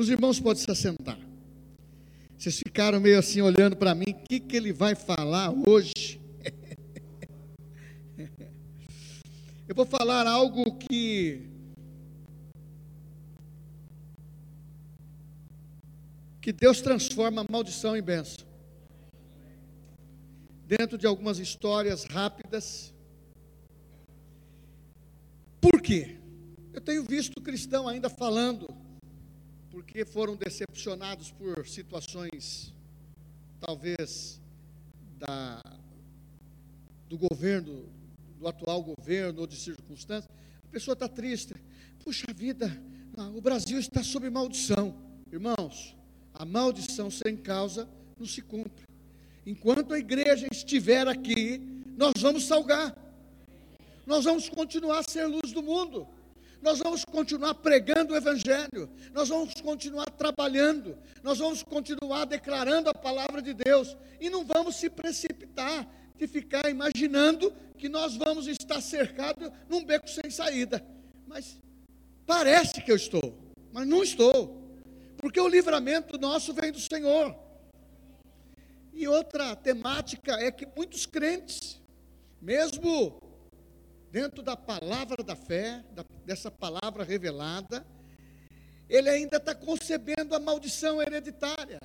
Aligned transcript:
Os 0.00 0.08
irmãos 0.08 0.40
podem 0.40 0.62
se 0.62 0.70
assentar. 0.70 1.18
Vocês 2.38 2.56
ficaram 2.56 2.98
meio 2.98 3.18
assim 3.18 3.42
olhando 3.42 3.76
para 3.76 3.94
mim, 3.94 4.12
o 4.12 4.24
que, 4.26 4.40
que 4.40 4.56
ele 4.56 4.72
vai 4.72 4.94
falar 4.94 5.52
hoje? 5.68 6.18
Eu 9.68 9.74
vou 9.74 9.84
falar 9.84 10.26
algo 10.26 10.74
que 10.78 11.46
que 16.40 16.50
Deus 16.50 16.80
transforma 16.80 17.44
maldição 17.50 17.94
em 17.94 18.00
bênção. 18.00 18.46
Dentro 20.66 20.96
de 20.96 21.06
algumas 21.06 21.38
histórias 21.38 22.04
rápidas. 22.04 22.94
Por 25.60 25.82
quê? 25.82 26.16
Eu 26.72 26.80
tenho 26.80 27.04
visto 27.04 27.38
cristão 27.42 27.86
ainda 27.86 28.08
falando, 28.08 28.66
porque 29.80 30.04
foram 30.04 30.36
decepcionados 30.36 31.30
por 31.30 31.66
situações, 31.66 32.70
talvez, 33.58 34.38
da, 35.18 35.58
do 37.08 37.16
governo, 37.16 37.88
do 38.38 38.46
atual 38.46 38.82
governo 38.82 39.40
ou 39.40 39.46
de 39.46 39.56
circunstâncias. 39.56 40.30
A 40.62 40.68
pessoa 40.70 40.92
está 40.92 41.08
triste. 41.08 41.54
Puxa 42.04 42.26
vida, 42.34 42.70
o 43.34 43.40
Brasil 43.40 43.80
está 43.80 44.02
sob 44.02 44.28
maldição. 44.28 44.94
Irmãos, 45.32 45.96
a 46.34 46.44
maldição 46.44 47.10
sem 47.10 47.34
causa 47.34 47.88
não 48.18 48.26
se 48.26 48.42
cumpre. 48.42 48.84
Enquanto 49.46 49.94
a 49.94 49.98
igreja 49.98 50.46
estiver 50.52 51.08
aqui, 51.08 51.58
nós 51.96 52.12
vamos 52.20 52.44
salgar. 52.44 52.94
Nós 54.06 54.26
vamos 54.26 54.46
continuar 54.46 54.98
a 54.98 55.10
ser 55.10 55.24
luz 55.24 55.52
do 55.52 55.62
mundo. 55.62 56.06
Nós 56.62 56.78
vamos 56.78 57.04
continuar 57.04 57.54
pregando 57.54 58.12
o 58.12 58.16
Evangelho, 58.16 58.90
nós 59.12 59.28
vamos 59.28 59.54
continuar 59.54 60.10
trabalhando, 60.10 60.96
nós 61.22 61.38
vamos 61.38 61.62
continuar 61.62 62.26
declarando 62.26 62.90
a 62.90 62.94
palavra 62.94 63.40
de 63.40 63.54
Deus, 63.54 63.96
e 64.20 64.28
não 64.28 64.44
vamos 64.44 64.76
se 64.76 64.90
precipitar 64.90 65.88
de 66.16 66.26
ficar 66.26 66.68
imaginando 66.68 67.52
que 67.78 67.88
nós 67.88 68.14
vamos 68.14 68.46
estar 68.46 68.80
cercados 68.82 69.50
num 69.68 69.82
beco 69.84 70.08
sem 70.08 70.30
saída. 70.30 70.84
Mas 71.26 71.58
parece 72.26 72.82
que 72.82 72.92
eu 72.92 72.96
estou, 72.96 73.34
mas 73.72 73.86
não 73.86 74.02
estou 74.02 74.60
porque 75.20 75.38
o 75.38 75.48
livramento 75.48 76.18
nosso 76.18 76.54
vem 76.54 76.72
do 76.72 76.80
Senhor. 76.80 77.36
E 78.92 79.06
outra 79.06 79.54
temática 79.54 80.32
é 80.32 80.50
que 80.50 80.66
muitos 80.74 81.04
crentes, 81.04 81.80
mesmo 82.40 83.20
dentro 84.10 84.42
da 84.42 84.56
palavra 84.56 85.22
da 85.22 85.36
fé, 85.36 85.84
da, 85.92 86.04
dessa 86.24 86.50
palavra 86.50 87.04
revelada, 87.04 87.86
ele 88.88 89.08
ainda 89.08 89.36
está 89.36 89.54
concebendo 89.54 90.34
a 90.34 90.40
maldição 90.40 91.00
hereditária. 91.00 91.78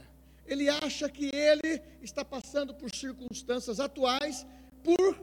Ele 0.46 0.68
acha 0.70 1.10
que 1.10 1.34
ele 1.34 1.82
está 2.02 2.26
passando 2.26 2.74
por 2.74 2.94
circunstâncias 2.94 3.80
atuais, 3.80 4.46
por 4.84 5.20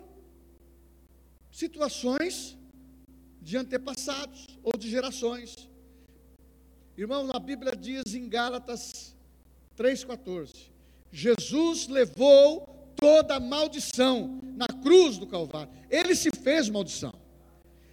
situações 1.50 2.56
de 3.40 3.56
antepassados 3.56 4.58
ou 4.62 4.76
de 4.78 4.88
gerações. 4.88 5.68
Irmãos, 6.96 7.30
a 7.34 7.38
Bíblia 7.38 7.74
diz 7.74 8.14
em 8.14 8.28
Gálatas 8.28 9.16
3,14: 9.76 10.70
Jesus 11.10 11.88
levou 11.88 12.94
toda 12.96 13.36
a 13.36 13.40
maldição 13.40 14.40
na 14.54 14.66
cruz 14.68 15.18
do 15.18 15.26
Calvário. 15.26 15.72
Ele 15.90 16.14
se 16.14 16.30
fez 16.42 16.68
maldição. 16.68 17.12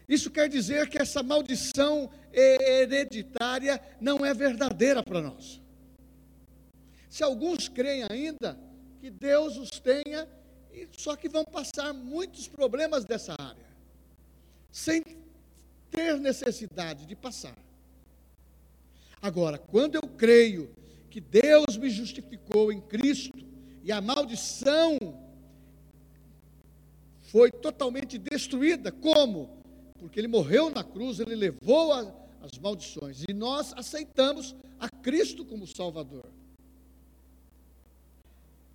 Isso 0.08 0.32
quer 0.32 0.50
dizer 0.50 0.90
que 0.90 0.98
essa 0.98 1.22
maldição 1.22 2.10
hereditária 2.34 3.80
não 4.02 4.26
é 4.26 4.34
verdadeira 4.34 5.04
para 5.04 5.22
nós. 5.22 5.62
Se 7.10 7.24
alguns 7.24 7.70
creem 7.70 8.06
ainda 8.10 8.60
que 9.00 9.10
Deus 9.10 9.56
os 9.58 9.70
tenha, 9.80 10.28
só 10.98 11.16
que 11.16 11.30
vão 11.30 11.46
passar 11.46 11.94
muitos 11.94 12.48
problemas 12.48 13.06
dessa 13.06 13.36
área, 13.40 13.70
sem 14.72 15.04
ter 15.92 16.20
necessidade 16.20 17.06
de 17.06 17.16
passar. 17.16 17.58
Agora, 19.22 19.58
quando 19.58 19.96
eu 19.96 20.04
creio 20.04 20.74
que 21.10 21.20
Deus 21.20 21.78
me 21.78 21.90
justificou 21.90 22.72
em 22.72 22.80
Cristo 22.80 23.38
e 23.84 23.92
a 23.92 24.00
maldição 24.00 24.98
foi 27.32 27.52
totalmente 27.52 28.18
destruída, 28.18 28.92
como? 28.92 29.50
Porque 30.00 30.20
ele 30.20 30.28
morreu 30.28 30.70
na 30.70 30.84
cruz, 30.84 31.20
ele 31.20 31.36
levou 31.36 31.94
a, 31.94 32.12
as 32.42 32.58
maldições 32.60 33.24
e 33.28 33.34
nós 33.34 33.74
aceitamos 33.74 34.56
a 34.80 34.90
Cristo 34.90 35.46
como 35.46 35.68
Salvador. 35.68 36.26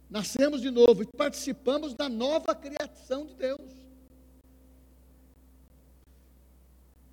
Nascemos 0.09 0.61
de 0.61 0.71
novo 0.71 1.03
e 1.03 1.07
participamos 1.17 1.95
da 1.95 2.09
nova 2.09 2.55
criação 2.55 3.27
de 3.27 3.35
Deus. 3.35 3.73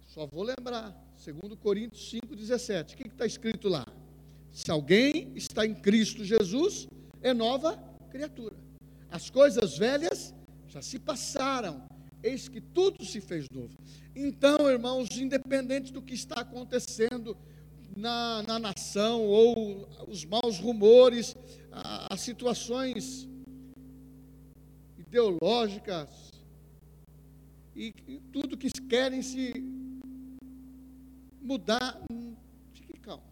Só 0.07 0.27
vou 0.27 0.43
lembrar, 0.43 0.93
Segundo 1.15 1.55
Coríntios 1.55 2.11
5,17. 2.11 2.93
O 2.93 2.97
que 2.97 3.07
está 3.07 3.25
escrito 3.25 3.69
lá? 3.69 3.85
Se 4.51 4.69
alguém 4.69 5.31
está 5.35 5.65
em 5.65 5.73
Cristo 5.73 6.23
Jesus, 6.25 6.87
é 7.21 7.33
nova 7.33 7.77
criatura. 8.09 8.55
As 9.09 9.29
coisas 9.29 9.77
velhas 9.77 10.33
já 10.71 10.81
se 10.81 10.97
passaram, 10.97 11.83
eis 12.23 12.47
que 12.47 12.61
tudo 12.61 13.03
se 13.03 13.19
fez 13.19 13.45
novo. 13.53 13.75
Então, 14.15 14.69
irmãos, 14.69 15.09
independente 15.17 15.91
do 15.91 16.01
que 16.01 16.13
está 16.13 16.41
acontecendo 16.41 17.35
na, 17.95 18.41
na 18.43 18.57
nação, 18.57 19.25
ou 19.25 19.85
os 20.07 20.23
maus 20.23 20.59
rumores, 20.59 21.35
as 22.09 22.21
situações 22.21 23.27
ideológicas, 24.97 26.09
e, 27.75 27.93
e 28.07 28.19
tudo 28.31 28.57
que 28.57 28.69
querem 28.87 29.21
se 29.21 29.53
mudar, 31.41 32.01
hum, 32.09 32.33
fique 32.73 32.97
calmo. 32.99 33.23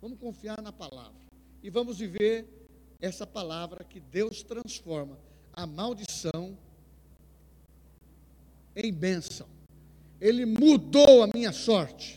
Vamos 0.00 0.18
confiar 0.18 0.60
na 0.60 0.72
palavra. 0.72 1.20
E 1.62 1.70
vamos 1.70 1.98
viver 1.98 2.46
essa 3.00 3.26
palavra 3.26 3.84
que 3.84 4.00
Deus 4.00 4.42
transforma 4.42 5.18
a 5.60 5.66
maldição 5.66 6.56
em 8.74 8.92
bênção. 8.92 9.46
Ele 10.18 10.46
mudou 10.46 11.22
a 11.22 11.28
minha 11.34 11.52
sorte. 11.52 12.16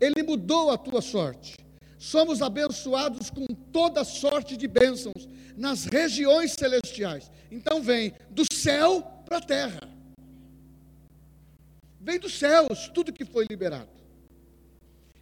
Ele 0.00 0.22
mudou 0.22 0.70
a 0.70 0.76
tua 0.78 1.00
sorte. 1.00 1.56
Somos 1.98 2.42
abençoados 2.42 3.30
com 3.30 3.46
toda 3.72 4.04
sorte 4.04 4.56
de 4.56 4.66
bênçãos 4.66 5.28
nas 5.56 5.84
regiões 5.84 6.52
celestiais. 6.52 7.30
Então 7.50 7.80
vem 7.80 8.12
do 8.28 8.42
céu 8.52 9.02
para 9.24 9.38
a 9.38 9.40
terra. 9.40 9.80
Vem 12.00 12.18
dos 12.18 12.36
céus 12.36 12.90
tudo 12.92 13.12
que 13.12 13.24
foi 13.24 13.46
liberado. 13.48 13.88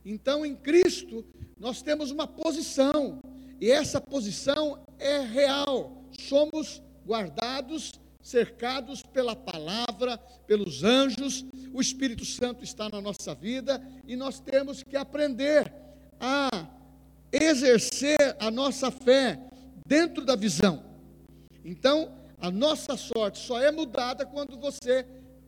Então, 0.04 0.44
em 0.44 0.56
Cristo, 0.56 1.24
nós 1.56 1.80
temos 1.80 2.10
uma 2.10 2.26
posição, 2.26 3.20
e 3.60 3.70
essa 3.70 4.00
posição 4.00 4.84
é 4.98 5.20
real. 5.20 6.02
Somos 6.18 6.82
guardados, 7.06 7.92
cercados 8.22 9.02
pela 9.02 9.34
palavra, 9.34 10.16
pelos 10.46 10.84
anjos, 10.84 11.44
o 11.72 11.80
Espírito 11.80 12.24
Santo 12.24 12.62
está 12.62 12.88
na 12.88 13.00
nossa 13.00 13.34
vida 13.34 13.82
e 14.06 14.14
nós 14.14 14.38
temos 14.38 14.82
que 14.82 14.96
aprender 14.96 15.72
a 16.20 16.68
exercer 17.32 18.36
a 18.38 18.50
nossa 18.50 18.90
fé 18.90 19.40
dentro 19.86 20.24
da 20.24 20.36
visão. 20.36 20.84
Então, 21.64 22.16
a 22.38 22.50
nossa 22.50 22.96
sorte 22.96 23.38
só 23.38 23.60
é 23.60 23.70
mudada 23.70 24.26
quando 24.26 24.58
você 24.58 25.06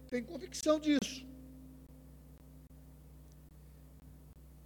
tem 0.09 0.23
convicção 0.23 0.81
disso. 0.81 1.25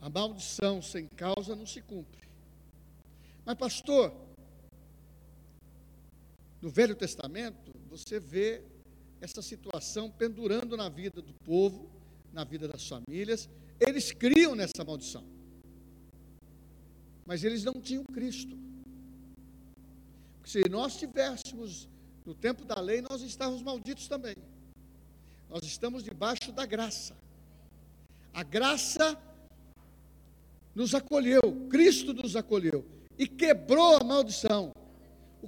A 0.00 0.08
maldição 0.08 0.80
sem 0.80 1.06
causa 1.08 1.56
não 1.56 1.66
se 1.66 1.82
cumpre. 1.82 2.28
Mas, 3.44 3.56
pastor, 3.56 4.14
no 6.60 6.70
Velho 6.70 6.94
Testamento, 6.94 7.72
você 7.88 8.18
vê 8.18 8.62
essa 9.20 9.42
situação 9.42 10.10
pendurando 10.10 10.76
na 10.76 10.88
vida 10.88 11.20
do 11.22 11.32
povo, 11.44 11.90
na 12.32 12.44
vida 12.44 12.68
das 12.68 12.86
famílias. 12.86 13.48
Eles 13.80 14.12
criam 14.12 14.54
nessa 14.54 14.84
maldição. 14.84 15.24
Mas 17.24 17.44
eles 17.44 17.64
não 17.64 17.74
tinham 17.74 18.04
Cristo. 18.04 18.56
Se 20.44 20.68
nós 20.68 20.96
tivéssemos 20.96 21.88
no 22.24 22.34
tempo 22.34 22.64
da 22.64 22.80
lei, 22.80 23.02
nós 23.02 23.22
estávamos 23.22 23.62
malditos 23.62 24.08
também. 24.08 24.34
Nós 25.48 25.62
estamos 25.62 26.02
debaixo 26.02 26.52
da 26.52 26.66
graça. 26.66 27.16
A 28.32 28.42
graça 28.42 29.16
nos 30.74 30.94
acolheu, 30.94 31.40
Cristo 31.68 32.12
nos 32.12 32.36
acolheu 32.36 32.84
e 33.18 33.26
quebrou 33.26 33.96
a 33.96 34.04
maldição. 34.04 34.72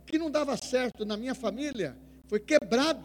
O 0.00 0.02
que 0.02 0.19
não 0.19 0.31
dava 0.31 0.56
certo 0.56 1.05
na 1.05 1.17
minha 1.17 1.35
família 1.35 1.97
foi 2.26 2.41
quebrado. 2.41 3.05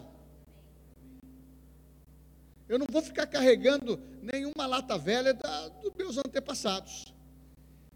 Eu 2.70 2.80
não 2.80 2.88
vou 2.90 3.02
ficar 3.02 3.28
carregando 3.28 4.00
nenhuma 4.22 4.66
lata 4.66 4.98
velha 4.98 5.34
da, 5.34 5.68
dos 5.68 5.94
meus 5.94 6.18
antepassados. 6.18 7.14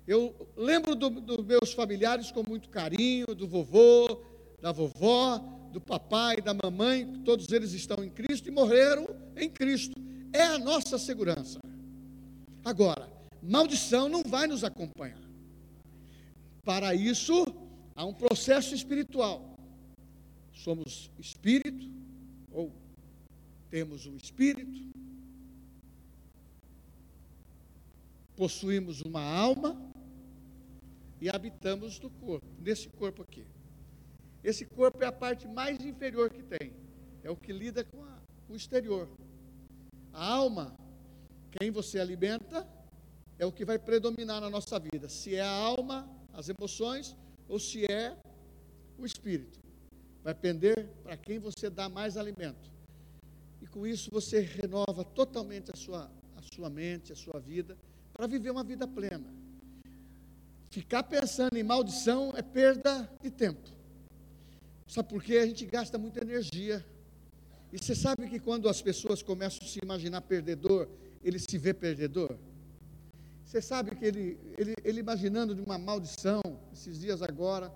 Eu 0.05 0.35
lembro 0.55 0.95
dos 0.95 1.09
do 1.21 1.43
meus 1.43 1.71
familiares 1.73 2.29
com 2.31 2.43
muito 2.47 2.69
carinho, 2.69 3.27
do 3.27 3.47
vovô, 3.47 4.21
da 4.61 4.71
vovó, 4.71 5.37
do 5.71 5.79
papai, 5.79 6.37
da 6.37 6.53
mamãe, 6.53 7.05
todos 7.23 7.49
eles 7.51 7.73
estão 7.73 8.03
em 8.03 8.09
Cristo 8.09 8.49
e 8.49 8.51
morreram 8.51 9.07
em 9.37 9.49
Cristo. 9.49 9.95
É 10.33 10.43
a 10.43 10.59
nossa 10.59 10.97
segurança. 10.97 11.59
Agora, 12.65 13.09
maldição 13.41 14.09
não 14.09 14.23
vai 14.23 14.45
nos 14.45 14.63
acompanhar. 14.63 15.21
Para 16.65 16.93
isso, 16.93 17.45
há 17.99 18.05
um 18.05 18.13
processo 18.13 18.73
espiritual. 18.73 19.57
Somos 20.53 21.11
espírito, 21.19 21.85
ou 22.49 22.71
temos 23.69 24.05
um 24.05 24.15
espírito, 24.15 24.89
possuímos 28.37 29.01
uma 29.01 29.21
alma 29.21 29.77
e 31.19 31.29
habitamos 31.29 31.99
no 31.99 32.09
corpo, 32.09 32.47
nesse 32.61 32.87
corpo 32.87 33.21
aqui. 33.21 33.45
Esse 34.41 34.65
corpo 34.65 35.03
é 35.03 35.07
a 35.07 35.11
parte 35.11 35.45
mais 35.45 35.83
inferior 35.83 36.29
que 36.29 36.41
tem, 36.41 36.71
é 37.21 37.29
o 37.29 37.35
que 37.35 37.51
lida 37.51 37.83
com 37.83 38.01
a, 38.01 38.17
o 38.47 38.55
exterior. 38.55 39.09
A 40.13 40.25
alma, 40.25 40.73
quem 41.51 41.69
você 41.69 41.99
alimenta, 41.99 42.65
é 43.37 43.45
o 43.45 43.51
que 43.51 43.65
vai 43.65 43.77
predominar 43.77 44.39
na 44.39 44.49
nossa 44.49 44.79
vida. 44.79 45.09
Se 45.09 45.35
é 45.35 45.41
a 45.41 45.51
alma, 45.51 46.09
as 46.31 46.47
emoções, 46.47 47.13
ou 47.49 47.59
se 47.59 47.83
é 47.91 48.15
o 48.97 49.05
espírito. 49.05 49.59
Vai 50.23 50.35
pender 50.35 50.87
para 51.03 51.17
quem 51.17 51.39
você 51.39 51.69
dá 51.69 51.89
mais 51.89 52.15
alimento. 52.15 52.71
E 53.61 53.67
com 53.67 53.85
isso 53.85 54.09
você 54.11 54.39
renova 54.39 55.03
totalmente 55.03 55.71
a 55.73 55.75
sua, 55.75 56.09
a 56.37 56.55
sua 56.55 56.69
mente, 56.69 57.11
a 57.11 57.15
sua 57.15 57.39
vida, 57.39 57.77
para 58.13 58.27
viver 58.27 58.51
uma 58.51 58.63
vida 58.63 58.87
plena. 58.87 59.33
Ficar 60.69 61.03
pensando 61.03 61.57
em 61.57 61.63
maldição 61.63 62.31
é 62.35 62.41
perda 62.41 63.09
de 63.21 63.31
tempo. 63.31 63.69
Sabe 64.87 65.09
por 65.09 65.23
quê? 65.23 65.37
A 65.37 65.45
gente 65.45 65.65
gasta 65.65 65.97
muita 65.97 66.21
energia. 66.21 66.85
E 67.71 67.77
você 67.77 67.95
sabe 67.95 68.29
que 68.29 68.39
quando 68.39 68.67
as 68.69 68.81
pessoas 68.81 69.21
começam 69.21 69.59
a 69.63 69.67
se 69.67 69.79
imaginar 69.83 70.21
perdedor, 70.21 70.87
ele 71.23 71.39
se 71.39 71.57
vê 71.57 71.73
perdedor? 71.73 72.37
Você 73.49 73.63
sabe 73.63 73.95
que 73.95 74.05
ele, 74.05 74.39
ele, 74.59 74.75
ele 74.83 74.99
imaginando 74.99 75.55
de 75.55 75.61
uma 75.61 75.75
maldição, 75.75 76.39
esses 76.71 76.99
dias 76.99 77.23
agora, 77.23 77.73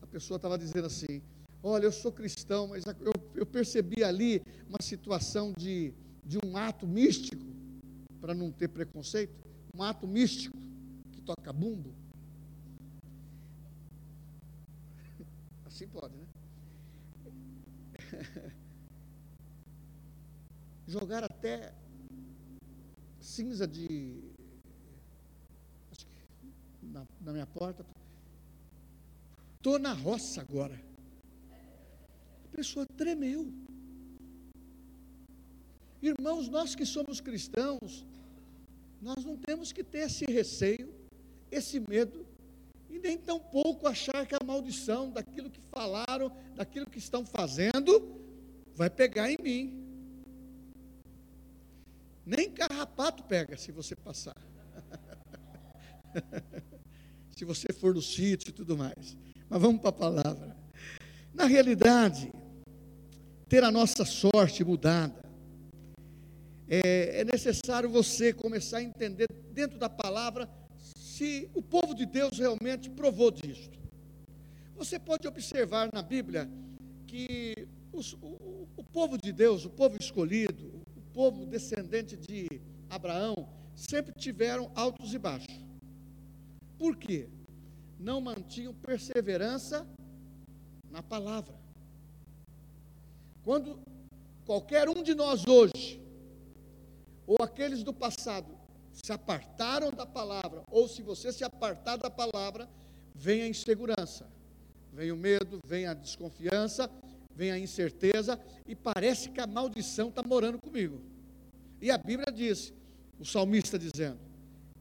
a 0.00 0.06
pessoa 0.06 0.36
estava 0.36 0.56
dizendo 0.56 0.86
assim: 0.86 1.20
Olha, 1.60 1.86
eu 1.86 1.90
sou 1.90 2.12
cristão, 2.12 2.68
mas 2.68 2.84
eu, 3.00 3.12
eu 3.34 3.44
percebi 3.44 4.04
ali 4.04 4.40
uma 4.68 4.78
situação 4.80 5.52
de, 5.58 5.92
de 6.24 6.38
um 6.38 6.56
ato 6.56 6.86
místico, 6.86 7.44
para 8.20 8.32
não 8.32 8.52
ter 8.52 8.68
preconceito, 8.68 9.34
um 9.74 9.82
ato 9.82 10.06
místico 10.06 10.56
que 11.10 11.20
toca 11.20 11.52
bumbo. 11.52 11.92
Assim 15.66 15.88
pode, 15.88 16.14
né? 16.14 16.26
Jogar 20.86 21.24
até 21.24 21.74
cinza 23.20 23.66
de 23.66 24.27
na, 26.98 27.06
na 27.20 27.32
minha 27.32 27.46
porta. 27.46 27.84
Estou 29.56 29.78
na 29.78 29.92
roça 29.92 30.40
agora. 30.40 30.80
A 32.44 32.56
pessoa 32.56 32.86
tremeu. 32.96 33.52
Irmãos, 36.00 36.48
nós 36.48 36.74
que 36.74 36.86
somos 36.86 37.20
cristãos, 37.20 38.04
nós 39.00 39.24
não 39.24 39.36
temos 39.36 39.72
que 39.72 39.84
ter 39.84 40.06
esse 40.06 40.24
receio, 40.24 40.92
esse 41.50 41.80
medo, 41.80 42.26
e 42.88 42.98
nem 42.98 43.18
tão 43.18 43.38
pouco 43.38 43.86
achar 43.86 44.26
que 44.26 44.34
a 44.34 44.44
maldição 44.44 45.10
daquilo 45.10 45.50
que 45.50 45.60
falaram, 45.60 46.32
daquilo 46.54 46.86
que 46.86 46.98
estão 46.98 47.26
fazendo, 47.26 47.92
vai 48.74 48.88
pegar 48.88 49.30
em 49.30 49.36
mim. 49.42 49.84
Nem 52.24 52.50
carrapato 52.50 53.24
pega 53.24 53.56
se 53.56 53.72
você 53.72 53.94
passar. 53.96 54.36
se 57.38 57.44
você 57.44 57.72
for 57.72 57.94
no 57.94 58.02
sítio 58.02 58.50
e 58.50 58.52
tudo 58.52 58.76
mais. 58.76 59.16
Mas 59.48 59.62
vamos 59.62 59.80
para 59.80 59.90
a 59.90 59.92
palavra. 59.92 60.56
Na 61.32 61.44
realidade, 61.44 62.32
ter 63.48 63.62
a 63.62 63.70
nossa 63.70 64.04
sorte 64.04 64.64
mudada, 64.64 65.22
é, 66.68 67.20
é 67.20 67.24
necessário 67.24 67.88
você 67.88 68.32
começar 68.32 68.78
a 68.78 68.82
entender 68.82 69.28
dentro 69.52 69.78
da 69.78 69.88
palavra 69.88 70.50
se 70.96 71.48
o 71.54 71.62
povo 71.62 71.94
de 71.94 72.06
Deus 72.06 72.36
realmente 72.40 72.90
provou 72.90 73.30
disto. 73.30 73.78
Você 74.74 74.98
pode 74.98 75.28
observar 75.28 75.90
na 75.92 76.02
Bíblia 76.02 76.50
que 77.06 77.68
os, 77.92 78.14
o, 78.14 78.66
o 78.76 78.82
povo 78.82 79.16
de 79.16 79.32
Deus, 79.32 79.64
o 79.64 79.70
povo 79.70 79.96
escolhido, 80.00 80.82
o 80.96 81.00
povo 81.12 81.46
descendente 81.46 82.16
de 82.16 82.60
Abraão, 82.90 83.48
sempre 83.76 84.12
tiveram 84.18 84.72
altos 84.74 85.14
e 85.14 85.18
baixos. 85.20 85.67
Por 86.78 86.96
quê? 86.96 87.28
Não 87.98 88.20
mantinham 88.20 88.72
perseverança 88.72 89.86
na 90.90 91.02
palavra. 91.02 91.58
Quando 93.42 93.80
qualquer 94.46 94.88
um 94.88 95.02
de 95.02 95.14
nós 95.14 95.46
hoje, 95.46 96.00
ou 97.26 97.36
aqueles 97.40 97.82
do 97.82 97.92
passado, 97.92 98.56
se 98.92 99.12
apartaram 99.12 99.90
da 99.90 100.06
palavra, 100.06 100.62
ou 100.70 100.88
se 100.88 101.02
você 101.02 101.32
se 101.32 101.44
apartar 101.44 101.96
da 101.96 102.10
palavra, 102.10 102.68
vem 103.14 103.42
a 103.42 103.48
insegurança, 103.48 104.30
vem 104.92 105.10
o 105.10 105.16
medo, 105.16 105.58
vem 105.66 105.86
a 105.86 105.94
desconfiança, 105.94 106.90
vem 107.34 107.50
a 107.50 107.58
incerteza, 107.58 108.40
e 108.66 108.74
parece 108.74 109.30
que 109.30 109.40
a 109.40 109.46
maldição 109.46 110.08
está 110.08 110.22
morando 110.22 110.58
comigo. 110.58 111.00
E 111.80 111.90
a 111.90 111.98
Bíblia 111.98 112.32
diz, 112.32 112.72
o 113.18 113.24
salmista 113.24 113.78
dizendo: 113.78 114.27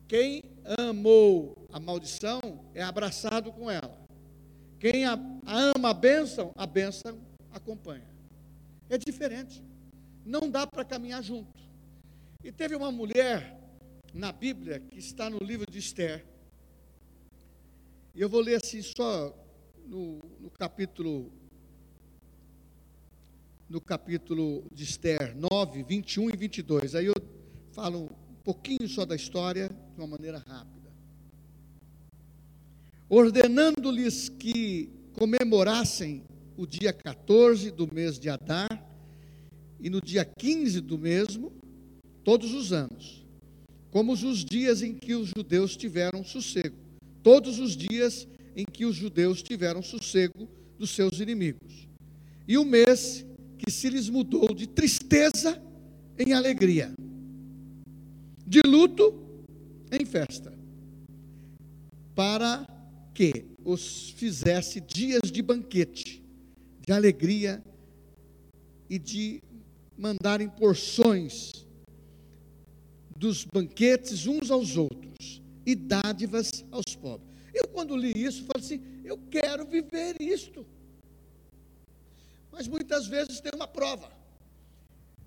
quem 0.07 0.41
amou 0.77 1.67
a 1.71 1.79
maldição 1.79 2.39
é 2.73 2.81
abraçado 2.81 3.51
com 3.51 3.69
ela. 3.69 3.97
Quem 4.79 5.05
a, 5.05 5.13
ama 5.45 5.89
a 5.89 5.93
bênção, 5.93 6.51
a 6.55 6.65
bênção 6.65 7.19
acompanha. 7.51 8.07
É 8.89 8.97
diferente. 8.97 9.63
Não 10.25 10.49
dá 10.49 10.65
para 10.65 10.85
caminhar 10.85 11.21
junto. 11.21 11.59
E 12.43 12.51
teve 12.51 12.75
uma 12.75 12.91
mulher 12.91 13.59
na 14.13 14.31
Bíblia 14.31 14.79
que 14.79 14.97
está 14.97 15.29
no 15.29 15.39
livro 15.39 15.69
de 15.69 15.79
Esther. 15.79 16.25
E 18.15 18.21
eu 18.21 18.29
vou 18.29 18.39
ler 18.39 18.59
assim 18.63 18.81
só 18.81 19.35
no, 19.85 20.19
no 20.39 20.49
capítulo 20.49 21.31
no 23.69 23.81
capítulo 23.81 24.63
de 24.71 24.85
Esther 24.85 25.35
9, 25.35 25.83
21 25.83 26.29
e 26.29 26.37
22. 26.37 26.95
Aí 26.95 27.07
eu 27.07 27.13
falo 27.73 28.09
pouquinho 28.47 28.87
só 28.87 29.03
da 29.03 29.13
história, 29.13 29.67
de 29.67 29.99
uma 29.99 30.07
maneira 30.07 30.37
rápida. 30.37 30.89
Ordenando-lhes 33.09 34.29
que 34.29 34.89
comemorassem 35.11 36.23
o 36.55 36.65
dia 36.65 36.93
14 36.93 37.69
do 37.71 37.93
mês 37.93 38.17
de 38.17 38.29
Adar 38.29 38.69
e 39.81 39.89
no 39.89 39.99
dia 39.99 40.23
15 40.23 40.79
do 40.79 40.97
mesmo, 40.97 41.51
todos 42.23 42.53
os 42.53 42.71
anos, 42.71 43.25
como 43.91 44.13
os 44.13 44.45
dias 44.45 44.81
em 44.81 44.93
que 44.93 45.13
os 45.13 45.27
judeus 45.27 45.75
tiveram 45.75 46.23
sossego, 46.23 46.77
todos 47.21 47.59
os 47.59 47.75
dias 47.75 48.29
em 48.55 48.63
que 48.63 48.85
os 48.85 48.95
judeus 48.95 49.43
tiveram 49.43 49.81
sossego 49.81 50.47
dos 50.79 50.91
seus 50.91 51.19
inimigos, 51.19 51.89
e 52.47 52.57
o 52.57 52.63
mês 52.63 53.25
que 53.57 53.69
se 53.69 53.89
lhes 53.89 54.07
mudou 54.07 54.53
de 54.53 54.67
tristeza 54.67 55.61
em 56.17 56.31
alegria 56.31 56.93
de 58.47 58.61
luto 58.65 59.13
em 59.91 60.05
festa, 60.05 60.57
para 62.15 62.65
que 63.13 63.45
os 63.65 64.11
fizesse 64.11 64.79
dias 64.79 65.29
de 65.29 65.41
banquete, 65.41 66.23
de 66.79 66.93
alegria 66.93 67.61
e 68.89 68.97
de 68.97 69.41
mandarem 69.97 70.47
porções 70.47 71.51
dos 73.17 73.43
banquetes 73.43 74.25
uns 74.25 74.49
aos 74.49 74.77
outros 74.77 75.41
e 75.65 75.75
dádivas 75.75 76.63
aos 76.71 76.95
pobres. 76.95 77.27
Eu, 77.53 77.67
quando 77.67 77.97
li 77.97 78.13
isso, 78.15 78.45
falei 78.45 78.63
assim: 78.63 78.81
eu 79.03 79.17
quero 79.29 79.65
viver 79.65 80.15
isto. 80.21 80.65
Mas 82.49 82.67
muitas 82.67 83.07
vezes 83.07 83.41
tem 83.41 83.51
uma 83.53 83.67
prova. 83.67 84.09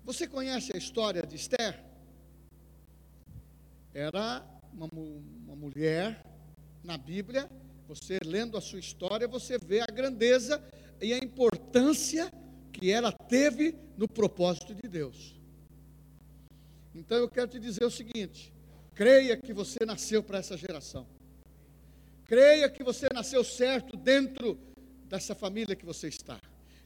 Você 0.03 0.27
conhece 0.27 0.71
a 0.73 0.77
história 0.77 1.21
de 1.21 1.35
Esther? 1.35 1.90
Era 3.93 4.45
uma, 4.73 4.87
uma 4.91 5.55
mulher 5.55 6.23
na 6.83 6.97
Bíblia. 6.97 7.49
Você 7.87 8.19
lendo 8.25 8.57
a 8.57 8.61
sua 8.61 8.79
história, 8.79 9.27
você 9.27 9.57
vê 9.57 9.81
a 9.81 9.87
grandeza 9.87 10.63
e 11.01 11.13
a 11.13 11.17
importância 11.17 12.31
que 12.71 12.89
ela 12.91 13.11
teve 13.11 13.75
no 13.97 14.07
propósito 14.07 14.73
de 14.73 14.87
Deus. 14.87 15.35
Então 16.95 17.17
eu 17.17 17.29
quero 17.29 17.47
te 17.47 17.59
dizer 17.59 17.83
o 17.83 17.91
seguinte: 17.91 18.53
creia 18.95 19.35
que 19.35 19.53
você 19.53 19.79
nasceu 19.85 20.23
para 20.23 20.39
essa 20.39 20.57
geração. 20.57 21.05
Creia 22.25 22.69
que 22.69 22.83
você 22.83 23.07
nasceu 23.13 23.43
certo 23.43 23.97
dentro 23.97 24.57
dessa 25.05 25.35
família 25.35 25.75
que 25.75 25.85
você 25.85 26.07
está. 26.07 26.39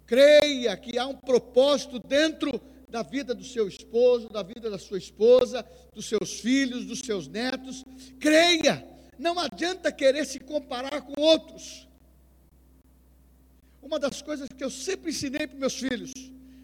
Creia 0.07 0.75
que 0.75 0.97
há 0.97 1.05
um 1.05 1.15
propósito 1.15 2.00
dentro 2.00 2.59
da 2.95 3.03
vida 3.03 3.35
do 3.35 3.43
seu 3.43 3.67
esposo, 3.67 4.29
da 4.29 4.41
vida 4.41 4.69
da 4.69 4.79
sua 4.79 4.97
esposa, 4.97 5.67
dos 5.93 6.05
seus 6.05 6.39
filhos, 6.39 6.85
dos 6.85 6.99
seus 6.99 7.27
netos. 7.27 7.83
Creia, 8.21 8.87
não 9.19 9.37
adianta 9.37 9.91
querer 9.91 10.25
se 10.25 10.39
comparar 10.39 11.01
com 11.01 11.21
outros. 11.21 11.89
Uma 13.81 13.99
das 13.99 14.21
coisas 14.21 14.47
que 14.47 14.63
eu 14.63 14.69
sempre 14.69 15.09
ensinei 15.09 15.45
para 15.45 15.59
meus 15.59 15.77
filhos 15.77 16.13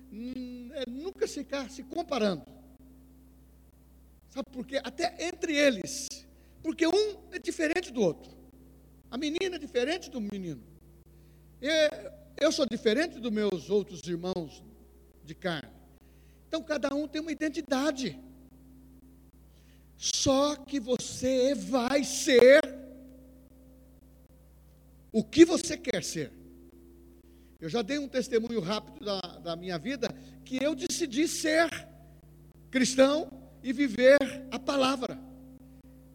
hum, 0.10 0.70
é 0.72 0.90
nunca 0.90 1.28
ficar 1.28 1.70
se 1.70 1.84
comparando. 1.84 2.46
Sabe 4.30 4.50
por 4.54 4.66
quê? 4.66 4.80
Até 4.82 5.28
entre 5.28 5.54
eles. 5.54 6.08
Porque 6.64 6.88
um 6.88 7.18
é 7.34 7.40
diferente 7.40 7.92
do 7.92 8.02
outro. 8.02 8.32
A 9.10 9.18
menina 9.18 9.58
é 9.58 9.60
diferente 9.60 10.10
do 10.10 10.22
menino. 10.22 10.64
Eu 12.40 12.54
sou 12.54 12.66
diferente 12.66 13.20
dos 13.20 13.32
meus 13.34 13.70
outros 13.70 14.02
irmãos 14.08 14.64
de 15.26 15.36
carne. 15.36 15.81
Então 16.52 16.62
cada 16.62 16.94
um 16.94 17.08
tem 17.08 17.22
uma 17.22 17.32
identidade. 17.32 18.20
Só 19.96 20.54
que 20.58 20.82
você 20.82 21.56
vai 21.56 22.04
ser 22.04 22.60
o 25.14 25.24
que 25.24 25.46
você 25.46 25.78
quer 25.78 26.04
ser. 26.04 26.30
Eu 27.58 27.70
já 27.70 27.82
dei 27.82 27.98
um 27.98 28.08
testemunho 28.10 28.60
rápido 28.60 29.06
da, 29.06 29.22
da 29.22 29.56
minha 29.56 29.80
vida 29.80 30.14
que 30.44 30.62
eu 30.62 30.76
decidi 30.76 31.26
ser 31.26 31.70
cristão 32.70 33.32
e 33.64 33.72
viver 33.72 34.20
a 34.52 34.60
palavra. 34.60 35.18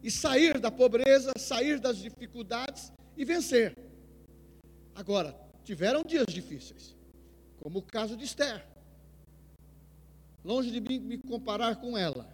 E 0.03 0.11
sair 0.11 0.59
da 0.59 0.69
pobreza, 0.69 1.33
sair 1.35 1.79
das 1.79 1.97
dificuldades 1.97 2.93
e 3.17 3.25
vencer. 3.25 3.75
Agora, 4.93 5.35
tiveram 5.63 6.03
dias 6.03 6.27
difíceis, 6.27 6.95
como 7.59 7.79
o 7.79 7.81
caso 7.81 8.15
de 8.15 8.25
Esther. 8.25 8.76
Longe 10.43 10.71
de 10.71 10.79
mim 10.79 10.99
me 10.99 11.17
comparar 11.17 11.75
com 11.77 11.97
ela. 11.97 12.27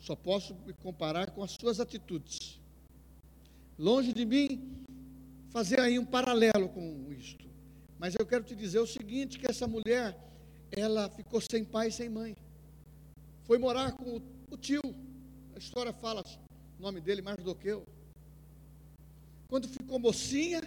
Só 0.00 0.14
posso 0.14 0.54
me 0.66 0.72
comparar 0.72 1.30
com 1.30 1.42
as 1.42 1.52
suas 1.52 1.80
atitudes. 1.80 2.60
Longe 3.78 4.12
de 4.12 4.24
mim 4.24 4.84
fazer 5.50 5.80
aí 5.80 5.98
um 5.98 6.04
paralelo 6.04 6.68
com 6.68 7.12
isto. 7.12 7.46
Mas 7.98 8.14
eu 8.14 8.24
quero 8.24 8.44
te 8.44 8.54
dizer 8.54 8.78
o 8.78 8.86
seguinte, 8.86 9.38
que 9.38 9.50
essa 9.50 9.66
mulher, 9.66 10.16
ela 10.70 11.08
ficou 11.10 11.40
sem 11.40 11.64
pai 11.64 11.88
e 11.88 11.92
sem 11.92 12.08
mãe. 12.08 12.36
Foi 13.44 13.58
morar 13.58 13.92
com 13.92 14.20
o 14.50 14.56
tio. 14.56 14.82
A 15.54 15.58
história 15.58 15.92
fala 15.92 16.22
o 16.78 16.82
nome 16.82 17.00
dele, 17.00 17.22
Mardoqueu. 17.22 17.84
Quando 19.48 19.66
ficou 19.66 19.98
mocinha, 19.98 20.60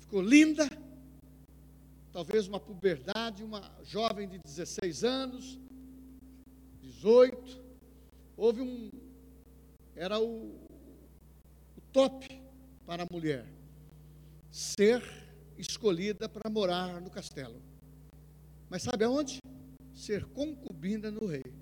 ficou 0.00 0.20
linda, 0.20 0.68
talvez 2.14 2.46
uma 2.46 2.60
puberdade, 2.60 3.42
uma 3.42 3.60
jovem 3.82 4.28
de 4.28 4.38
16 4.38 5.02
anos, 5.02 5.58
18, 6.80 7.60
houve 8.36 8.62
um, 8.62 8.88
era 9.96 10.20
o, 10.20 10.54
o 11.76 11.80
top 11.92 12.24
para 12.86 13.02
a 13.02 13.06
mulher 13.10 13.44
ser 14.48 15.02
escolhida 15.58 16.28
para 16.28 16.48
morar 16.48 17.00
no 17.00 17.10
castelo. 17.10 17.60
Mas 18.70 18.82
sabe 18.82 19.02
aonde? 19.02 19.40
Ser 19.92 20.24
concubina 20.26 21.10
no 21.10 21.26
rei. 21.26 21.52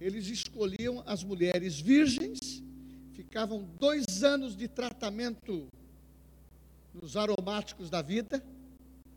Eles 0.00 0.26
escolhiam 0.26 1.04
as 1.06 1.22
mulheres 1.22 1.78
virgens, 1.78 2.64
ficavam 3.12 3.62
dois 3.78 4.24
anos 4.24 4.56
de 4.56 4.66
tratamento 4.66 5.68
nos 6.94 7.16
aromáticos 7.16 7.90
da 7.90 8.02
vida. 8.02 8.44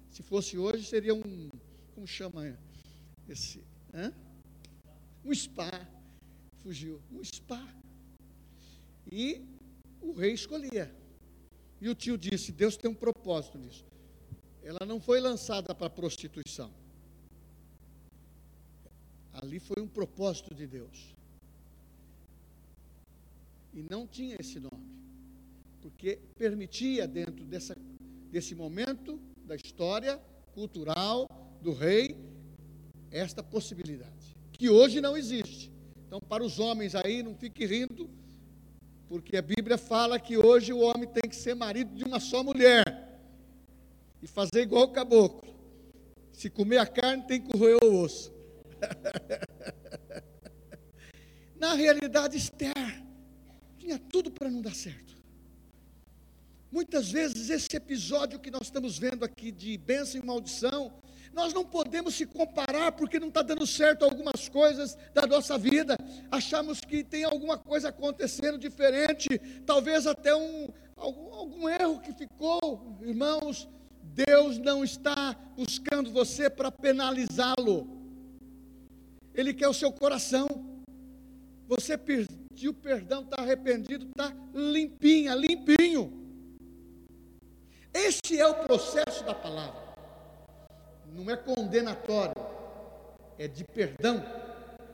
Se 0.09 0.21
fosse 0.21 0.57
hoje, 0.57 0.85
seria 0.85 1.13
um, 1.13 1.49
como 1.95 2.05
chama 2.07 2.57
esse? 3.27 3.63
Um 5.23 5.33
spa. 5.33 5.69
Fugiu. 6.63 7.01
Um 7.11 7.23
spa. 7.23 7.61
E 9.11 9.41
o 10.01 10.11
rei 10.11 10.33
escolhia. 10.33 10.93
E 11.79 11.89
o 11.89 11.95
tio 11.95 12.17
disse: 12.17 12.51
Deus 12.51 12.77
tem 12.77 12.89
um 12.89 12.95
propósito 12.95 13.57
nisso. 13.57 13.85
Ela 14.63 14.85
não 14.85 14.99
foi 14.99 15.19
lançada 15.19 15.73
para 15.73 15.89
prostituição. 15.89 16.71
Ali 19.33 19.59
foi 19.59 19.81
um 19.81 19.87
propósito 19.87 20.53
de 20.53 20.67
Deus. 20.67 21.15
E 23.73 23.81
não 23.89 24.05
tinha 24.05 24.35
esse 24.39 24.59
nome. 24.59 24.85
Porque 25.81 26.19
permitia, 26.37 27.07
dentro 27.07 27.30
dessa, 27.51 27.75
desse 28.31 28.55
momento 28.55 29.19
da 29.45 29.55
história 29.55 30.17
cultural 30.53 31.27
do 31.61 31.73
rei, 31.73 32.17
esta 33.11 33.43
possibilidade. 33.43 34.35
Que 34.53 34.69
hoje 34.69 35.01
não 35.01 35.17
existe. 35.17 35.69
Então, 36.07 36.19
para 36.19 36.43
os 36.43 36.59
homens 36.59 36.95
aí, 36.95 37.21
não 37.21 37.35
fique 37.35 37.65
rindo 37.65 38.09
porque 39.07 39.35
a 39.35 39.41
Bíblia 39.41 39.77
fala 39.77 40.17
que 40.17 40.37
hoje 40.37 40.71
o 40.71 40.79
homem 40.79 41.05
tem 41.05 41.29
que 41.29 41.35
ser 41.35 41.53
marido 41.53 41.93
de 41.93 42.05
uma 42.05 42.17
só 42.17 42.41
mulher. 42.41 43.19
E 44.21 44.27
fazer 44.27 44.61
igual 44.61 44.83
o 44.83 44.93
caboclo. 44.93 45.53
Se 46.31 46.49
comer 46.49 46.77
a 46.77 46.85
carne, 46.85 47.27
tem 47.27 47.41
que 47.41 47.57
roer 47.57 47.77
o 47.83 48.01
osso. 48.01 48.31
Na 51.59 51.73
realidade, 51.73 52.37
Esther 52.37 53.03
tinha 53.77 53.99
tudo 53.99 54.31
para 54.31 54.49
não 54.49 54.61
dar 54.61 54.73
certo. 54.73 55.20
Muitas 56.71 57.11
vezes 57.11 57.49
esse 57.49 57.75
episódio 57.75 58.39
que 58.39 58.49
nós 58.49 58.63
estamos 58.63 58.97
vendo 58.97 59.25
aqui 59.25 59.51
de 59.51 59.77
bênção 59.77 60.21
e 60.21 60.25
maldição 60.25 60.91
nós 61.33 61.53
não 61.53 61.63
podemos 61.63 62.15
se 62.15 62.25
comparar 62.25 62.91
porque 62.91 63.19
não 63.19 63.29
está 63.29 63.41
dando 63.41 63.65
certo 63.65 64.03
algumas 64.03 64.49
coisas 64.49 64.97
da 65.13 65.25
nossa 65.25 65.57
vida. 65.57 65.95
Achamos 66.29 66.81
que 66.81 67.03
tem 67.03 67.23
alguma 67.23 67.57
coisa 67.57 67.89
acontecendo 67.89 68.57
diferente, 68.57 69.27
talvez 69.65 70.05
até 70.05 70.35
um, 70.35 70.67
algum, 70.95 71.33
algum 71.33 71.69
erro 71.69 72.01
que 72.01 72.13
ficou. 72.13 72.97
Irmãos, 73.01 73.69
Deus 74.03 74.57
não 74.57 74.83
está 74.83 75.33
buscando 75.55 76.11
você 76.11 76.49
para 76.49 76.69
penalizá-lo. 76.69 77.87
Ele 79.33 79.53
quer 79.53 79.69
o 79.69 79.73
seu 79.73 79.91
coração. 79.91 80.47
Você 81.65 81.97
pediu 81.97 82.73
perdão, 82.73 83.21
está 83.23 83.41
arrependido, 83.41 84.05
está 84.05 84.35
limpinha, 84.53 85.33
limpinho. 85.33 86.20
Este 87.93 88.39
é 88.39 88.47
o 88.47 88.55
processo 88.55 89.23
da 89.23 89.33
palavra 89.33 89.91
não 91.13 91.29
é 91.29 91.35
condenatório, 91.35 92.33
é 93.37 93.47
de 93.47 93.63
perdão, 93.65 94.23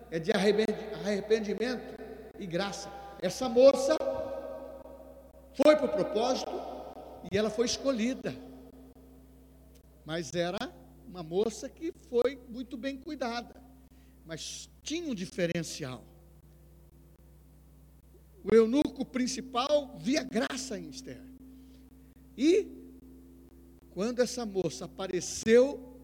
é 0.10 0.20
de 0.20 0.32
arrependimento 0.32 1.96
e 2.40 2.46
graça. 2.46 2.90
Essa 3.22 3.48
moça 3.48 3.96
foi 5.54 5.76
para 5.76 5.86
o 5.86 5.90
propósito 5.90 6.52
e 7.32 7.38
ela 7.38 7.50
foi 7.50 7.66
escolhida, 7.66 8.34
mas 10.06 10.34
era 10.34 10.58
uma 11.08 11.24
moça 11.24 11.70
que 11.70 11.94
foi 12.10 12.40
muito 12.50 12.78
bem 12.78 12.98
cuidada, 12.98 13.56
mas 14.26 14.70
tinha 14.82 15.10
um 15.10 15.16
diferencial. 15.16 16.04
O 18.44 18.56
eunuco 18.56 19.06
principal 19.06 19.98
via 19.98 20.24
graça 20.24 20.80
em 20.80 20.90
Esther. 20.90 21.22
E 22.38 22.77
quando 23.98 24.20
essa 24.20 24.46
moça 24.46 24.86
apareceu 24.86 26.00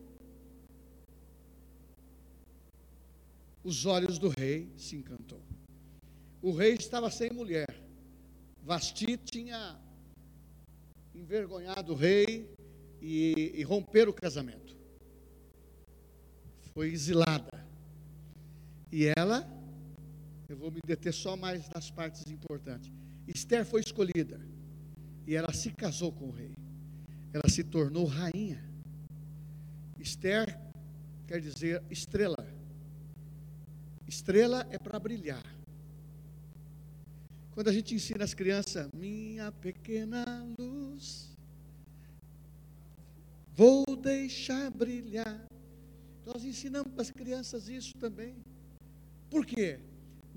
os 3.64 3.86
olhos 3.86 4.18
do 4.18 4.30
rei 4.30 4.74
se 4.76 4.96
encantou. 4.96 5.40
O 6.42 6.52
rei 6.54 6.74
estava 6.74 7.12
sem 7.12 7.30
mulher. 7.30 7.68
Vasti 8.64 9.16
tinha 9.16 9.80
envergonhado 11.14 11.94
o 11.94 11.96
rei 11.96 12.52
e, 13.00 13.52
e 13.54 13.62
romper 13.62 14.10
o 14.10 14.14
casamento. 14.14 14.76
Foi 16.74 16.90
exilada. 16.90 17.64
E 18.92 19.06
ela, 19.16 19.48
eu 20.50 20.58
vou 20.58 20.72
me 20.72 20.80
deter 20.84 21.14
só 21.14 21.38
mais 21.38 21.70
nas 21.70 21.92
partes 21.92 22.26
importantes. 22.26 22.92
Esther 23.28 23.64
foi 23.64 23.82
escolhida 23.82 24.42
e 25.28 25.36
ela 25.36 25.54
se 25.54 25.72
casou 25.74 26.12
com 26.12 26.30
o 26.30 26.32
rei. 26.32 26.63
Ela 27.34 27.50
se 27.50 27.64
tornou 27.64 28.06
rainha. 28.06 28.64
Esther 30.00 30.60
quer 31.28 31.42
dizer 31.42 31.84
estrela. 31.90 32.48
Estrela 34.08 34.68
é 34.70 34.78
para 34.78 35.00
brilhar. 35.00 35.44
Quando 37.52 37.70
a 37.70 37.74
gente 37.74 37.96
ensina 37.96 38.24
as 38.24 38.34
crianças, 38.34 38.88
minha 38.94 39.52
pequena 39.52 40.26
luz, 40.60 41.36
vou 43.56 43.96
deixar 43.96 44.70
brilhar. 44.72 45.46
Nós 46.26 46.44
ensinamos 46.44 46.92
para 46.94 47.02
as 47.02 47.12
crianças 47.12 47.68
isso 47.68 47.94
também. 47.98 48.36
Por 49.30 49.46
quê? 49.46 49.80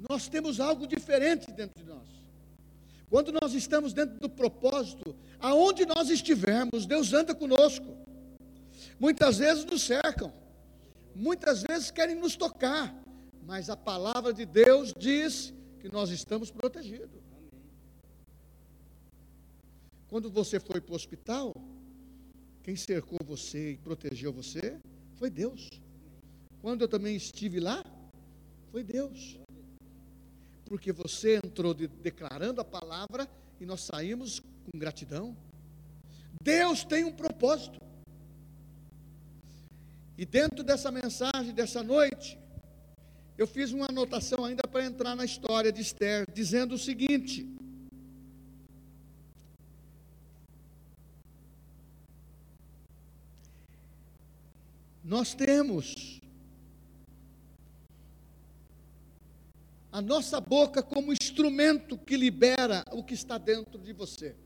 nós 0.09 0.29
temos 0.29 0.61
algo 0.61 0.87
diferente 0.87 1.51
dentro 1.53 1.83
de 1.83 1.89
nós. 1.89 2.09
Quando 3.09 3.33
nós 3.33 3.55
estamos 3.55 3.93
dentro 3.93 4.19
do 4.19 4.29
propósito, 4.29 5.15
aonde 5.39 5.87
nós 5.87 6.11
estivermos, 6.11 6.87
Deus 6.87 7.13
anda 7.13 7.35
conosco. 7.35 7.97
Muitas 8.99 9.39
vezes 9.39 9.65
nos 9.65 9.83
cercam, 9.83 10.33
muitas 11.15 11.63
vezes 11.63 11.91
querem 11.91 12.17
nos 12.17 12.35
tocar, 12.35 12.95
mas 13.45 13.71
a 13.71 13.77
palavra 13.77 14.33
de 14.33 14.45
Deus 14.45 14.93
diz 14.99 15.55
que 15.81 15.89
nós 15.89 16.11
estamos 16.11 16.51
protegidos. 16.51 17.23
Quando 20.09 20.31
você 20.31 20.59
foi 20.59 20.81
para 20.81 20.93
o 20.93 20.97
hospital, 20.97 21.53
quem 22.63 22.75
cercou 22.75 23.19
você 23.25 23.73
e 23.73 23.79
protegeu 23.79 24.33
você 24.33 24.81
foi 25.15 25.31
Deus. 25.31 25.69
Quando 26.61 26.83
eu 26.83 26.89
também 26.89 27.15
estive 27.15 27.61
lá, 27.61 27.85
foi 28.73 28.83
Deus 28.83 29.39
porque 30.67 30.93
você 30.93 31.37
entrou 31.37 31.73
de, 31.73 31.87
declarando 31.87 32.61
a 32.61 32.65
palavra 32.65 33.29
e 33.61 33.65
nós 33.65 33.81
saímos 33.83 34.41
com 34.41 34.79
gratidão. 34.79 35.37
Deus 36.43 36.85
tem 36.85 37.05
um 37.05 37.13
propósito. 37.13 37.81
E 40.19 40.25
dentro 40.25 40.65
dessa 40.65 40.91
mensagem 40.91 41.53
dessa 41.55 41.83
noite, 41.83 42.39
eu 43.39 43.47
fiz 43.47 43.73
uma 43.73 43.87
anotação 43.87 44.45
ainda 44.45 44.63
para 44.63 44.85
entrar 44.85 45.15
na 45.15 45.25
história 45.25 45.71
de 45.71 45.83
Esther, 45.83 46.27
dizendo 46.33 46.75
o 46.75 46.79
seguinte: 46.79 47.47
Nós 55.05 55.35
temos 55.35 56.21
a 59.97 60.03
nossa 60.03 60.39
boca 60.43 60.83
como 60.83 61.11
instrumento 61.11 61.97
que 61.97 62.19
libera 62.19 62.85
o 62.93 63.03
que 63.03 63.15
está 63.15 63.39
dentro 63.39 63.79
de 63.81 63.95
você. 63.95 64.37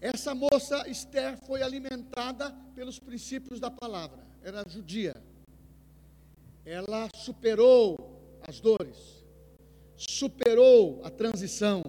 Essa 0.00 0.34
moça 0.34 0.88
Esther 0.88 1.36
foi 1.46 1.60
alimentada 1.60 2.50
pelos 2.74 2.98
princípios 2.98 3.60
da 3.60 3.70
palavra, 3.70 4.26
era 4.42 4.64
judia. 4.66 5.14
Ela 6.64 7.10
superou 7.14 8.40
as 8.40 8.58
dores, 8.58 9.22
superou 9.96 11.04
a 11.04 11.10
transição, 11.10 11.82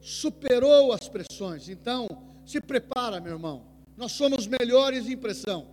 superou 0.00 0.92
as 0.92 1.08
pressões. 1.08 1.68
Então, 1.68 2.08
se 2.44 2.60
prepara, 2.60 3.20
meu 3.20 3.34
irmão. 3.34 3.64
Nós 3.96 4.10
somos 4.10 4.48
melhores 4.48 5.06
em 5.08 5.16
pressão. 5.16 5.68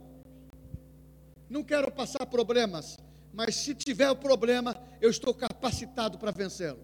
Não 1.49 1.63
quero 1.63 1.91
passar 1.91 2.27
problemas, 2.27 2.97
mas 3.33 3.55
se 3.55 3.73
tiver 3.73 4.09
o 4.11 4.15
problema, 4.15 4.75
eu 5.01 5.09
estou 5.09 5.33
capacitado 5.33 6.19
para 6.19 6.31
vencê-lo. 6.31 6.83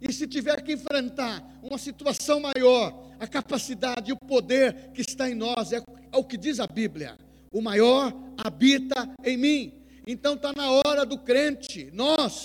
E 0.00 0.12
se 0.12 0.26
tiver 0.26 0.62
que 0.62 0.72
enfrentar 0.72 1.42
uma 1.62 1.78
situação 1.78 2.40
maior, 2.40 3.12
a 3.20 3.26
capacidade 3.26 4.10
e 4.10 4.12
o 4.12 4.16
poder 4.16 4.90
que 4.92 5.02
está 5.02 5.30
em 5.30 5.34
nós, 5.34 5.72
é, 5.72 5.82
é 6.12 6.16
o 6.16 6.24
que 6.24 6.38
diz 6.38 6.58
a 6.60 6.66
Bíblia: 6.66 7.16
o 7.52 7.60
maior 7.60 8.12
habita 8.36 9.08
em 9.22 9.36
mim. 9.36 9.74
Então 10.06 10.34
está 10.34 10.52
na 10.54 10.70
hora 10.70 11.06
do 11.06 11.18
crente, 11.18 11.90
nós, 11.92 12.44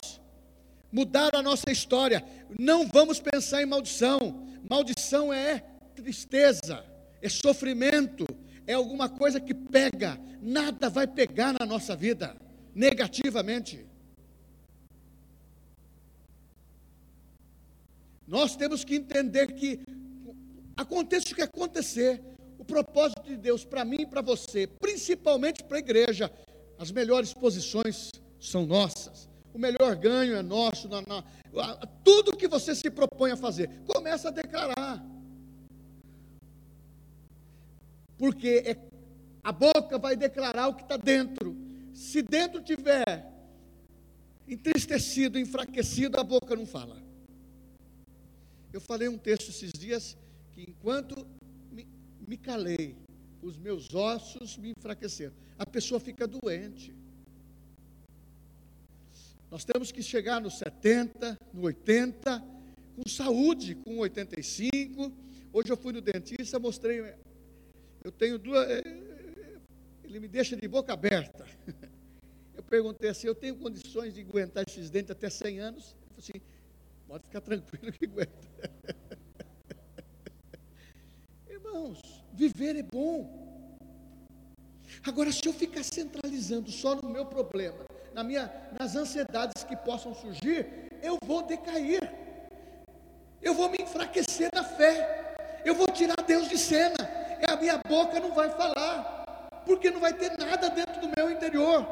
mudar 0.92 1.34
a 1.34 1.42
nossa 1.42 1.72
história. 1.72 2.24
Não 2.58 2.88
vamos 2.88 3.20
pensar 3.20 3.62
em 3.62 3.66
maldição. 3.66 4.46
Maldição 4.70 5.34
é 5.34 5.60
tristeza, 5.96 6.86
é 7.22 7.28
sofrimento, 7.28 8.26
é 8.68 8.74
alguma 8.74 9.10
coisa 9.10 9.40
que 9.40 9.54
pega. 9.54 10.20
Nada 10.42 10.90
vai 10.90 11.08
pegar 11.08 11.54
na 11.60 11.66
nossa 11.66 11.96
vida 11.96 12.36
negativamente. 12.74 13.86
Nós 18.28 18.56
temos 18.56 18.84
que 18.84 18.96
entender 18.96 19.54
que 19.54 19.80
aconteça 20.78 21.32
o 21.32 21.36
que 21.36 21.42
acontecer, 21.42 22.22
o 22.60 22.64
propósito 22.64 23.24
de 23.24 23.36
Deus 23.36 23.66
para 23.66 23.84
mim 23.84 24.02
e 24.02 24.06
para 24.06 24.22
você, 24.22 24.68
principalmente 24.68 25.64
para 25.64 25.78
a 25.78 25.80
igreja, 25.80 26.32
as 26.78 26.92
melhores 26.92 27.34
posições 27.34 28.12
são 28.40 28.66
nossas. 28.66 29.28
O 29.54 29.58
melhor 29.58 29.96
ganho 29.96 30.36
é 30.36 30.42
nosso. 30.42 30.88
Na, 30.88 31.02
na, 31.02 31.24
tudo 32.04 32.38
que 32.38 32.48
você 32.48 32.76
se 32.76 32.90
propõe 32.90 33.32
a 33.32 33.38
fazer, 33.38 33.70
começa 33.86 34.28
a 34.28 34.32
declarar. 34.32 35.04
Porque 38.18 38.64
é, 38.66 38.78
a 39.44 39.52
boca 39.52 39.98
vai 39.98 40.16
declarar 40.16 40.68
o 40.68 40.76
que 40.76 40.84
está 40.84 40.98
dentro. 40.98 41.69
Se 42.00 42.22
dentro 42.22 42.62
tiver 42.62 43.30
entristecido, 44.48 45.38
enfraquecido, 45.38 46.18
a 46.18 46.24
boca 46.24 46.56
não 46.56 46.66
fala. 46.66 47.04
Eu 48.72 48.80
falei 48.80 49.10
um 49.10 49.18
texto 49.18 49.50
esses 49.50 49.74
dias 49.74 50.18
que 50.54 50.62
enquanto 50.62 51.28
me, 51.70 51.86
me 52.26 52.38
calei, 52.38 52.96
os 53.42 53.58
meus 53.58 53.94
ossos 53.94 54.58
me 54.58 54.72
enfraqueceram. 54.78 55.34
A 55.58 55.66
pessoa 55.66 56.00
fica 56.00 56.26
doente. 56.26 56.96
Nós 59.52 59.66
temos 59.66 59.92
que 59.92 60.02
chegar 60.02 60.40
nos 60.40 60.58
70, 60.58 61.38
no 61.54 61.64
80, 61.64 62.40
com 62.96 63.10
saúde, 63.10 63.76
com 63.76 63.98
85. 63.98 65.12
Hoje 65.52 65.70
eu 65.70 65.76
fui 65.76 65.92
no 65.92 66.00
dentista, 66.00 66.60
mostrei. 66.60 67.14
Eu 68.02 68.12
tenho 68.14 68.40
duas 68.40 68.70
ele 70.10 70.20
me 70.20 70.28
deixa 70.28 70.56
de 70.56 70.68
boca 70.68 70.92
aberta. 70.92 71.46
Eu 72.56 72.64
perguntei 72.64 73.10
assim: 73.10 73.28
eu 73.28 73.36
tenho 73.36 73.56
condições 73.56 74.14
de 74.14 74.20
aguentar 74.20 74.66
esses 74.68 74.90
dentes 74.90 75.12
até 75.12 75.30
100 75.30 75.60
anos? 75.60 75.96
Ele 75.96 76.10
falou 76.10 76.20
assim: 76.20 76.42
pode 77.08 77.24
ficar 77.24 77.40
tranquilo 77.40 77.90
que 77.94 78.06
aguenta. 78.06 78.48
Irmãos, 81.48 82.02
viver 82.34 82.76
é 82.76 82.84
bom. 82.84 83.48
Agora, 85.06 85.32
se 85.32 85.48
eu 85.48 85.54
ficar 85.54 85.84
centralizando 85.84 86.70
só 86.70 86.96
no 86.96 87.10
meu 87.10 87.26
problema, 87.26 87.86
na 88.14 88.26
minha, 88.26 88.52
nas 88.78 88.94
ansiedades 88.94 89.64
que 89.64 89.78
possam 89.78 90.14
surgir, 90.14 90.68
eu 91.02 91.18
vou 91.26 91.44
decair, 91.44 92.02
eu 93.42 93.54
vou 93.54 93.70
me 93.70 93.78
enfraquecer 93.80 94.50
na 94.54 94.66
fé, 94.66 95.62
eu 95.64 95.74
vou 95.74 95.88
tirar 95.88 96.22
Deus 96.28 96.50
de 96.50 96.58
cena, 96.58 96.98
a 97.48 97.56
minha 97.56 97.80
boca 97.88 98.20
não 98.20 98.34
vai 98.34 98.50
falar 98.50 99.19
porque 99.70 99.92
não 99.92 100.00
vai 100.00 100.12
ter 100.14 100.36
nada 100.36 100.68
dentro 100.72 101.00
do 101.00 101.08
meu 101.16 101.30
interior. 101.30 101.86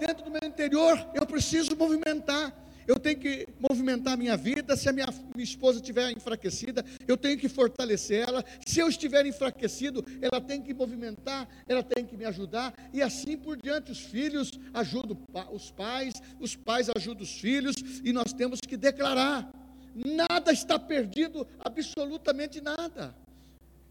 Dentro 0.00 0.24
do 0.24 0.30
meu 0.32 0.40
interior, 0.42 0.98
eu 1.14 1.24
preciso 1.24 1.76
movimentar. 1.76 2.52
Eu 2.88 2.98
tenho 2.98 3.20
que 3.20 3.46
movimentar 3.60 4.14
a 4.14 4.16
minha 4.16 4.36
vida. 4.36 4.76
Se 4.76 4.88
a 4.88 4.92
minha, 4.92 5.06
minha 5.32 5.44
esposa 5.44 5.78
estiver 5.78 6.10
enfraquecida, 6.10 6.84
eu 7.06 7.16
tenho 7.16 7.38
que 7.38 7.48
fortalecer 7.48 8.28
ela. 8.28 8.44
Se 8.66 8.80
eu 8.80 8.88
estiver 8.88 9.24
enfraquecido, 9.26 10.04
ela 10.20 10.40
tem 10.40 10.60
que 10.60 10.74
movimentar, 10.74 11.46
ela 11.68 11.84
tem 11.84 12.04
que 12.04 12.16
me 12.16 12.24
ajudar. 12.24 12.74
E 12.92 13.00
assim 13.00 13.36
por 13.36 13.56
diante, 13.56 13.92
os 13.92 14.00
filhos 14.00 14.50
ajudam 14.74 15.16
os 15.52 15.70
pais, 15.70 16.14
os 16.40 16.56
pais 16.56 16.90
ajudam 16.96 17.22
os 17.22 17.38
filhos, 17.38 17.76
e 18.02 18.12
nós 18.12 18.32
temos 18.32 18.58
que 18.60 18.76
declarar: 18.76 19.48
nada 19.94 20.50
está 20.50 20.80
perdido, 20.80 21.46
absolutamente 21.60 22.60
nada. 22.60 23.14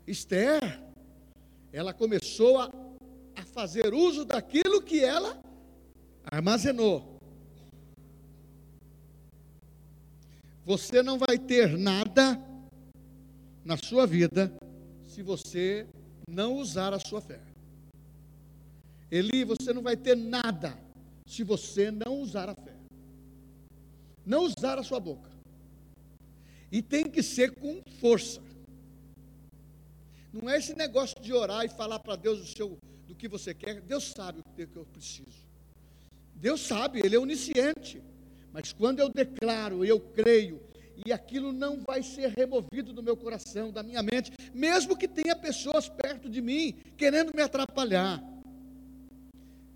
Esther, 0.05 0.81
ela 1.71 1.93
começou 1.93 2.57
a 2.57 2.88
a 2.88 2.88
fazer 3.59 3.93
uso 3.93 4.23
daquilo 4.23 4.81
que 4.81 5.03
ela 5.03 5.37
armazenou. 6.23 7.19
Você 10.63 11.03
não 11.03 11.17
vai 11.17 11.37
ter 11.37 11.77
nada 11.77 12.41
na 13.65 13.75
sua 13.75 14.07
vida 14.07 14.49
se 15.05 15.21
você 15.21 15.85
não 16.25 16.55
usar 16.55 16.93
a 16.93 16.99
sua 17.01 17.19
fé. 17.19 17.41
Eli, 19.11 19.43
você 19.43 19.73
não 19.73 19.81
vai 19.81 19.97
ter 19.97 20.15
nada 20.15 20.79
se 21.27 21.43
você 21.43 21.91
não 21.91 22.21
usar 22.21 22.47
a 22.47 22.55
fé. 22.55 22.77
Não 24.25 24.45
usar 24.45 24.79
a 24.79 24.83
sua 24.83 25.01
boca. 25.01 25.29
E 26.71 26.81
tem 26.81 27.09
que 27.09 27.21
ser 27.21 27.55
com 27.55 27.81
força. 27.99 28.41
Não 30.31 30.49
é 30.49 30.57
esse 30.57 30.73
negócio 30.75 31.21
de 31.21 31.33
orar 31.33 31.65
e 31.65 31.69
falar 31.69 31.99
para 31.99 32.15
Deus 32.15 32.39
o 32.39 32.47
seu 32.47 32.77
do 33.09 33.15
que 33.15 33.27
você 33.27 33.55
quer, 33.55 33.81
Deus 33.81 34.13
sabe 34.15 34.39
o 34.39 34.43
que 34.55 34.77
eu 34.77 34.85
preciso. 34.85 35.49
Deus 36.35 36.61
sabe, 36.61 37.01
Ele 37.03 37.15
é 37.15 37.19
onisciente. 37.19 38.03
Mas 38.53 38.71
quando 38.71 38.99
eu 38.99 39.09
declaro, 39.09 39.83
eu 39.83 39.99
creio, 39.99 40.61
e 41.03 41.11
aquilo 41.11 41.51
não 41.51 41.81
vai 41.81 42.03
ser 42.03 42.29
removido 42.29 42.93
do 42.93 43.01
meu 43.01 43.17
coração, 43.17 43.71
da 43.71 43.81
minha 43.81 44.03
mente, 44.03 44.31
mesmo 44.53 44.95
que 44.95 45.07
tenha 45.07 45.35
pessoas 45.35 45.89
perto 45.89 46.29
de 46.29 46.39
mim 46.39 46.73
querendo 46.95 47.33
me 47.35 47.41
atrapalhar. 47.41 48.23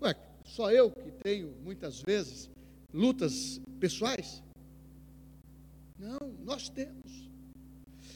Ué, 0.00 0.14
só 0.44 0.70
eu 0.70 0.92
que 0.92 1.10
tenho 1.10 1.56
muitas 1.64 2.00
vezes 2.00 2.48
lutas 2.92 3.60
pessoais? 3.80 4.44
Não, 5.98 6.20
nós 6.44 6.68
temos. 6.68 7.28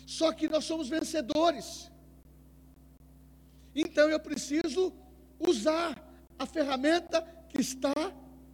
Só 0.07 0.33
que 0.33 0.49
nós 0.49 0.65
somos 0.65 0.89
vencedores. 0.89 1.91
Então 3.75 4.09
eu 4.09 4.21
preciso 4.21 4.93
usar 5.39 5.97
a 6.39 6.47
ferramenta 6.47 7.23
que 7.49 7.61
está 7.61 7.95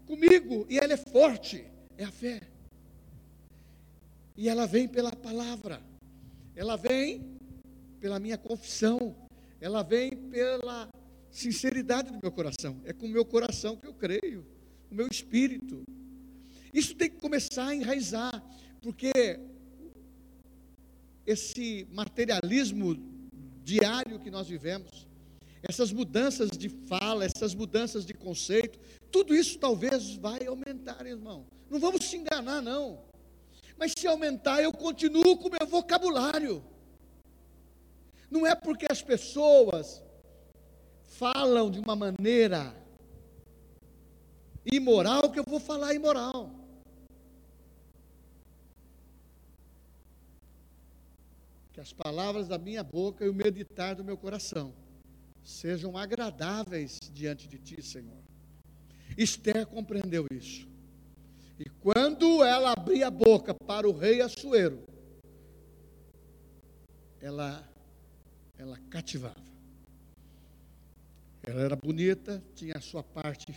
comigo, 0.06 0.66
e 0.68 0.78
ela 0.78 0.92
é 0.92 0.96
forte, 0.96 1.64
é 1.96 2.04
a 2.04 2.10
fé. 2.10 2.40
E 4.36 4.48
ela 4.48 4.66
vem 4.66 4.88
pela 4.88 5.12
palavra, 5.12 5.80
ela 6.54 6.76
vem 6.76 7.38
pela 8.00 8.18
minha 8.18 8.36
confissão, 8.36 9.16
ela 9.60 9.82
vem 9.82 10.10
pela 10.30 10.88
sinceridade 11.30 12.12
do 12.12 12.18
meu 12.20 12.30
coração. 12.30 12.80
É 12.84 12.92
com 12.92 13.06
o 13.06 13.10
meu 13.10 13.24
coração 13.24 13.76
que 13.76 13.86
eu 13.86 13.94
creio, 13.94 14.46
o 14.90 14.94
meu 14.94 15.08
espírito. 15.08 15.82
Isso 16.72 16.94
tem 16.94 17.08
que 17.08 17.16
começar 17.16 17.68
a 17.68 17.74
enraizar, 17.74 18.44
porque 18.82 19.12
esse 21.26 21.86
materialismo 21.90 22.96
diário 23.62 24.20
que 24.20 24.30
nós 24.30 24.48
vivemos, 24.48 25.06
essas 25.66 25.92
mudanças 25.92 26.50
de 26.50 26.68
fala, 26.68 27.24
essas 27.24 27.54
mudanças 27.54 28.04
de 28.04 28.12
conceito, 28.12 28.78
tudo 29.10 29.34
isso 29.34 29.58
talvez 29.58 30.14
vai 30.16 30.46
aumentar, 30.46 31.06
irmão. 31.06 31.46
Não 31.70 31.80
vamos 31.80 32.04
se 32.04 32.16
enganar, 32.16 32.60
não. 32.60 33.02
Mas 33.78 33.92
se 33.98 34.06
aumentar, 34.06 34.62
eu 34.62 34.72
continuo 34.72 35.38
com 35.38 35.48
o 35.48 35.50
meu 35.50 35.66
vocabulário. 35.66 36.62
Não 38.30 38.46
é 38.46 38.54
porque 38.54 38.86
as 38.90 39.02
pessoas 39.02 40.02
falam 41.02 41.70
de 41.70 41.80
uma 41.80 41.96
maneira 41.96 42.74
imoral 44.70 45.30
que 45.30 45.38
eu 45.38 45.44
vou 45.44 45.58
falar 45.58 45.94
imoral. 45.94 46.50
Que 51.72 51.80
as 51.80 51.92
palavras 51.92 52.48
da 52.48 52.58
minha 52.58 52.84
boca 52.84 53.24
e 53.24 53.28
o 53.28 53.34
meditar 53.34 53.94
do 53.94 54.04
meu 54.04 54.16
coração 54.16 54.83
sejam 55.44 55.96
agradáveis 55.96 56.98
diante 57.12 57.46
de 57.46 57.58
ti, 57.58 57.82
Senhor. 57.82 58.18
Esther 59.16 59.66
compreendeu 59.66 60.26
isso. 60.32 60.66
E 61.58 61.68
quando 61.80 62.42
ela 62.42 62.72
abria 62.72 63.06
a 63.06 63.10
boca 63.10 63.54
para 63.54 63.88
o 63.88 63.92
rei 63.92 64.20
Assuero, 64.20 64.82
ela, 67.20 67.66
ela 68.58 68.78
cativava. 68.90 69.44
Ela 71.42 71.60
era 71.60 71.76
bonita, 71.76 72.42
tinha 72.54 72.74
a 72.76 72.80
sua 72.80 73.02
parte 73.02 73.54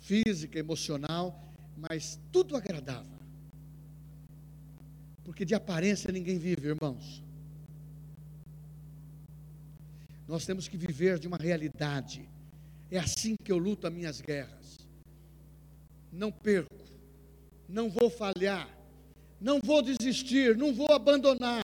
física, 0.00 0.58
emocional, 0.58 1.40
mas 1.76 2.18
tudo 2.32 2.56
agradava. 2.56 3.18
Porque 5.24 5.44
de 5.44 5.54
aparência 5.54 6.12
ninguém 6.12 6.38
vive, 6.38 6.68
irmãos. 6.68 7.22
Nós 10.28 10.44
temos 10.44 10.68
que 10.68 10.76
viver 10.76 11.18
de 11.18 11.26
uma 11.26 11.38
realidade. 11.38 12.28
É 12.90 12.98
assim 12.98 13.34
que 13.42 13.50
eu 13.50 13.56
luto 13.56 13.86
as 13.86 13.92
minhas 13.92 14.20
guerras. 14.20 14.86
Não 16.12 16.30
perco, 16.30 16.84
não 17.66 17.88
vou 17.88 18.10
falhar, 18.10 18.68
não 19.40 19.58
vou 19.58 19.80
desistir, 19.82 20.54
não 20.54 20.74
vou 20.74 20.92
abandonar. 20.92 21.62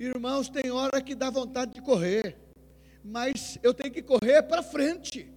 Irmãos, 0.00 0.48
tem 0.48 0.70
hora 0.70 1.02
que 1.02 1.14
dá 1.14 1.28
vontade 1.28 1.74
de 1.74 1.82
correr, 1.82 2.36
mas 3.04 3.58
eu 3.62 3.74
tenho 3.74 3.92
que 3.92 4.02
correr 4.02 4.42
para 4.42 4.62
frente, 4.62 5.30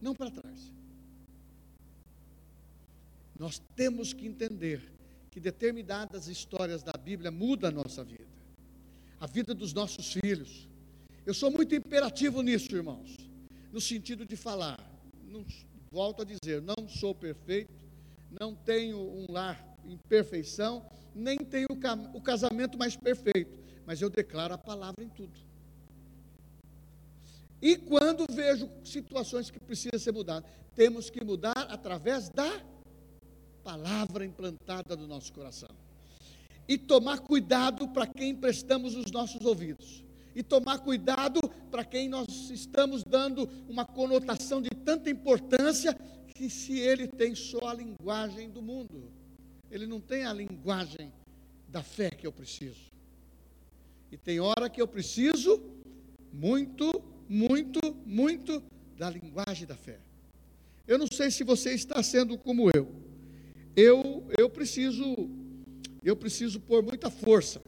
não 0.00 0.14
para 0.14 0.30
trás. 0.30 0.72
Nós 3.38 3.62
temos 3.76 4.14
que 4.14 4.26
entender 4.26 4.82
que 5.30 5.38
determinadas 5.38 6.28
histórias 6.28 6.82
da 6.82 6.92
Bíblia 6.92 7.30
mudam 7.30 7.68
a 7.68 7.72
nossa 7.72 8.02
vida, 8.02 8.26
a 9.20 9.26
vida 9.26 9.54
dos 9.54 9.72
nossos 9.72 10.12
filhos, 10.12 10.68
eu 11.28 11.34
sou 11.34 11.50
muito 11.50 11.74
imperativo 11.74 12.40
nisso, 12.40 12.74
irmãos, 12.74 13.14
no 13.70 13.82
sentido 13.82 14.24
de 14.24 14.34
falar. 14.34 14.80
Não, 15.26 15.44
volto 15.90 16.22
a 16.22 16.24
dizer, 16.24 16.62
não 16.62 16.88
sou 16.88 17.14
perfeito, 17.14 17.70
não 18.40 18.54
tenho 18.54 18.98
um 18.98 19.26
lar 19.30 19.62
em 19.84 19.98
perfeição, 20.08 20.88
nem 21.14 21.36
tenho 21.36 21.68
o 22.14 22.22
casamento 22.22 22.78
mais 22.78 22.96
perfeito, 22.96 23.58
mas 23.84 24.00
eu 24.00 24.08
declaro 24.08 24.54
a 24.54 24.58
palavra 24.58 25.04
em 25.04 25.08
tudo. 25.10 25.38
E 27.60 27.76
quando 27.76 28.24
vejo 28.32 28.70
situações 28.82 29.50
que 29.50 29.60
precisam 29.60 30.00
ser 30.00 30.12
mudadas, 30.12 30.50
temos 30.74 31.10
que 31.10 31.22
mudar 31.22 31.66
através 31.68 32.30
da 32.30 32.58
palavra 33.62 34.24
implantada 34.24 34.96
no 34.96 35.06
nosso 35.06 35.30
coração. 35.34 35.76
E 36.66 36.78
tomar 36.78 37.18
cuidado 37.18 37.86
para 37.88 38.06
quem 38.06 38.30
emprestamos 38.30 38.96
os 38.96 39.10
nossos 39.10 39.44
ouvidos 39.44 40.07
e 40.38 40.42
tomar 40.44 40.78
cuidado 40.78 41.40
para 41.68 41.84
quem 41.84 42.08
nós 42.08 42.48
estamos 42.48 43.02
dando 43.02 43.50
uma 43.68 43.84
conotação 43.84 44.62
de 44.62 44.70
tanta 44.70 45.10
importância 45.10 45.92
que 46.28 46.48
se 46.48 46.78
ele 46.78 47.08
tem 47.08 47.34
só 47.34 47.66
a 47.66 47.74
linguagem 47.74 48.48
do 48.48 48.62
mundo, 48.62 49.10
ele 49.68 49.84
não 49.84 50.00
tem 50.00 50.24
a 50.24 50.32
linguagem 50.32 51.12
da 51.66 51.82
fé 51.82 52.08
que 52.10 52.24
eu 52.24 52.32
preciso. 52.32 52.86
E 54.12 54.16
tem 54.16 54.38
hora 54.38 54.70
que 54.70 54.80
eu 54.80 54.86
preciso 54.86 55.60
muito, 56.32 56.88
muito, 57.28 57.80
muito 58.06 58.62
da 58.96 59.10
linguagem 59.10 59.66
da 59.66 59.76
fé. 59.76 59.98
Eu 60.86 60.98
não 60.98 61.08
sei 61.12 61.32
se 61.32 61.42
você 61.42 61.74
está 61.74 62.00
sendo 62.00 62.38
como 62.38 62.70
eu. 62.72 62.94
Eu 63.74 64.24
eu 64.38 64.48
preciso 64.48 65.04
eu 66.04 66.14
preciso 66.14 66.60
pôr 66.60 66.80
muita 66.80 67.10
força 67.10 67.60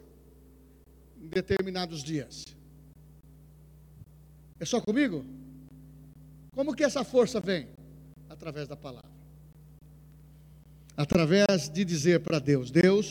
em 1.21 1.27
determinados 1.27 2.05
dias. 2.05 2.45
É 4.61 4.67
só 4.67 4.79
comigo? 4.79 5.25
Como 6.53 6.75
que 6.75 6.85
essa 6.85 7.03
força 7.03 7.41
vem? 7.41 7.67
Através 8.29 8.69
da 8.69 8.77
palavra. 8.77 9.11
Através 10.95 11.71
de 11.71 11.83
dizer 11.83 12.21
para 12.21 12.39
Deus: 12.39 12.71
Deus, 12.71 13.09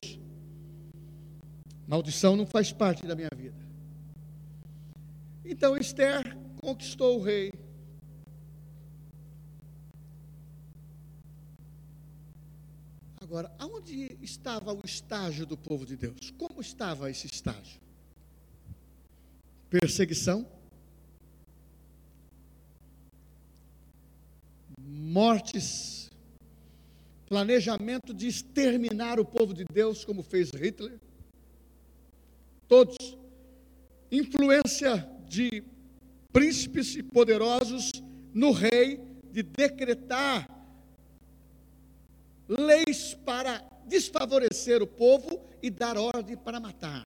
maldição 1.87 2.35
não 2.35 2.45
faz 2.45 2.71
parte 2.71 3.03
da 3.07 3.15
minha 3.15 3.29
vida. 3.35 3.57
Então 5.43 5.75
Esther 5.75 6.21
conquistou 6.61 7.19
o 7.19 7.23
rei. 7.23 7.51
Agora, 13.19 13.51
aonde 13.57 14.15
estava 14.21 14.71
o 14.71 14.81
estágio 14.85 15.47
do 15.47 15.57
povo 15.57 15.83
de 15.83 15.97
Deus? 15.97 16.31
Como 16.37 16.61
estava 16.61 17.09
esse 17.09 17.25
estágio? 17.25 17.81
Perseguição 19.67 20.58
mortes, 24.99 26.11
planejamento 27.27 28.13
de 28.13 28.27
exterminar 28.27 29.19
o 29.19 29.25
povo 29.25 29.53
de 29.53 29.63
Deus, 29.71 30.03
como 30.03 30.21
fez 30.21 30.49
Hitler. 30.49 30.99
Todos. 32.67 33.17
Influência 34.11 35.07
de 35.27 35.63
príncipes 36.33 36.95
e 36.95 37.03
poderosos 37.03 37.91
no 38.33 38.51
rei 38.51 38.99
de 39.31 39.43
decretar 39.43 40.47
leis 42.47 43.13
para 43.13 43.63
desfavorecer 43.85 44.81
o 44.81 44.87
povo 44.87 45.39
e 45.61 45.69
dar 45.69 45.97
ordem 45.97 46.35
para 46.35 46.59
matar. 46.59 47.05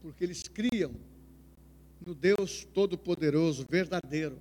Porque 0.00 0.24
eles 0.24 0.42
criam 0.42 0.94
no 2.04 2.14
Deus 2.14 2.66
Todo-Poderoso, 2.72 3.66
verdadeiro 3.68 4.38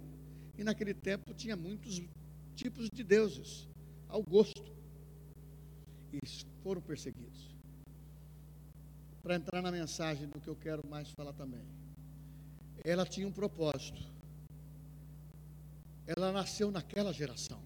e 0.58 0.64
naquele 0.64 0.94
tempo 0.94 1.34
tinha 1.34 1.56
muitos 1.56 2.02
tipos 2.56 2.90
de 2.90 3.04
deuses, 3.04 3.68
ao 4.08 4.24
gosto. 4.24 4.74
E 6.14 6.20
foram 6.64 6.82
perseguidos. 6.82 7.54
Para 9.22 9.36
entrar 9.36 9.62
na 9.62 9.72
mensagem 9.72 10.28
do 10.30 10.40
que 10.40 10.48
eu 10.48 10.56
quero 10.56 10.88
mais 10.88 11.10
falar 11.12 11.34
também. 11.34 11.66
Ela 12.84 13.06
tinha 13.06 13.28
um 13.28 13.32
propósito. 13.32 14.02
Ela 16.08 16.32
nasceu 16.32 16.72
naquela 16.72 17.12
geração. 17.12 17.62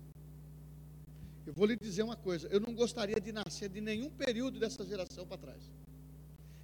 Eu 1.46 1.54
vou 1.54 1.66
lhe 1.66 1.76
dizer 1.76 2.04
uma 2.04 2.16
coisa: 2.16 2.48
eu 2.48 2.60
não 2.60 2.74
gostaria 2.74 3.20
de 3.20 3.32
nascer 3.32 3.70
de 3.70 3.82
nenhum 3.82 4.10
período 4.10 4.60
dessa 4.60 4.86
geração 4.86 5.28
para 5.28 5.38
trás. 5.38 5.72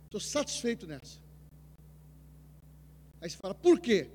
Estou 0.05 0.19
satisfeito 0.19 0.87
nessa. 0.87 1.19
Aí 3.21 3.29
você 3.29 3.37
fala, 3.37 3.55
por 3.55 3.79
quê? 3.79 4.09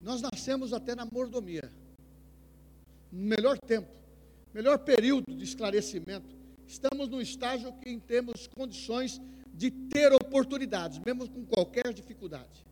Nós 0.00 0.22
nascemos 0.22 0.72
até 0.72 0.94
na 0.94 1.04
mordomia. 1.04 1.70
No 3.12 3.22
melhor 3.22 3.58
tempo, 3.58 3.90
melhor 4.54 4.78
período 4.78 5.34
de 5.34 5.44
esclarecimento. 5.44 6.34
Estamos 6.66 7.08
no 7.08 7.20
estágio 7.20 7.72
que 7.80 7.98
temos 7.98 8.46
condições 8.46 9.20
de 9.52 9.70
ter 9.70 10.10
oportunidades, 10.12 10.98
mesmo 11.04 11.28
com 11.28 11.44
qualquer 11.44 11.92
dificuldade. 11.92 12.64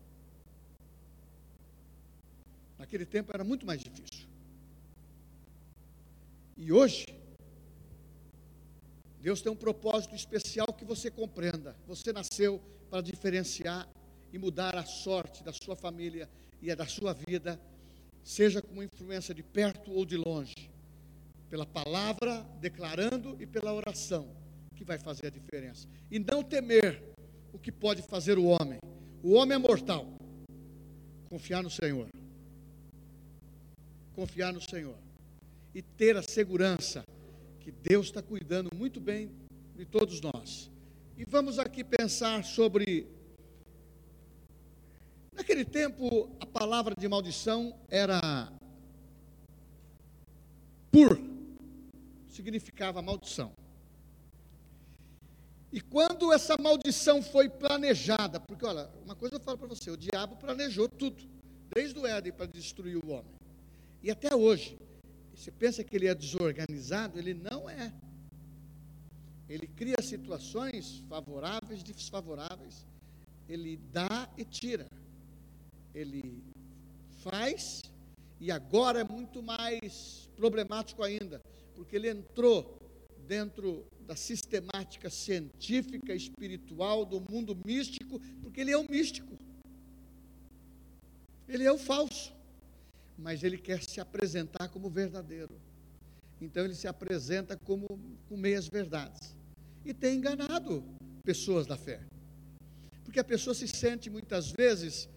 Naquele 2.79 3.05
tempo 3.05 3.31
era 3.31 3.43
muito 3.43 3.65
mais 3.65 3.79
difícil. 3.81 4.27
E 6.57 6.71
hoje, 6.71 7.05
Deus 9.21 9.41
tem 9.41 9.51
um 9.51 9.55
propósito 9.55 10.15
especial 10.15 10.67
que 10.73 10.83
você 10.83 11.11
compreenda. 11.11 11.75
Você 11.85 12.11
nasceu 12.11 12.59
para 12.89 13.01
diferenciar 13.01 13.87
e 14.31 14.37
mudar 14.39 14.75
a 14.75 14.85
sorte 14.85 15.43
da 15.43 15.53
sua 15.53 15.75
família 15.75 16.27
e 16.61 16.71
a 16.71 16.75
da 16.75 16.85
sua 16.85 17.13
vida, 17.13 17.59
seja 18.23 18.61
com 18.61 18.83
influência 18.83 19.33
de 19.33 19.43
perto 19.43 19.91
ou 19.91 20.05
de 20.05 20.17
longe. 20.17 20.69
pela 21.49 21.65
palavra, 21.65 22.45
declarando 22.61 23.35
e 23.39 23.45
pela 23.47 23.73
oração, 23.73 24.29
que 24.75 24.83
vai 24.83 24.99
fazer 24.99 25.27
a 25.27 25.29
diferença. 25.31 25.87
E 26.11 26.19
não 26.19 26.43
temer 26.43 27.01
o 27.51 27.57
que 27.57 27.71
pode 27.71 28.03
fazer 28.03 28.37
o 28.37 28.45
homem. 28.45 28.79
O 29.23 29.33
homem 29.33 29.55
é 29.55 29.57
mortal. 29.57 30.07
Confiar 31.27 31.63
no 31.63 31.69
Senhor. 31.69 32.07
Confiar 34.13 34.53
no 34.53 34.61
Senhor. 34.61 34.97
E 35.73 35.81
ter 35.81 36.15
a 36.15 36.21
segurança 36.21 37.03
que 37.59 37.71
Deus 37.71 38.07
está 38.07 38.21
cuidando 38.21 38.69
muito 38.75 38.99
bem 38.99 39.31
de 39.75 39.85
todos 39.85 40.21
nós. 40.21 40.71
E 41.17 41.25
vamos 41.25 41.59
aqui 41.59 41.83
pensar 41.83 42.43
sobre. 42.43 43.07
Naquele 45.33 45.65
tempo, 45.65 46.29
palavra 46.49 46.95
de 46.97 47.07
maldição 47.07 47.73
era 47.89 48.51
pur, 50.91 51.19
significava 52.27 53.01
maldição. 53.01 53.53
E 55.71 55.79
quando 55.79 56.33
essa 56.33 56.55
maldição 56.59 57.21
foi 57.21 57.47
planejada, 57.47 58.39
porque 58.39 58.65
olha, 58.65 58.89
uma 59.05 59.15
coisa 59.15 59.35
eu 59.35 59.39
falo 59.39 59.57
para 59.57 59.67
você, 59.67 59.91
o 59.91 59.97
diabo 59.97 60.35
planejou 60.35 60.89
tudo, 60.89 61.23
desde 61.73 61.99
o 61.99 62.07
Éden 62.07 62.33
para 62.33 62.47
destruir 62.47 62.97
o 62.97 63.11
homem. 63.11 63.31
E 64.01 64.09
até 64.09 64.35
hoje, 64.35 64.77
você 65.35 65.51
pensa 65.51 65.83
que 65.83 65.95
ele 65.95 66.07
é 66.07 66.15
desorganizado, 66.15 67.19
ele 67.19 67.35
não 67.35 67.69
é. 67.69 67.93
Ele 69.47 69.67
cria 69.67 70.01
situações 70.01 71.03
favoráveis, 71.07 71.83
desfavoráveis, 71.83 72.85
ele 73.47 73.77
dá 73.91 74.27
e 74.37 74.43
tira. 74.43 74.87
Ele 75.99 76.41
faz 77.23 77.81
e 78.39 78.51
agora 78.51 79.01
é 79.01 79.03
muito 79.03 79.43
mais 79.43 80.29
problemático 80.37 81.03
ainda, 81.03 81.41
porque 81.75 81.95
ele 81.97 82.09
entrou 82.09 82.79
dentro 83.27 83.85
da 84.07 84.15
sistemática 84.15 85.09
científica, 85.09 86.15
espiritual, 86.15 87.05
do 87.05 87.19
mundo 87.29 87.55
místico, 87.65 88.19
porque 88.41 88.61
ele 88.61 88.71
é 88.71 88.77
o 88.77 88.89
místico. 88.89 89.37
Ele 91.47 91.65
é 91.65 91.71
o 91.71 91.77
falso. 91.77 92.33
Mas 93.17 93.43
ele 93.43 93.57
quer 93.57 93.83
se 93.83 93.99
apresentar 93.99 94.69
como 94.69 94.89
verdadeiro. 94.89 95.59
Então 96.39 96.63
ele 96.63 96.75
se 96.75 96.87
apresenta 96.87 97.57
como 97.57 97.85
com 98.29 98.37
meias 98.37 98.67
verdades. 98.67 99.35
E 99.83 99.93
tem 99.93 100.17
enganado 100.17 100.83
pessoas 101.23 101.67
da 101.67 101.75
fé. 101.75 101.99
Porque 103.03 103.19
a 103.19 103.23
pessoa 103.23 103.53
se 103.53 103.67
sente 103.67 104.09
muitas 104.09 104.51
vezes 104.51 105.09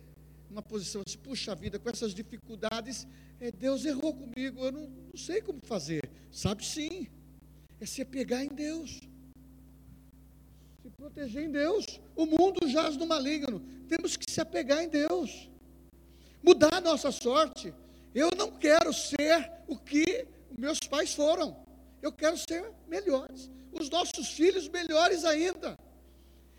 numa 0.53 0.63
posição 0.63 1.03
assim, 1.07 1.17
puxa 1.17 1.55
vida, 1.55 1.79
com 1.79 1.89
essas 1.89 2.15
dificuldades, 2.15 3.07
é, 3.41 3.51
Deus 3.51 3.87
errou 3.87 4.13
comigo, 4.13 4.63
eu 4.63 4.71
não, 4.71 4.87
não 4.87 5.17
sei 5.17 5.41
como 5.41 5.59
fazer. 5.65 6.03
Sabe 6.31 6.65
sim, 6.65 7.09
é 7.81 7.87
se 7.87 8.03
apegar 8.03 8.45
em 8.45 8.49
Deus, 8.49 9.01
se 10.83 10.91
proteger 10.91 11.45
em 11.45 11.51
Deus. 11.51 11.87
O 12.15 12.27
mundo 12.27 12.69
jaz 12.69 12.99
no 12.99 13.07
maligno, 13.07 13.61
temos 13.89 14.15
que 14.15 14.31
se 14.31 14.43
apegar 14.43 14.85
em 14.85 14.91
Deus, 14.91 15.51
mudar 16.43 16.75
a 16.75 16.81
nossa 16.83 17.11
sorte. 17.11 17.73
Eu 18.15 18.29
não 18.37 18.51
quero 18.51 18.93
ser 18.93 19.51
o 19.67 19.79
que 19.79 20.27
meus 20.59 20.79
pais 20.81 21.15
foram, 21.15 21.57
eu 22.03 22.13
quero 22.13 22.37
ser 22.37 22.71
melhores, 22.87 23.51
os 23.73 23.89
nossos 23.89 24.29
filhos 24.29 24.69
melhores 24.69 25.25
ainda. 25.25 25.79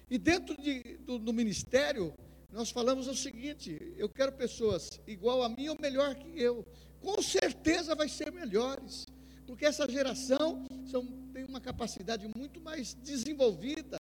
E 0.10 0.18
dentro 0.18 0.60
de, 0.60 0.98
do, 0.98 1.20
do 1.20 1.32
ministério, 1.32 2.14
nós 2.54 2.70
falamos 2.70 3.08
o 3.08 3.16
seguinte: 3.16 3.76
eu 3.98 4.08
quero 4.08 4.32
pessoas 4.32 5.02
igual 5.08 5.42
a 5.42 5.50
mim 5.50 5.70
ou 5.70 5.78
melhor 5.82 6.14
que 6.16 6.40
eu. 6.40 6.64
Com 7.02 7.22
certeza 7.22 7.96
vai 7.96 8.08
ser 8.08 8.32
melhores, 8.32 9.06
porque 9.48 9.66
essa 9.66 9.90
geração 9.90 10.66
são, 10.86 11.06
tem 11.34 11.44
uma 11.46 11.60
capacidade 11.60 12.30
muito 12.38 12.62
mais 12.62 12.94
desenvolvida. 12.94 13.98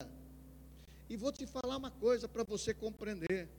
E 1.09 1.17
vou 1.17 1.31
te 1.31 1.47
falar 1.47 1.77
uma 1.77 1.89
coisa 1.89 2.27
para 2.27 2.43
você 2.43 2.75
compreender: 2.75 3.49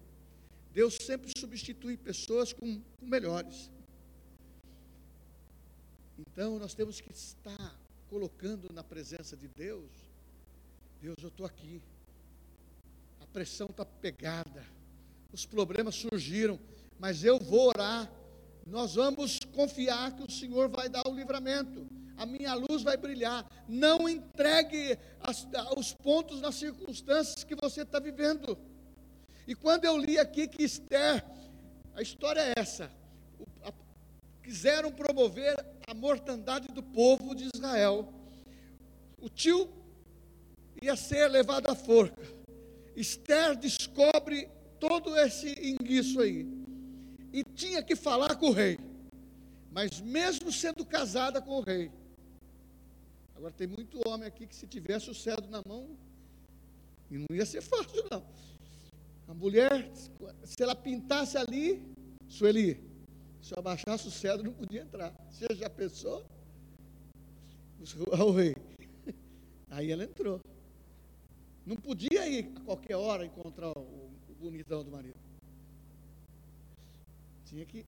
Deus 0.72 0.94
sempre 0.94 1.32
substitui 1.36 1.96
pessoas 1.96 2.52
com, 2.52 2.80
com 2.98 3.06
melhores. 3.06 3.68
Então 6.16 6.56
nós 6.60 6.72
temos 6.72 7.00
que 7.00 7.12
estar 7.12 7.80
colocando 8.08 8.72
na 8.72 8.84
presença 8.84 9.36
de 9.36 9.48
Deus. 9.48 9.90
Deus, 11.02 11.16
eu 11.20 11.28
estou 11.28 11.44
aqui. 11.44 11.82
A 13.20 13.26
pressão 13.26 13.66
está 13.66 13.84
pegada 13.84 14.64
os 15.34 15.44
problemas 15.44 15.96
surgiram, 15.96 16.60
mas 16.96 17.24
eu 17.24 17.40
vou 17.40 17.68
orar. 17.68 18.08
Nós 18.64 18.94
vamos 18.94 19.40
confiar 19.52 20.14
que 20.14 20.22
o 20.22 20.30
Senhor 20.30 20.68
vai 20.68 20.88
dar 20.88 21.06
o 21.08 21.14
livramento. 21.14 21.88
A 22.16 22.24
minha 22.24 22.54
luz 22.54 22.84
vai 22.84 22.96
brilhar. 22.96 23.44
Não 23.68 24.08
entregue 24.08 24.96
as, 25.20 25.44
os 25.76 25.92
pontos 25.92 26.40
nas 26.40 26.54
circunstâncias 26.54 27.42
que 27.42 27.56
você 27.56 27.82
está 27.82 27.98
vivendo. 27.98 28.56
E 29.44 29.56
quando 29.56 29.84
eu 29.84 29.98
li 29.98 30.20
aqui 30.20 30.46
que 30.46 30.62
Esther, 30.62 31.24
a 31.94 32.00
história 32.00 32.40
é 32.40 32.52
essa: 32.56 32.88
a, 33.64 33.72
quiseram 34.40 34.92
promover 34.92 35.56
a 35.84 35.92
mortandade 35.92 36.68
do 36.68 36.82
povo 36.82 37.34
de 37.34 37.50
Israel. 37.52 38.08
O 39.20 39.28
tio 39.28 39.68
ia 40.80 40.94
ser 40.94 41.26
levado 41.26 41.68
à 41.68 41.74
forca. 41.74 42.22
Esther 42.94 43.56
descobre 43.56 44.48
todo 44.88 45.16
esse 45.16 45.48
inguiço 45.60 46.20
aí. 46.20 46.46
E 47.32 47.42
tinha 47.42 47.82
que 47.82 47.96
falar 47.96 48.36
com 48.36 48.48
o 48.48 48.52
rei. 48.52 48.78
Mas 49.70 50.00
mesmo 50.00 50.52
sendo 50.52 50.84
casada 50.84 51.40
com 51.40 51.58
o 51.58 51.60
rei. 51.60 51.90
Agora 53.34 53.52
tem 53.52 53.66
muito 53.66 54.00
homem 54.06 54.28
aqui 54.28 54.46
que 54.46 54.54
se 54.54 54.66
tivesse 54.66 55.10
o 55.10 55.14
cedro 55.14 55.50
na 55.50 55.60
mão, 55.66 55.96
e 57.10 57.18
não 57.18 57.26
ia 57.32 57.44
ser 57.44 57.60
fácil 57.60 58.04
não. 58.10 58.24
A 59.26 59.34
mulher, 59.34 59.90
se 60.44 60.62
ela 60.62 60.74
pintasse 60.74 61.36
ali, 61.36 61.82
Sueli, 62.28 62.80
se 63.42 63.52
eu 63.52 63.58
abaixasse 63.58 64.06
o 64.06 64.10
cedro 64.10 64.44
não 64.44 64.52
podia 64.52 64.82
entrar. 64.82 65.12
Você 65.30 65.46
já 65.54 65.68
pensou? 65.68 66.24
O 68.18 68.30
rei. 68.30 68.54
Aí 69.70 69.90
ela 69.90 70.04
entrou. 70.04 70.40
Não 71.66 71.76
podia 71.76 72.28
ir 72.28 72.52
a 72.56 72.60
qualquer 72.60 72.96
hora 72.96 73.26
encontrar 73.26 73.76
o 73.76 74.13
bonitão 74.44 74.84
do 74.84 74.90
marido. 74.90 75.18
Tinha 77.46 77.64
que. 77.64 77.84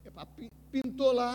Pintou 0.73 1.12
lá. 1.12 1.35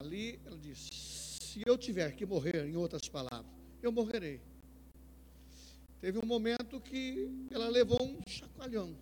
Ali 0.00 0.40
ela 0.44 0.58
disse: 0.58 0.88
se 0.90 1.62
eu 1.66 1.76
tiver 1.78 2.12
que 2.16 2.26
morrer, 2.26 2.66
em 2.66 2.76
outras 2.76 3.08
palavras, 3.08 3.50
eu 3.82 3.92
morrerei. 3.92 4.40
Teve 6.00 6.18
um 6.18 6.26
momento 6.26 6.80
que 6.80 7.30
ela 7.50 7.68
levou 7.68 8.02
um 8.02 8.20
chacoalhão. 8.26 8.96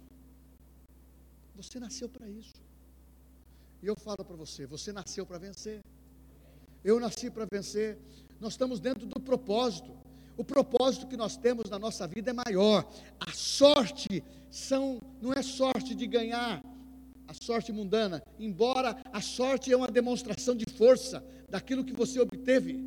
Você 1.54 1.78
nasceu 1.78 2.08
para 2.08 2.28
isso. 2.28 2.60
E 3.82 3.86
eu 3.86 3.96
falo 3.96 4.24
para 4.24 4.36
você: 4.36 4.66
você 4.66 4.92
nasceu 4.92 5.24
para 5.24 5.38
vencer. 5.38 5.80
Eu 6.84 7.00
nasci 7.00 7.30
para 7.30 7.46
vencer. 7.50 7.98
Nós 8.40 8.52
estamos 8.54 8.78
dentro 8.78 9.06
do 9.06 9.20
propósito. 9.20 9.96
O 10.36 10.44
propósito 10.44 11.08
que 11.08 11.16
nós 11.16 11.36
temos 11.36 11.68
na 11.68 11.78
nossa 11.80 12.06
vida 12.06 12.30
é 12.30 12.32
maior. 12.32 12.88
A 13.18 13.32
sorte 13.32 14.22
são, 14.50 15.00
não 15.20 15.32
é 15.32 15.42
sorte 15.42 15.94
de 15.94 16.06
ganhar, 16.06 16.62
a 17.28 17.34
sorte 17.34 17.70
mundana, 17.72 18.22
embora 18.38 18.96
a 19.12 19.20
sorte 19.20 19.70
é 19.70 19.76
uma 19.76 19.88
demonstração 19.88 20.56
de 20.56 20.64
força 20.64 21.22
daquilo 21.48 21.84
que 21.84 21.92
você 21.92 22.18
obteve 22.18 22.82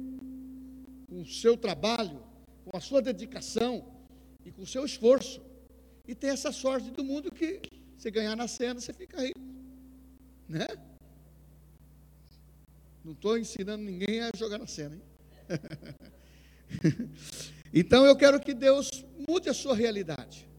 com 1.08 1.22
o 1.22 1.26
seu 1.26 1.56
trabalho, 1.56 2.24
com 2.66 2.76
a 2.76 2.82
sua 2.82 3.02
dedicação 3.02 3.86
e 4.44 4.52
com 4.52 4.64
o 4.64 4.68
seu 4.68 4.84
esforço. 4.84 5.42
E 6.08 6.16
tem 6.16 6.32
essa 6.32 6.52
sorte 6.52 6.90
do 6.90 7.04
mundo 7.04 7.32
que 7.32 7.62
você 7.96 8.10
ganhar 8.10 8.36
na 8.36 8.48
cena, 8.48 8.80
você 8.80 8.92
fica 8.92 9.22
rico. 9.22 9.40
Né? 10.50 10.68
Não 13.06 13.14
estou 13.14 13.38
ensinando 13.38 13.84
ninguém 13.84 14.22
a 14.22 14.32
jogar 14.36 14.58
na 14.58 14.68
cena, 14.68 14.96
hein? 14.96 15.02
então 17.74 18.06
eu 18.06 18.16
quero 18.16 18.40
que 18.40 18.54
Deus 18.54 18.90
mude 19.28 19.50
a 19.50 19.54
sua 19.54 19.76
realidade. 19.76 20.51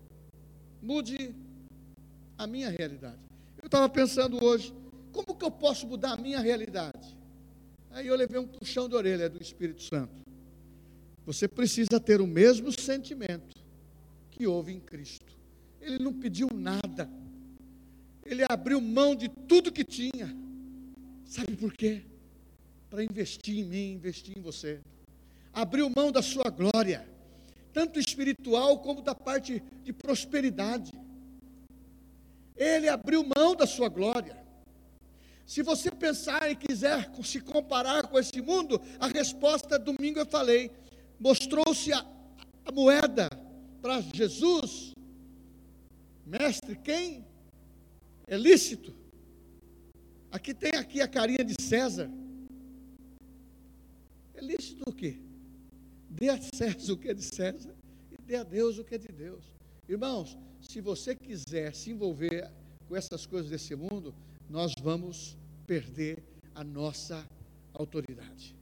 Mude 0.82 1.34
a 2.36 2.46
minha 2.46 2.68
realidade. 2.68 3.20
Eu 3.62 3.66
estava 3.66 3.88
pensando 3.88 4.42
hoje, 4.44 4.74
como 5.12 5.36
que 5.36 5.44
eu 5.44 5.50
posso 5.50 5.86
mudar 5.86 6.14
a 6.14 6.16
minha 6.16 6.40
realidade? 6.40 7.16
Aí 7.90 8.06
eu 8.06 8.16
levei 8.16 8.40
um 8.40 8.46
puxão 8.46 8.88
de 8.88 8.96
orelha 8.96 9.30
do 9.30 9.40
Espírito 9.40 9.82
Santo. 9.82 10.12
Você 11.24 11.46
precisa 11.46 12.00
ter 12.00 12.20
o 12.20 12.26
mesmo 12.26 12.72
sentimento 12.72 13.56
que 14.30 14.46
houve 14.46 14.72
em 14.72 14.80
Cristo. 14.80 15.38
Ele 15.80 15.98
não 15.98 16.12
pediu 16.12 16.48
nada. 16.52 17.08
Ele 18.26 18.44
abriu 18.48 18.80
mão 18.80 19.14
de 19.14 19.28
tudo 19.28 19.70
que 19.70 19.84
tinha. 19.84 20.36
Sabe 21.24 21.56
por 21.56 21.72
quê? 21.72 22.02
Para 22.90 23.04
investir 23.04 23.58
em 23.58 23.64
mim, 23.64 23.92
investir 23.92 24.36
em 24.36 24.40
você 24.42 24.80
abriu 25.52 25.90
mão 25.94 26.10
da 26.10 26.22
sua 26.22 26.48
glória, 26.48 27.06
tanto 27.72 27.98
espiritual 27.98 28.78
como 28.80 29.02
da 29.02 29.14
parte 29.14 29.62
de 29.82 29.92
prosperidade. 29.92 30.92
Ele 32.56 32.88
abriu 32.88 33.24
mão 33.36 33.56
da 33.56 33.66
sua 33.66 33.88
glória. 33.88 34.36
Se 35.46 35.62
você 35.62 35.90
pensar 35.90 36.50
e 36.50 36.56
quiser 36.56 37.10
se 37.24 37.40
comparar 37.40 38.06
com 38.06 38.18
esse 38.18 38.40
mundo, 38.40 38.80
a 39.00 39.06
resposta 39.06 39.78
domingo 39.78 40.18
eu 40.18 40.26
falei, 40.26 40.70
mostrou-se 41.18 41.92
a, 41.92 42.06
a 42.64 42.72
moeda 42.72 43.28
para 43.80 44.00
Jesus, 44.00 44.92
mestre, 46.24 46.76
quem 46.76 47.26
é 48.26 48.36
lícito? 48.36 48.94
Aqui 50.30 50.54
tem 50.54 50.76
aqui 50.76 51.00
a 51.00 51.08
carinha 51.08 51.44
de 51.44 51.60
César. 51.60 52.10
É 54.34 54.40
lícito 54.40 54.82
o 54.86 54.92
quê? 54.92 55.18
Dê 56.12 56.28
a 56.28 56.38
César 56.54 56.92
o 56.92 56.96
que 56.96 57.08
é 57.08 57.14
de 57.14 57.22
César 57.22 57.74
e 58.10 58.22
dê 58.22 58.36
a 58.36 58.42
Deus 58.42 58.78
o 58.78 58.84
que 58.84 58.94
é 58.94 58.98
de 58.98 59.08
Deus. 59.08 59.44
Irmãos, 59.88 60.36
se 60.60 60.80
você 60.80 61.14
quiser 61.14 61.74
se 61.74 61.90
envolver 61.90 62.50
com 62.86 62.94
essas 62.94 63.24
coisas 63.24 63.50
desse 63.50 63.74
mundo, 63.74 64.14
nós 64.48 64.72
vamos 64.80 65.36
perder 65.66 66.22
a 66.54 66.62
nossa 66.62 67.26
autoridade. 67.72 68.54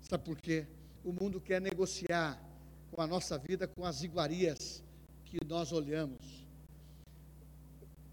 Sabe 0.00 0.24
por 0.24 0.40
quê? 0.40 0.66
O 1.04 1.12
mundo 1.12 1.40
quer 1.40 1.60
negociar 1.60 2.42
com 2.90 3.00
a 3.02 3.06
nossa 3.06 3.36
vida 3.38 3.68
com 3.68 3.84
as 3.84 4.02
iguarias 4.02 4.82
que 5.26 5.38
nós 5.46 5.72
olhamos. 5.72 6.46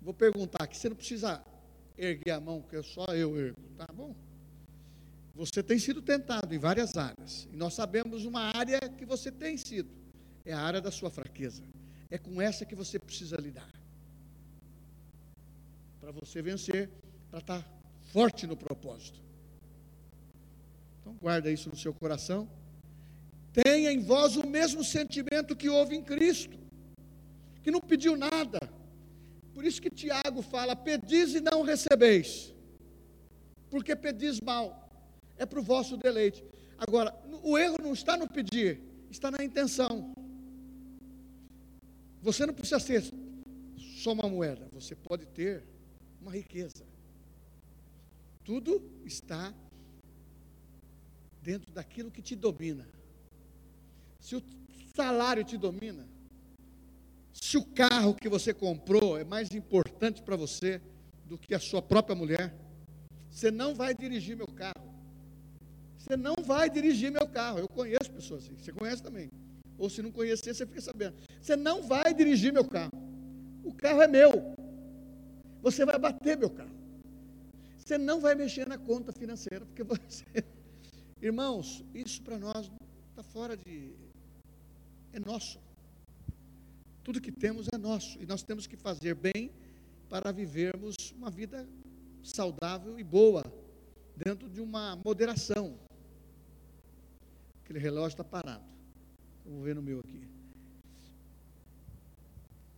Vou 0.01 0.13
perguntar 0.13 0.63
aqui, 0.63 0.77
você 0.77 0.89
não 0.89 0.95
precisa 0.95 1.43
erguer 1.97 2.31
a 2.31 2.39
mão, 2.39 2.61
que 2.61 2.81
só 2.83 3.05
eu 3.15 3.37
ergo, 3.39 3.61
tá 3.77 3.87
bom? 3.93 4.13
Você 5.37 5.61
tem 5.61 5.77
sido 5.77 6.01
tentado 6.01 6.51
em 6.55 6.57
várias 6.57 6.97
áreas, 6.97 7.47
e 7.53 7.55
nós 7.55 7.75
sabemos 7.75 8.25
uma 8.25 8.41
área 8.57 8.79
que 8.79 9.05
você 9.05 9.31
tem 9.31 9.55
sido, 9.55 9.87
é 10.43 10.51
a 10.51 10.59
área 10.59 10.81
da 10.81 10.89
sua 10.89 11.11
fraqueza. 11.11 11.61
É 12.09 12.17
com 12.17 12.41
essa 12.41 12.65
que 12.65 12.73
você 12.73 12.97
precisa 12.97 13.37
lidar. 13.37 13.71
Para 16.01 16.11
você 16.11 16.41
vencer, 16.41 16.89
para 17.29 17.39
estar 17.39 17.63
forte 18.11 18.47
no 18.47 18.57
propósito. 18.57 19.19
Então 20.99 21.13
guarda 21.21 21.51
isso 21.51 21.69
no 21.69 21.77
seu 21.77 21.93
coração. 21.93 22.49
Tenha 23.53 23.91
em 23.91 23.99
vós 23.99 24.37
o 24.37 24.47
mesmo 24.47 24.83
sentimento 24.83 25.55
que 25.55 25.69
houve 25.69 25.95
em 25.95 26.03
Cristo, 26.03 26.57
que 27.61 27.69
não 27.69 27.79
pediu 27.79 28.17
nada. 28.17 28.57
Por 29.53 29.63
isso 29.63 29.79
que 29.79 29.91
Tiago 29.91 30.41
fala: 30.41 30.75
pedis 30.75 31.35
e 31.35 31.41
não 31.41 31.61
recebeis, 31.61 32.51
porque 33.69 33.95
pedis 33.95 34.41
mal, 34.41 34.86
é 35.37 35.45
para 35.45 35.59
o 35.59 35.63
vosso 35.63 35.97
deleite. 35.97 36.43
Agora, 36.77 37.13
o 37.43 37.57
erro 37.57 37.77
não 37.81 37.93
está 37.93 38.15
no 38.17 38.27
pedir, 38.27 38.81
está 39.09 39.31
na 39.31 39.43
intenção. 39.43 40.13
Você 42.21 42.45
não 42.45 42.53
precisa 42.53 42.79
ser 42.79 43.03
só 43.97 44.13
uma 44.13 44.27
moeda, 44.27 44.67
você 44.71 44.95
pode 44.95 45.25
ter 45.27 45.63
uma 46.21 46.31
riqueza. 46.31 46.85
Tudo 48.43 48.81
está 49.05 49.53
dentro 51.41 51.71
daquilo 51.71 52.11
que 52.11 52.21
te 52.21 52.35
domina. 52.35 52.87
Se 54.19 54.35
o 54.35 54.43
salário 54.95 55.43
te 55.43 55.57
domina, 55.57 56.07
se 57.31 57.57
o 57.57 57.63
carro 57.63 58.13
que 58.13 58.27
você 58.27 58.53
comprou 58.53 59.17
é 59.17 59.23
mais 59.23 59.51
importante 59.51 60.21
para 60.21 60.35
você 60.35 60.81
do 61.25 61.37
que 61.37 61.53
a 61.53 61.59
sua 61.59 61.81
própria 61.81 62.15
mulher, 62.15 62.53
você 63.29 63.51
não 63.51 63.75
vai 63.75 63.93
dirigir 63.93 64.35
meu 64.35 64.47
carro. 64.47 64.76
Você 66.07 66.15
não 66.15 66.35
vai 66.41 66.69
dirigir 66.69 67.11
meu 67.11 67.27
carro. 67.27 67.59
Eu 67.59 67.67
conheço 67.67 68.09
pessoas 68.09 68.45
assim. 68.45 68.55
Você 68.55 68.71
conhece 68.71 69.03
também. 69.03 69.29
Ou 69.77 69.89
se 69.89 70.01
não 70.01 70.09
conhecer, 70.09 70.53
você 70.53 70.65
fica 70.65 70.79
sabendo. 70.79 71.15
Você 71.41 71.55
não 71.55 71.83
vai 71.83 72.13
dirigir 72.13 72.53
meu 72.53 72.63
carro. 72.63 72.91
O 73.63 73.73
carro 73.73 74.01
é 74.01 74.07
meu. 74.07 74.55
Você 75.61 75.85
vai 75.85 75.99
bater 75.99 76.37
meu 76.37 76.49
carro. 76.49 76.77
Você 77.77 77.97
não 77.97 78.21
vai 78.21 78.35
mexer 78.35 78.65
na 78.67 78.77
conta 78.77 79.11
financeira, 79.11 79.65
porque 79.65 79.83
você. 79.83 80.25
Irmãos, 81.21 81.83
isso 81.93 82.21
para 82.21 82.37
nós 82.37 82.71
está 83.09 83.23
fora 83.23 83.57
de. 83.57 83.93
É 85.11 85.19
nosso. 85.19 85.59
Tudo 87.03 87.19
que 87.19 87.31
temos 87.31 87.67
é 87.73 87.77
nosso. 87.77 88.17
E 88.21 88.25
nós 88.25 88.43
temos 88.43 88.65
que 88.65 88.77
fazer 88.77 89.13
bem 89.13 89.51
para 90.09 90.31
vivermos 90.31 90.95
uma 91.17 91.29
vida 91.29 91.67
saudável 92.23 92.97
e 92.97 93.03
boa, 93.03 93.43
dentro 94.15 94.49
de 94.49 94.61
uma 94.61 94.95
moderação. 94.95 95.77
Aquele 97.67 97.79
relógio 97.79 98.13
está 98.13 98.23
parado. 98.23 98.63
Vou 99.45 99.61
ver 99.61 99.75
no 99.75 99.81
meu 99.81 99.99
aqui. 99.99 100.21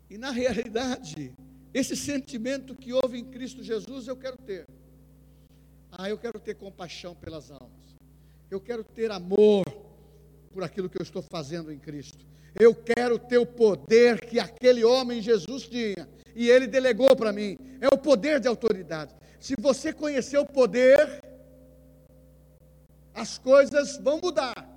E 0.09 0.17
na 0.17 0.31
realidade, 0.31 1.31
esse 1.71 1.95
sentimento 1.95 2.75
que 2.75 2.91
houve 2.91 3.19
em 3.19 3.23
Cristo 3.23 3.61
Jesus, 3.61 4.07
eu 4.07 4.17
quero 4.17 4.35
ter. 4.37 4.65
Ah, 5.91 6.09
eu 6.09 6.17
quero 6.17 6.39
ter 6.39 6.55
compaixão 6.55 7.13
pelas 7.13 7.51
almas. 7.51 7.95
Eu 8.49 8.59
quero 8.59 8.83
ter 8.83 9.11
amor 9.11 9.63
por 10.51 10.63
aquilo 10.63 10.89
que 10.89 10.97
eu 10.97 11.03
estou 11.03 11.21
fazendo 11.21 11.71
em 11.71 11.77
Cristo. 11.77 12.25
Eu 12.59 12.73
quero 12.73 13.19
ter 13.19 13.37
o 13.37 13.45
poder 13.45 14.19
que 14.19 14.39
aquele 14.39 14.83
homem 14.83 15.21
Jesus 15.21 15.67
tinha 15.67 16.09
e 16.35 16.49
ele 16.49 16.65
delegou 16.65 17.15
para 17.15 17.31
mim. 17.31 17.55
É 17.79 17.93
o 17.93 17.97
poder 17.99 18.39
de 18.39 18.47
autoridade. 18.47 19.15
Se 19.39 19.53
você 19.55 19.93
conhecer 19.93 20.39
o 20.39 20.47
poder, 20.47 21.21
as 23.13 23.37
coisas 23.37 23.95
vão 23.99 24.19
mudar. 24.19 24.68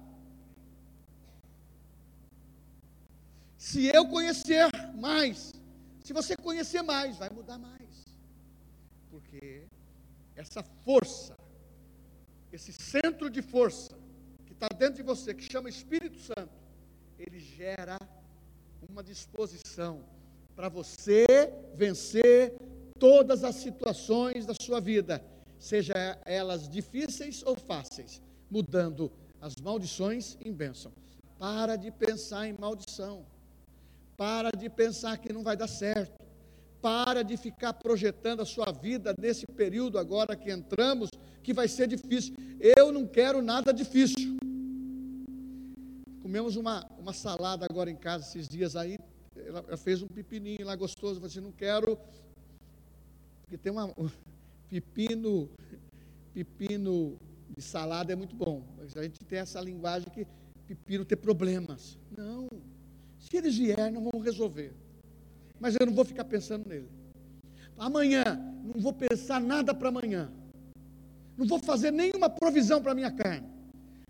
Se 3.62 3.86
eu 3.86 4.08
conhecer 4.08 4.68
mais, 4.92 5.52
se 6.02 6.12
você 6.12 6.36
conhecer 6.36 6.82
mais, 6.82 7.16
vai 7.16 7.30
mudar 7.30 7.58
mais. 7.58 8.02
Porque 9.08 9.68
essa 10.34 10.64
força, 10.84 11.36
esse 12.52 12.72
centro 12.72 13.30
de 13.30 13.40
força 13.40 13.96
que 14.46 14.52
está 14.52 14.66
dentro 14.76 14.96
de 14.96 15.04
você, 15.04 15.32
que 15.32 15.44
chama 15.44 15.68
Espírito 15.68 16.18
Santo, 16.18 16.50
ele 17.16 17.38
gera 17.38 17.96
uma 18.90 19.00
disposição 19.00 20.04
para 20.56 20.68
você 20.68 21.24
vencer 21.76 22.56
todas 22.98 23.44
as 23.44 23.54
situações 23.54 24.44
da 24.44 24.54
sua 24.60 24.80
vida, 24.80 25.24
seja 25.56 25.94
elas 26.24 26.68
difíceis 26.68 27.44
ou 27.44 27.54
fáceis, 27.54 28.20
mudando 28.50 29.12
as 29.40 29.54
maldições 29.54 30.36
em 30.44 30.52
bênção. 30.52 30.92
Para 31.38 31.76
de 31.76 31.92
pensar 31.92 32.48
em 32.48 32.54
maldição. 32.58 33.24
Para 34.22 34.52
de 34.56 34.70
pensar 34.70 35.18
que 35.18 35.32
não 35.32 35.42
vai 35.42 35.56
dar 35.56 35.66
certo. 35.66 36.16
Para 36.80 37.24
de 37.24 37.36
ficar 37.36 37.72
projetando 37.72 38.40
a 38.40 38.44
sua 38.44 38.70
vida 38.70 39.12
nesse 39.18 39.44
período 39.44 39.98
agora 39.98 40.36
que 40.36 40.48
entramos, 40.48 41.10
que 41.42 41.52
vai 41.52 41.66
ser 41.66 41.88
difícil. 41.88 42.32
Eu 42.60 42.92
não 42.92 43.04
quero 43.04 43.42
nada 43.42 43.74
difícil. 43.74 44.36
Comemos 46.22 46.54
uma, 46.54 46.88
uma 46.96 47.12
salada 47.12 47.66
agora 47.68 47.90
em 47.90 47.96
casa 47.96 48.24
esses 48.24 48.46
dias 48.46 48.76
aí. 48.76 48.96
Ela, 49.34 49.64
ela 49.66 49.76
fez 49.76 50.02
um 50.02 50.06
pepininho 50.06 50.66
lá 50.66 50.76
gostoso. 50.76 51.14
Eu 51.14 51.22
falei 51.22 51.30
assim, 51.32 51.40
não 51.40 51.50
quero. 51.50 51.98
Porque 53.40 53.58
tem 53.58 53.72
uma. 53.72 53.86
Um, 53.98 54.08
pepino, 54.70 55.50
pepino 56.32 57.18
de 57.50 57.60
salada 57.60 58.12
é 58.12 58.14
muito 58.14 58.36
bom. 58.36 58.62
Mas 58.78 58.96
a 58.96 59.02
gente 59.02 59.18
tem 59.24 59.40
essa 59.40 59.60
linguagem 59.60 60.08
que 60.10 60.24
pepino 60.68 61.04
tem 61.04 61.18
problemas. 61.18 61.98
Não. 62.16 62.46
Se 63.32 63.38
eles 63.38 63.56
vierem, 63.56 63.90
não 63.90 64.10
vão 64.10 64.20
resolver. 64.20 64.74
Mas 65.58 65.74
eu 65.80 65.86
não 65.86 65.94
vou 65.94 66.04
ficar 66.04 66.22
pensando 66.22 66.68
nele. 66.68 66.86
Amanhã, 67.78 68.22
não 68.62 68.78
vou 68.78 68.92
pensar 68.92 69.40
nada 69.40 69.72
para 69.72 69.88
amanhã. 69.88 70.30
Não 71.34 71.46
vou 71.46 71.58
fazer 71.58 71.90
nenhuma 71.90 72.28
provisão 72.28 72.82
para 72.82 72.94
minha 72.94 73.10
carne. 73.10 73.48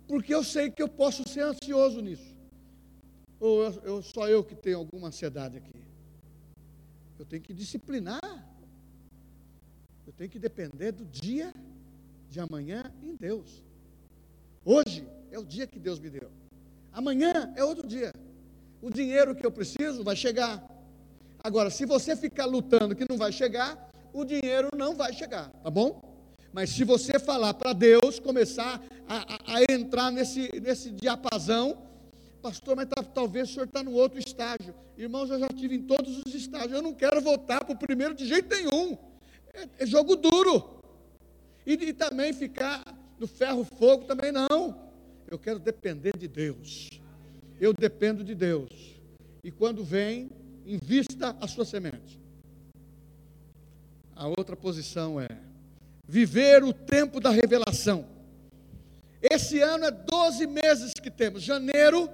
Porque 0.09 0.35
eu 0.35 0.43
sei 0.43 0.73
que 0.73 0.83
eu 0.83 0.89
posso 0.89 1.23
ser 1.29 1.43
ansioso 1.43 2.01
nisso. 2.01 2.35
Ou 3.39 3.63
eu, 3.63 3.73
eu, 3.85 4.03
só 4.03 4.29
eu 4.29 4.43
que 4.43 4.57
tenho 4.57 4.79
alguma 4.79 5.07
ansiedade 5.07 5.57
aqui. 5.57 5.85
Eu 7.17 7.25
tenho 7.25 7.43
que 7.43 7.55
disciplinar. 7.55 8.53
Eu 10.05 10.13
tenho 10.15 10.31
que 10.31 10.39
depender 10.41 10.91
do 10.91 11.05
dia 11.05 11.55
de 12.29 12.41
amanhã 12.41 12.93
em 13.01 13.15
Deus. 13.15 13.63
Hoje 14.65 15.07
é 15.31 15.39
o 15.39 15.45
dia 15.45 15.69
que 15.69 15.79
Deus 15.79 16.01
me 16.01 16.11
deu. 16.11 16.29
Amanhã 16.93 17.55
é 17.55 17.63
outro 17.63 17.87
dia 17.87 18.13
o 18.83 18.91
dinheiro 18.91 19.35
que 19.35 19.47
eu 19.47 19.51
preciso 19.51 20.03
vai 20.03 20.17
chegar. 20.17 20.61
Agora, 21.43 21.71
se 21.71 21.87
você 21.87 22.17
ficar 22.17 22.47
lutando 22.47 22.97
que 22.97 23.07
não 23.09 23.17
vai 23.17 23.31
chegar, 23.31 23.91
o 24.13 24.25
dinheiro 24.25 24.69
não 24.77 24.95
vai 24.95 25.13
chegar, 25.13 25.51
tá 25.63 25.71
bom? 25.71 26.03
Mas 26.53 26.71
se 26.71 26.85
você 26.85 27.19
falar 27.19 27.55
para 27.55 27.73
Deus, 27.73 28.19
começar 28.19 28.83
a, 29.09 29.17
a, 29.17 29.57
a, 29.57 29.73
entrar 29.73 30.11
nesse, 30.11 30.51
nesse 30.61 30.91
diapasão, 30.91 31.87
pastor, 32.43 32.77
mas 32.77 32.89
tá, 32.89 33.03
talvez 33.03 33.49
o 33.49 33.53
senhor 33.55 33.67
está 33.67 33.83
no 33.83 33.93
outro 33.93 34.19
estágio. 34.19 34.75
Irmãos, 34.99 35.31
eu 35.31 35.39
já 35.39 35.49
tive 35.49 35.77
em 35.77 35.83
todos 35.83 36.19
os 36.27 36.35
estágios. 36.35 36.73
Eu 36.73 36.83
não 36.83 36.93
quero 36.93 37.21
voltar 37.23 37.65
para 37.65 37.75
o 37.75 37.79
primeiro 37.79 38.15
de 38.15 38.27
jeito 38.27 38.55
nenhum. 38.55 38.99
É, 39.55 39.69
é 39.79 39.87
jogo 39.87 40.17
duro. 40.17 40.83
E, 41.65 41.73
e 41.73 41.93
também 41.93 42.33
ficar 42.33 42.83
no 43.19 43.27
ferro-fogo 43.27 44.05
também 44.05 44.31
não. 44.31 44.91
Eu 45.31 45.39
quero 45.39 45.59
depender 45.59 46.15
de 46.19 46.29
Deus 46.29 47.02
eu 47.61 47.73
dependo 47.73 48.23
de 48.25 48.35
Deus. 48.35 48.71
E 49.45 49.51
quando 49.51 49.85
vem, 49.85 50.31
invista 50.67 51.37
a 51.41 51.49
sua 51.49 51.65
semente. 51.65 52.21
A 54.15 54.29
outra 54.29 54.57
posição 54.57 55.21
é: 55.21 55.29
viver 56.07 56.63
o 56.63 56.73
tempo 56.73 57.21
da 57.21 57.31
revelação. 57.31 58.07
Esse 59.21 59.61
ano 59.61 59.85
é 59.85 59.91
12 59.91 60.47
meses 60.47 60.93
que 60.95 61.11
temos. 61.11 61.43
Janeiro 61.43 62.11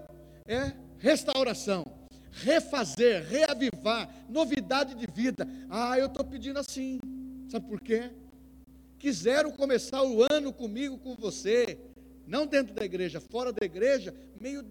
é 0.46 0.72
restauração, 0.98 1.84
refazer, 2.30 3.26
reavivar, 3.26 4.08
novidade 4.28 4.94
de 4.94 5.06
vida. 5.10 5.46
Ah, 5.70 5.98
eu 5.98 6.06
estou 6.06 6.24
pedindo 6.24 6.58
assim. 6.58 6.98
Sabe 7.48 7.66
por 7.66 7.80
quê? 7.80 8.10
Quiseram 8.98 9.50
começar 9.52 10.02
o 10.02 10.22
ano 10.30 10.52
comigo, 10.52 10.98
com 10.98 11.14
você, 11.14 11.78
não 12.26 12.46
dentro 12.46 12.74
da 12.74 12.84
igreja, 12.84 13.20
fora 13.20 13.52
da 13.52 13.64
igreja, 13.64 14.14
meio 14.40 14.62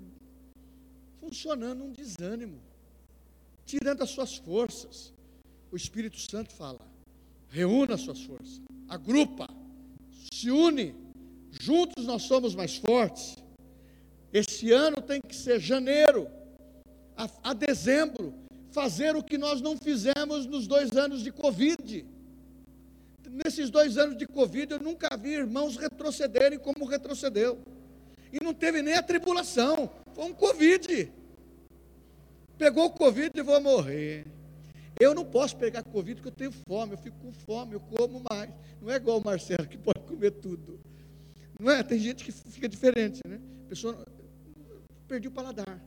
funcionando 1.19 1.83
um 1.83 1.91
desânimo, 1.91 2.59
tirando 3.65 4.01
as 4.03 4.09
suas 4.09 4.35
forças. 4.35 5.13
O 5.71 5.75
Espírito 5.75 6.19
Santo 6.19 6.53
fala: 6.53 6.79
reúna 7.49 7.95
as 7.95 8.01
suas 8.01 8.21
forças, 8.21 8.61
agrupa, 8.87 9.47
se 10.31 10.49
une, 10.49 10.95
juntos 11.51 12.05
nós 12.05 12.23
somos 12.23 12.55
mais 12.55 12.77
fortes. 12.77 13.35
Esse 14.31 14.71
ano 14.71 15.01
tem 15.01 15.21
que 15.21 15.35
ser 15.35 15.59
janeiro 15.59 16.27
a, 17.15 17.29
a 17.51 17.53
dezembro, 17.53 18.33
fazer 18.71 19.15
o 19.15 19.23
que 19.23 19.37
nós 19.37 19.61
não 19.61 19.77
fizemos 19.77 20.45
nos 20.45 20.67
dois 20.67 20.91
anos 20.91 21.23
de 21.23 21.31
Covid. 21.31 22.05
Nesses 23.29 23.69
dois 23.69 23.97
anos 23.97 24.17
de 24.17 24.27
Covid, 24.27 24.73
eu 24.73 24.79
nunca 24.79 25.15
vi 25.17 25.31
irmãos 25.31 25.77
retrocederem 25.77 26.59
como 26.59 26.85
retrocedeu. 26.85 27.59
E 28.31 28.43
não 28.43 28.53
teve 28.53 28.81
nem 28.81 28.93
a 28.93 29.03
tribulação, 29.03 29.89
um 30.25 30.33
Covid. 30.33 31.11
Pegou 32.57 32.89
Covid 32.91 33.31
e 33.35 33.41
vou 33.41 33.61
morrer. 33.61 34.25
Eu 34.99 35.13
não 35.13 35.23
posso 35.23 35.55
pegar 35.55 35.83
Covid 35.83 36.15
porque 36.15 36.29
eu 36.29 36.49
tenho 36.49 36.63
fome, 36.67 36.93
eu 36.93 36.97
fico 36.97 37.17
com 37.19 37.31
fome, 37.31 37.73
eu 37.73 37.79
como 37.79 38.23
mais. 38.31 38.51
Não 38.81 38.89
é 38.89 38.95
igual 38.95 39.19
o 39.19 39.23
Marcelo 39.23 39.67
que 39.67 39.77
pode 39.79 39.99
comer 40.07 40.31
tudo. 40.31 40.79
Não 41.59 41.71
é? 41.71 41.83
Tem 41.83 41.99
gente 41.99 42.23
que 42.23 42.31
fica 42.31 42.67
diferente, 42.67 43.21
né? 43.27 43.39
A 43.65 43.69
pessoa, 43.69 44.05
perdi 45.07 45.27
o 45.27 45.31
paladar. 45.31 45.79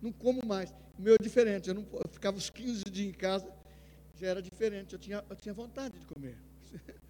Não 0.00 0.12
como 0.12 0.44
mais. 0.46 0.70
O 0.98 1.02
meu 1.02 1.14
é 1.14 1.18
diferente. 1.18 1.68
Eu, 1.68 1.74
não, 1.74 1.86
eu 1.92 2.08
ficava 2.10 2.36
os 2.36 2.50
15 2.50 2.84
dias 2.84 3.08
em 3.08 3.12
casa, 3.12 3.50
já 4.14 4.28
era 4.28 4.42
diferente. 4.42 4.92
Eu 4.92 4.98
tinha, 4.98 5.24
eu 5.28 5.36
tinha 5.36 5.54
vontade 5.54 5.98
de 5.98 6.06
comer. 6.06 6.36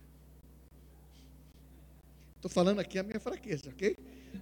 Estou 2.37 2.51
falando 2.51 2.79
aqui 2.79 2.99
a 2.99 3.03
minha 3.03 3.19
fraqueza, 3.19 3.71
ok? 3.71 3.97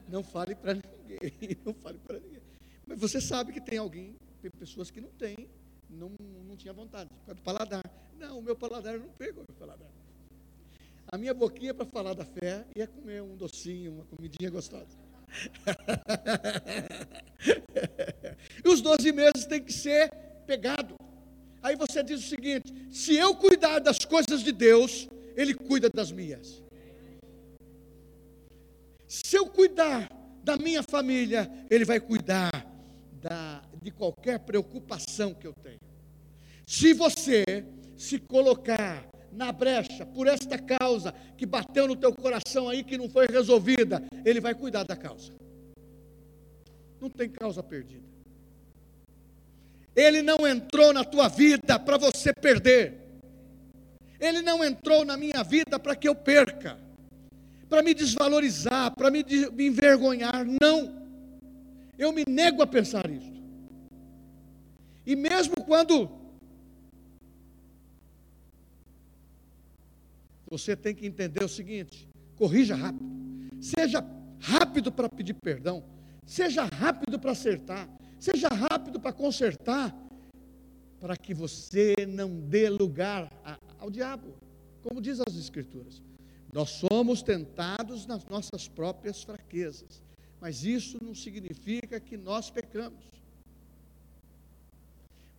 Não 0.08 0.22
fale 0.22 0.54
para 0.54 0.74
ninguém. 1.04 1.58
Não 1.64 1.74
fale 1.74 1.98
para 1.98 2.18
ninguém. 2.18 2.42
Mas 2.86 2.98
você 2.98 3.20
sabe 3.20 3.52
que 3.52 3.60
tem 3.60 3.78
alguém, 3.78 4.14
tem 4.42 4.50
pessoas 4.58 4.90
que 4.90 5.00
não 5.00 5.08
têm, 5.10 5.48
não, 5.88 6.12
não 6.46 6.54
tinha 6.54 6.72
vontade, 6.72 7.08
por 7.08 7.26
causa 7.26 7.34
do 7.34 7.42
paladar. 7.42 7.82
Não, 8.18 8.38
o 8.38 8.42
meu 8.42 8.54
paladar 8.54 8.98
não 8.98 9.08
pegou 9.08 9.42
o 9.42 9.46
meu 9.48 9.58
paladar. 9.58 9.88
A 11.10 11.16
minha 11.16 11.32
boquinha 11.32 11.72
para 11.72 11.86
falar 11.86 12.14
da 12.14 12.24
fé 12.24 12.66
ia 12.76 12.86
comer 12.86 13.22
um 13.22 13.36
docinho, 13.36 13.92
uma 13.92 14.04
comidinha 14.04 14.50
gostosa. 14.50 14.98
e 18.64 18.68
os 18.68 18.82
12 18.82 19.12
meses 19.12 19.46
tem 19.46 19.62
que 19.62 19.72
ser 19.72 20.10
pegado. 20.46 20.94
Aí 21.62 21.76
você 21.76 22.02
diz 22.02 22.20
o 22.20 22.28
seguinte: 22.28 22.72
se 22.90 23.16
eu 23.16 23.34
cuidar 23.34 23.78
das 23.78 23.98
coisas 23.98 24.42
de 24.42 24.52
Deus, 24.52 25.08
Ele 25.36 25.54
cuida 25.54 25.88
das 25.88 26.12
minhas. 26.12 26.62
Se 29.08 29.36
eu 29.36 29.46
cuidar 29.46 30.08
da 30.44 30.56
minha 30.56 30.82
família, 30.82 31.50
Ele 31.70 31.84
vai 31.84 31.98
cuidar 31.98 32.52
da, 33.14 33.62
de 33.82 33.90
qualquer 33.90 34.38
preocupação 34.40 35.32
que 35.32 35.46
eu 35.46 35.54
tenho. 35.62 35.78
Se 36.66 36.92
você 36.92 37.64
se 37.96 38.18
colocar 38.18 39.08
na 39.32 39.50
brecha 39.50 40.06
por 40.06 40.26
esta 40.26 40.58
causa 40.58 41.12
que 41.36 41.46
bateu 41.46 41.88
no 41.88 41.96
teu 41.96 42.14
coração 42.14 42.68
aí 42.68 42.84
que 42.84 42.98
não 42.98 43.08
foi 43.08 43.26
resolvida, 43.26 44.02
ele 44.24 44.40
vai 44.40 44.54
cuidar 44.54 44.84
da 44.84 44.94
causa. 44.94 45.32
Não 47.00 47.10
tem 47.10 47.28
causa 47.28 47.62
perdida. 47.62 48.04
Ele 49.96 50.22
não 50.22 50.46
entrou 50.46 50.92
na 50.92 51.04
tua 51.04 51.28
vida 51.28 51.78
para 51.78 51.96
você 51.96 52.32
perder. 52.32 53.00
Ele 54.20 54.42
não 54.42 54.64
entrou 54.64 55.04
na 55.04 55.16
minha 55.16 55.42
vida 55.42 55.78
para 55.78 55.94
que 55.94 56.08
eu 56.08 56.14
perca, 56.14 56.78
para 57.74 57.82
me 57.82 57.92
desvalorizar, 57.92 58.94
para 58.94 59.10
me, 59.10 59.24
me 59.52 59.66
envergonhar. 59.66 60.46
Não. 60.62 61.04
Eu 61.98 62.12
me 62.12 62.22
nego 62.28 62.62
a 62.62 62.66
pensar 62.68 63.10
isso. 63.10 63.34
E 65.04 65.16
mesmo 65.16 65.56
quando 65.64 66.08
você 70.48 70.76
tem 70.76 70.94
que 70.94 71.04
entender 71.04 71.42
o 71.42 71.48
seguinte: 71.48 72.08
corrija 72.36 72.76
rápido, 72.76 73.04
seja 73.60 74.06
rápido 74.38 74.92
para 74.92 75.08
pedir 75.08 75.34
perdão, 75.34 75.82
seja 76.24 76.66
rápido 76.66 77.18
para 77.18 77.32
acertar, 77.32 77.88
seja 78.20 78.46
rápido 78.46 79.00
para 79.00 79.12
consertar, 79.12 79.92
para 81.00 81.16
que 81.16 81.34
você 81.34 81.96
não 82.06 82.38
dê 82.38 82.68
lugar 82.68 83.28
ao 83.80 83.90
diabo, 83.90 84.36
como 84.80 85.02
diz 85.02 85.20
as 85.20 85.34
Escrituras. 85.34 86.00
Nós 86.54 86.70
somos 86.70 87.20
tentados 87.20 88.06
nas 88.06 88.24
nossas 88.26 88.68
próprias 88.68 89.24
fraquezas, 89.24 90.00
mas 90.40 90.64
isso 90.64 91.02
não 91.02 91.12
significa 91.12 91.98
que 91.98 92.16
nós 92.16 92.48
pecamos. 92.48 93.04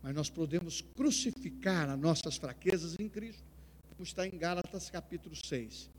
Mas 0.03 0.13
nós 0.13 0.29
podemos 0.29 0.81
crucificar 0.81 1.89
as 1.89 1.97
nossas 1.97 2.35
fraquezas 2.35 2.97
em 2.99 3.07
Cristo, 3.07 3.45
como 3.91 4.03
está 4.03 4.27
em 4.27 4.37
Gálatas 4.37 4.89
capítulo 4.89 5.33
6. 5.37 5.89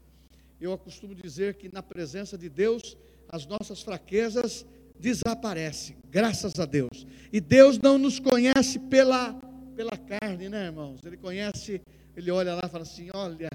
Eu 0.60 0.76
costumo 0.76 1.14
dizer 1.14 1.54
que 1.54 1.72
na 1.72 1.82
presença 1.82 2.36
de 2.36 2.50
Deus, 2.50 2.94
as 3.26 3.46
nossas 3.46 3.80
fraquezas 3.80 4.66
desaparecem, 5.00 5.96
graças 6.10 6.60
a 6.60 6.66
Deus. 6.66 7.06
E 7.32 7.40
Deus 7.40 7.78
não 7.78 7.96
nos 7.96 8.20
conhece 8.20 8.78
pela, 8.78 9.32
pela 9.74 9.96
carne, 9.96 10.50
né, 10.50 10.66
irmãos? 10.66 11.00
Ele 11.06 11.16
conhece, 11.16 11.80
ele 12.14 12.30
olha 12.30 12.54
lá 12.54 12.66
e 12.66 12.68
fala 12.68 12.82
assim: 12.82 13.08
olha, 13.14 13.48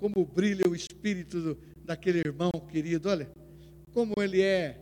como 0.00 0.24
brilha 0.24 0.66
o 0.66 0.74
espírito 0.74 1.40
do, 1.40 1.54
daquele 1.84 2.20
irmão 2.20 2.50
querido, 2.70 3.08
olha, 3.08 3.30
como 3.92 4.14
ele 4.18 4.40
é, 4.40 4.80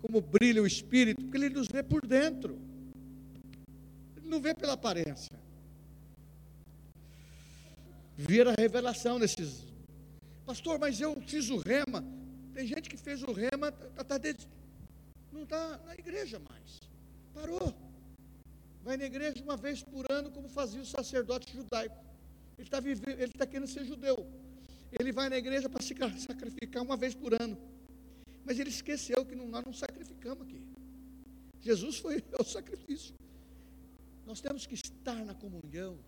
como 0.00 0.20
brilha 0.20 0.62
o 0.62 0.66
espírito, 0.66 1.20
porque 1.20 1.36
ele 1.36 1.50
nos 1.50 1.66
vê 1.66 1.82
por 1.82 2.06
dentro, 2.06 2.58
ele 4.16 4.28
não 4.28 4.40
vê 4.40 4.54
pela 4.54 4.74
aparência. 4.74 5.36
Vira 8.16 8.52
a 8.52 8.54
revelação 8.56 9.18
desses, 9.18 9.66
pastor, 10.46 10.78
mas 10.78 11.00
eu 11.00 11.20
fiz 11.22 11.50
o 11.50 11.58
rema. 11.58 12.04
Tem 12.54 12.66
gente 12.66 12.88
que 12.88 12.96
fez 12.96 13.22
o 13.22 13.32
rema, 13.32 13.72
tá, 13.72 14.04
tá 14.04 14.18
de, 14.18 14.36
não 15.32 15.42
está 15.42 15.78
na 15.86 15.94
igreja 15.94 16.38
mais, 16.38 16.78
parou. 17.34 17.74
Vai 18.84 18.96
na 18.96 19.04
igreja 19.04 19.42
uma 19.42 19.56
vez 19.56 19.82
por 19.82 20.10
ano, 20.10 20.30
como 20.30 20.48
fazia 20.48 20.82
o 20.82 20.86
sacerdote 20.86 21.52
judaico. 21.52 21.96
Ele 22.58 22.66
está 22.66 22.78
ele 22.78 23.24
está 23.24 23.46
querendo 23.46 23.68
ser 23.68 23.84
judeu. 23.84 24.26
Ele 24.98 25.12
vai 25.12 25.28
na 25.28 25.36
igreja 25.36 25.68
para 25.68 25.82
se 25.82 25.94
sacrificar 26.18 26.82
uma 26.82 26.96
vez 26.96 27.14
por 27.14 27.32
ano. 27.40 27.56
Mas 28.44 28.58
ele 28.58 28.70
esqueceu 28.70 29.24
que 29.24 29.34
nós 29.34 29.64
não 29.64 29.72
sacrificamos 29.72 30.46
aqui. 30.46 30.66
Jesus 31.60 31.98
foi 31.98 32.22
o 32.38 32.44
sacrifício. 32.44 33.14
Nós 34.26 34.40
temos 34.40 34.66
que 34.66 34.74
estar 34.74 35.24
na 35.24 35.34
comunhão. 35.34 35.98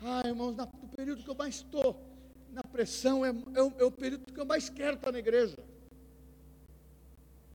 Ah, 0.00 0.22
irmãos, 0.26 0.56
no 0.56 0.88
período 0.88 1.22
que 1.22 1.30
eu 1.30 1.34
mais 1.34 1.56
estou, 1.56 2.00
na 2.52 2.62
pressão, 2.62 3.24
é, 3.24 3.28
é, 3.28 3.62
o, 3.62 3.72
é 3.78 3.84
o 3.84 3.90
período 3.90 4.32
que 4.32 4.40
eu 4.40 4.46
mais 4.46 4.68
quero 4.68 4.96
estar 4.96 5.12
na 5.12 5.18
igreja. 5.18 5.56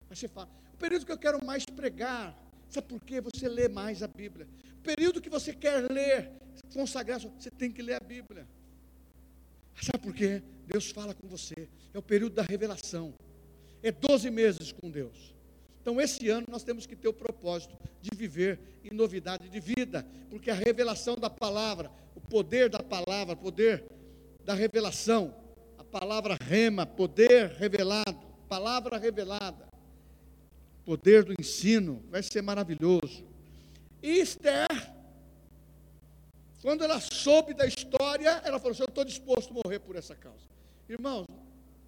Aí 0.10 0.16
você 0.16 0.28
fala, 0.28 0.50
o 0.74 0.78
período 0.78 1.06
que 1.06 1.12
eu 1.12 1.18
quero 1.18 1.44
mais 1.44 1.66
pregar, 1.66 2.38
sabe 2.70 2.88
por 2.88 3.02
quê? 3.04 3.22
Você 3.22 3.48
lê 3.48 3.68
mais 3.68 4.04
a 4.04 4.08
Bíblia. 4.08 4.48
O 4.78 4.82
período 4.82 5.22
que 5.22 5.30
você 5.30 5.54
quer 5.54 5.90
ler, 5.92 6.32
consagrar, 6.74 7.20
você 7.20 7.50
tem 7.50 7.72
que 7.72 7.82
ler 7.82 7.96
a 7.96 8.06
Bíblia. 8.06 8.48
Sabe 9.82 10.04
por 10.04 10.14
quê? 10.14 10.42
Deus 10.66 10.92
fala 10.92 11.14
com 11.14 11.28
você. 11.28 11.68
É 11.94 11.98
o 11.98 12.02
período 12.02 12.36
da 12.36 12.44
revelação 12.44 13.14
é 13.84 13.92
12 13.92 14.32
meses 14.32 14.72
com 14.72 14.90
Deus. 14.90 15.36
Então, 15.82 16.00
esse 16.00 16.30
ano 16.30 16.48
nós 16.50 16.64
temos 16.64 16.86
que 16.86 16.96
ter 16.96 17.10
o 17.10 17.14
propósito 17.14 17.78
de 18.02 18.16
viver 18.16 18.58
em 18.90 18.96
novidade 18.96 19.50
de 19.50 19.60
vida, 19.60 20.08
porque 20.30 20.50
a 20.50 20.54
revelação 20.54 21.18
da 21.18 21.30
palavra, 21.30 21.92
o 22.16 22.22
poder 22.22 22.70
da 22.70 22.80
palavra, 22.80 23.34
o 23.34 23.38
poder 23.38 23.84
da 24.46 24.54
revelação, 24.54 25.36
a 25.78 25.84
palavra 25.84 26.38
rema, 26.42 26.86
poder 26.86 27.50
revelado, 27.50 28.18
palavra 28.48 28.98
revelada, 28.98 29.68
poder 30.86 31.26
do 31.26 31.34
ensino, 31.38 32.02
vai 32.10 32.24
ser 32.24 32.42
maravilhoso. 32.42 33.26
E 34.02 34.20
Esther, 34.20 34.93
quando 36.64 36.82
ela 36.82 36.97
soube 37.01 37.53
da 37.53 37.68
história, 37.68 38.41
ela 38.45 38.57
falou 38.57 38.72
assim: 38.72 38.84
Eu 38.84 38.88
estou 38.88 39.03
disposto 39.03 39.51
a 39.51 39.53
morrer 39.53 39.80
por 39.80 39.97
essa 39.97 40.16
causa. 40.16 40.47
Irmãos, 40.88 41.28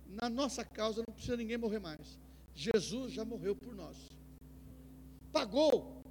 na 0.05 0.29
nossa 0.29 0.65
causa 0.65 1.01
não 1.07 1.13
precisa 1.13 1.37
ninguém 1.37 1.57
morrer 1.57 1.79
mais. 1.79 2.19
Jesus 2.53 3.13
já 3.13 3.23
morreu 3.23 3.55
por 3.55 3.73
nós. 3.73 3.95
Pagou. 5.31 6.03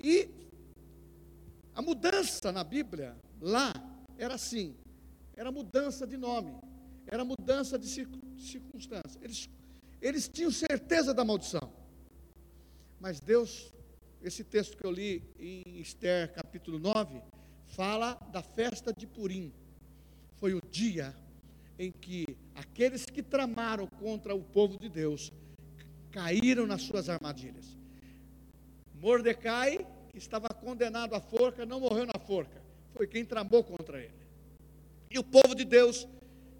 E 0.00 0.28
a 1.72 1.80
mudança 1.80 2.50
na 2.50 2.64
Bíblia, 2.64 3.16
lá, 3.40 3.72
era 4.16 4.34
assim, 4.34 4.76
era 5.36 5.52
mudança 5.52 6.04
de 6.04 6.16
nome, 6.16 6.52
era 7.06 7.24
mudança 7.24 7.78
de 7.78 7.86
circunstância. 8.36 9.20
Eles, 9.22 9.48
eles 10.02 10.28
tinham 10.28 10.50
certeza 10.50 11.14
da 11.14 11.24
maldição. 11.24 11.72
Mas 12.98 13.20
Deus, 13.20 13.72
esse 14.22 14.42
texto 14.42 14.76
que 14.76 14.84
eu 14.84 14.90
li 14.90 15.22
em 15.38 15.80
Esther 15.80 16.32
capítulo 16.32 16.78
9, 16.78 17.20
fala 17.66 18.14
da 18.32 18.42
festa 18.42 18.92
de 18.92 19.06
Purim. 19.06 19.52
Foi 20.36 20.54
o 20.54 20.60
dia 20.70 21.14
em 21.78 21.92
que 21.92 22.36
aqueles 22.54 23.06
que 23.06 23.22
tramaram 23.22 23.86
contra 23.86 24.34
o 24.34 24.42
povo 24.42 24.78
de 24.78 24.88
Deus 24.88 25.32
caíram 26.10 26.66
nas 26.66 26.82
suas 26.82 27.08
armadilhas. 27.08 27.76
Mordecai, 28.94 29.86
que 30.10 30.18
estava 30.18 30.48
condenado 30.48 31.14
à 31.14 31.20
forca, 31.20 31.64
não 31.64 31.80
morreu 31.80 32.06
na 32.06 32.18
forca, 32.18 32.60
foi 32.94 33.06
quem 33.06 33.24
tramou 33.24 33.62
contra 33.62 34.00
ele. 34.00 34.26
E 35.10 35.18
o 35.18 35.24
povo 35.24 35.54
de 35.54 35.64
Deus 35.64 36.06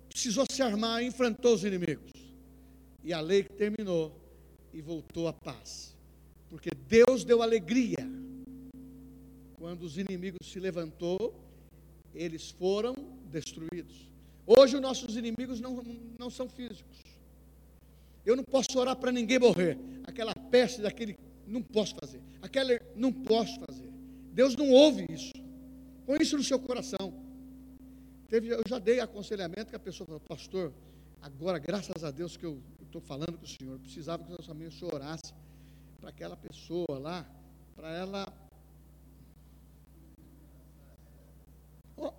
precisou 0.09 0.46
se 0.48 0.62
armar, 0.62 1.02
enfrentou 1.02 1.54
os 1.54 1.64
inimigos. 1.64 2.12
E 3.02 3.12
a 3.12 3.20
lei 3.20 3.42
terminou 3.42 4.14
e 4.72 4.80
voltou 4.80 5.26
a 5.26 5.32
paz. 5.32 5.97
Porque 6.49 6.70
Deus 6.88 7.24
deu 7.24 7.42
alegria. 7.42 8.09
Quando 9.59 9.82
os 9.82 9.99
inimigos 9.99 10.51
se 10.51 10.59
levantou, 10.59 11.34
eles 12.14 12.51
foram 12.51 12.94
destruídos. 13.30 14.09
Hoje 14.46 14.76
os 14.76 14.82
nossos 14.82 15.16
inimigos 15.16 15.61
não, 15.61 15.84
não 16.18 16.30
são 16.30 16.49
físicos. 16.49 16.99
Eu 18.24 18.36
não 18.36 18.44
posso 18.44 18.78
orar 18.78 18.96
para 18.96 19.12
ninguém 19.12 19.38
morrer. 19.38 19.78
Aquela 20.05 20.34
peste 20.34 20.80
daquele 20.80 21.16
não 21.46 21.62
posso 21.62 21.94
fazer. 21.94 22.20
Aquela 22.40 22.78
não 22.94 23.12
posso 23.12 23.59
fazer. 23.66 23.88
Deus 24.32 24.55
não 24.57 24.70
ouve 24.70 25.07
isso. 25.11 25.32
Põe 26.07 26.18
isso 26.22 26.36
no 26.36 26.44
seu 26.44 26.59
coração. 26.59 27.12
Teve, 28.28 28.49
eu 28.49 28.62
já 28.66 28.78
dei 28.78 29.01
aconselhamento 29.01 29.70
que 29.70 29.76
a 29.76 29.80
pessoa 29.80 30.07
falou, 30.07 30.20
pastor, 30.20 30.72
agora 31.20 31.59
graças 31.59 32.05
a 32.05 32.11
Deus 32.11 32.36
que 32.36 32.46
eu 32.46 32.62
estou 32.82 33.01
falando 33.01 33.38
com 33.38 33.44
o 33.44 33.49
senhor, 33.49 33.72
eu 33.74 33.78
precisava 33.80 34.22
que 34.22 34.30
o 34.30 34.36
nosso 34.36 34.51
amigo 34.51 34.70
chorasse 34.70 35.32
para 36.01 36.11
aquela 36.11 36.36
pessoa 36.36 36.99
lá, 36.99 37.26
para 37.74 37.90
ela. 37.90 38.26
Oh. 41.96 42.12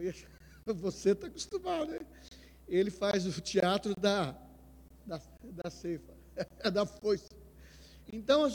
Ia... 0.00 0.14
Você 0.64 1.10
está 1.10 1.26
acostumado, 1.26 1.90
né? 1.90 2.00
Ele 2.68 2.90
faz 2.90 3.26
o 3.26 3.40
teatro 3.40 3.94
da, 3.94 4.32
da, 5.04 5.20
da 5.42 5.70
ceifa, 5.70 6.14
da 6.72 6.86
foice. 6.86 7.28
Então, 8.10 8.48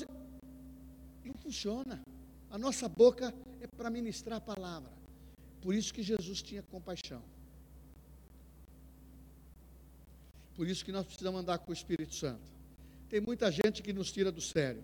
não 1.23 1.33
funciona. 1.35 2.01
A 2.49 2.57
nossa 2.57 2.87
boca 2.87 3.33
é 3.61 3.67
para 3.67 3.89
ministrar 3.89 4.37
a 4.37 4.41
palavra. 4.41 4.91
Por 5.61 5.75
isso 5.75 5.93
que 5.93 6.01
Jesus 6.01 6.41
tinha 6.41 6.63
compaixão. 6.63 7.21
Por 10.55 10.67
isso 10.67 10.83
que 10.83 10.91
nós 10.91 11.05
precisamos 11.05 11.41
andar 11.41 11.59
com 11.59 11.69
o 11.69 11.73
Espírito 11.73 12.15
Santo. 12.15 12.56
Tem 13.09 13.21
muita 13.21 13.51
gente 13.51 13.81
que 13.81 13.93
nos 13.93 14.11
tira 14.11 14.31
do 14.31 14.41
sério, 14.41 14.83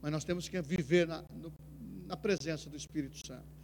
mas 0.00 0.10
nós 0.10 0.24
temos 0.24 0.48
que 0.48 0.60
viver 0.60 1.06
na, 1.06 1.24
no, 1.30 1.52
na 2.06 2.16
presença 2.16 2.68
do 2.68 2.76
Espírito 2.76 3.24
Santo. 3.26 3.60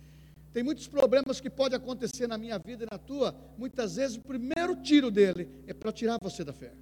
Tem 0.52 0.62
muitos 0.62 0.86
problemas 0.86 1.40
que 1.40 1.50
podem 1.50 1.76
acontecer 1.76 2.26
na 2.26 2.38
minha 2.38 2.58
vida 2.58 2.84
e 2.84 2.88
na 2.90 2.96
tua. 2.96 3.34
Muitas 3.58 3.96
vezes 3.96 4.16
o 4.16 4.22
primeiro 4.22 4.74
tiro 4.76 5.10
dele 5.10 5.50
é 5.66 5.74
para 5.74 5.92
tirar 5.92 6.18
você 6.22 6.42
da 6.42 6.52
fé. 6.52 6.72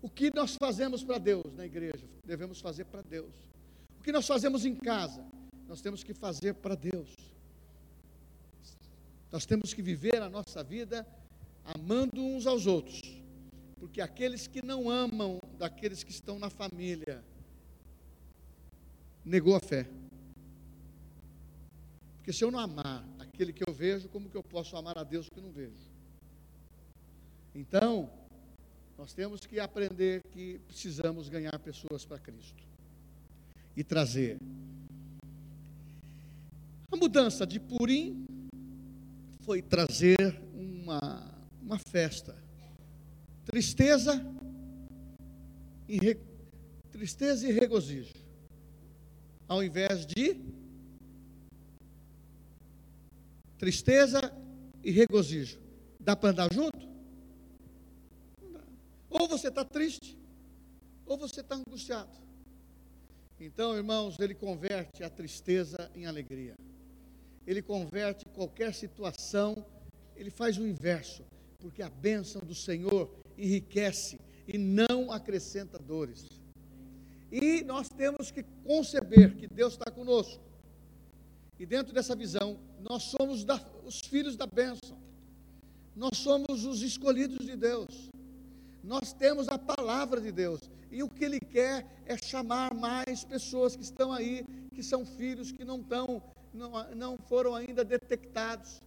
O 0.00 0.08
que 0.08 0.30
nós 0.32 0.54
fazemos 0.54 1.02
para 1.02 1.18
Deus 1.18 1.52
na 1.56 1.66
igreja, 1.66 2.06
devemos 2.24 2.60
fazer 2.60 2.84
para 2.84 3.02
Deus. 3.02 3.34
O 3.98 4.02
que 4.04 4.12
nós 4.12 4.24
fazemos 4.26 4.64
em 4.64 4.76
casa, 4.76 5.24
nós 5.66 5.80
temos 5.80 6.04
que 6.04 6.14
fazer 6.14 6.54
para 6.54 6.76
Deus. 6.76 7.12
Nós 9.32 9.44
temos 9.44 9.74
que 9.74 9.82
viver 9.82 10.22
a 10.22 10.30
nossa 10.30 10.62
vida 10.62 11.04
amando 11.64 12.22
uns 12.22 12.46
aos 12.46 12.66
outros, 12.66 13.00
porque 13.78 14.00
aqueles 14.00 14.46
que 14.46 14.64
não 14.64 14.90
amam 14.90 15.38
daqueles 15.58 16.02
que 16.02 16.10
estão 16.10 16.38
na 16.38 16.48
família, 16.48 17.22
negou 19.24 19.54
a 19.54 19.60
fé. 19.60 19.86
Porque 22.16 22.32
se 22.32 22.42
eu 22.42 22.50
não 22.50 22.58
amar 22.58 23.06
aquele 23.18 23.52
que 23.52 23.68
eu 23.68 23.72
vejo, 23.72 24.08
como 24.08 24.28
que 24.30 24.36
eu 24.36 24.42
posso 24.42 24.76
amar 24.76 24.96
a 24.98 25.04
Deus 25.04 25.28
que 25.28 25.40
não 25.40 25.50
vejo? 25.50 25.90
Então, 27.54 28.10
nós 28.96 29.12
temos 29.12 29.40
que 29.46 29.60
aprender 29.60 30.22
que 30.30 30.58
precisamos 30.66 31.28
ganhar 31.28 31.58
pessoas 31.58 32.04
para 32.04 32.18
Cristo 32.18 32.64
e 33.76 33.84
trazer. 33.84 34.38
A 36.90 36.96
mudança 36.96 37.46
de 37.46 37.60
Purim 37.60 38.24
foi 39.42 39.60
trazer 39.60 40.40
uma, 40.54 41.32
uma 41.62 41.78
festa. 41.78 42.45
Tristeza 43.56 44.22
e, 45.88 45.96
re, 45.96 46.20
tristeza 46.92 47.48
e 47.48 47.52
regozijo. 47.52 48.12
Ao 49.48 49.64
invés 49.64 50.04
de 50.04 50.38
tristeza 53.56 54.20
e 54.84 54.90
regozijo. 54.90 55.58
Dá 55.98 56.14
para 56.14 56.32
andar 56.32 56.52
junto? 56.52 56.86
Ou 59.08 59.26
você 59.26 59.48
está 59.48 59.64
triste, 59.64 60.18
ou 61.06 61.16
você 61.16 61.40
está 61.40 61.54
angustiado. 61.54 62.12
Então, 63.40 63.74
irmãos, 63.74 64.18
ele 64.20 64.34
converte 64.34 65.02
a 65.02 65.08
tristeza 65.08 65.90
em 65.94 66.04
alegria 66.04 66.54
ele 67.46 67.62
converte 67.62 68.24
qualquer 68.34 68.74
situação, 68.74 69.64
ele 70.16 70.30
faz 70.30 70.58
o 70.58 70.66
inverso, 70.66 71.24
porque 71.60 71.80
a 71.80 71.88
bênção 71.88 72.42
do 72.42 72.56
Senhor 72.56 73.08
enriquece 73.36 74.18
e 74.46 74.56
não 74.58 75.10
acrescenta 75.10 75.78
dores. 75.78 76.26
E 77.30 77.62
nós 77.64 77.88
temos 77.88 78.30
que 78.30 78.42
conceber 78.64 79.36
que 79.36 79.46
Deus 79.46 79.74
está 79.74 79.90
conosco. 79.90 80.42
E 81.58 81.66
dentro 81.66 81.92
dessa 81.92 82.14
visão, 82.14 82.58
nós 82.80 83.04
somos 83.04 83.44
da, 83.44 83.60
os 83.84 84.00
filhos 84.00 84.36
da 84.36 84.46
bênção. 84.46 84.96
Nós 85.94 86.18
somos 86.18 86.64
os 86.64 86.82
escolhidos 86.82 87.44
de 87.46 87.56
Deus. 87.56 88.10
Nós 88.84 89.12
temos 89.12 89.48
a 89.48 89.58
palavra 89.58 90.20
de 90.20 90.30
Deus. 90.30 90.60
E 90.90 91.02
o 91.02 91.08
que 91.08 91.24
Ele 91.24 91.40
quer 91.40 91.86
é 92.04 92.16
chamar 92.16 92.74
mais 92.74 93.24
pessoas 93.24 93.74
que 93.74 93.82
estão 93.82 94.12
aí, 94.12 94.44
que 94.74 94.82
são 94.82 95.04
filhos, 95.04 95.50
que 95.50 95.64
não 95.64 95.80
estão 95.80 96.22
não, 96.56 96.94
não 96.94 97.18
foram 97.18 97.54
ainda 97.54 97.84
detectados, 97.84 98.80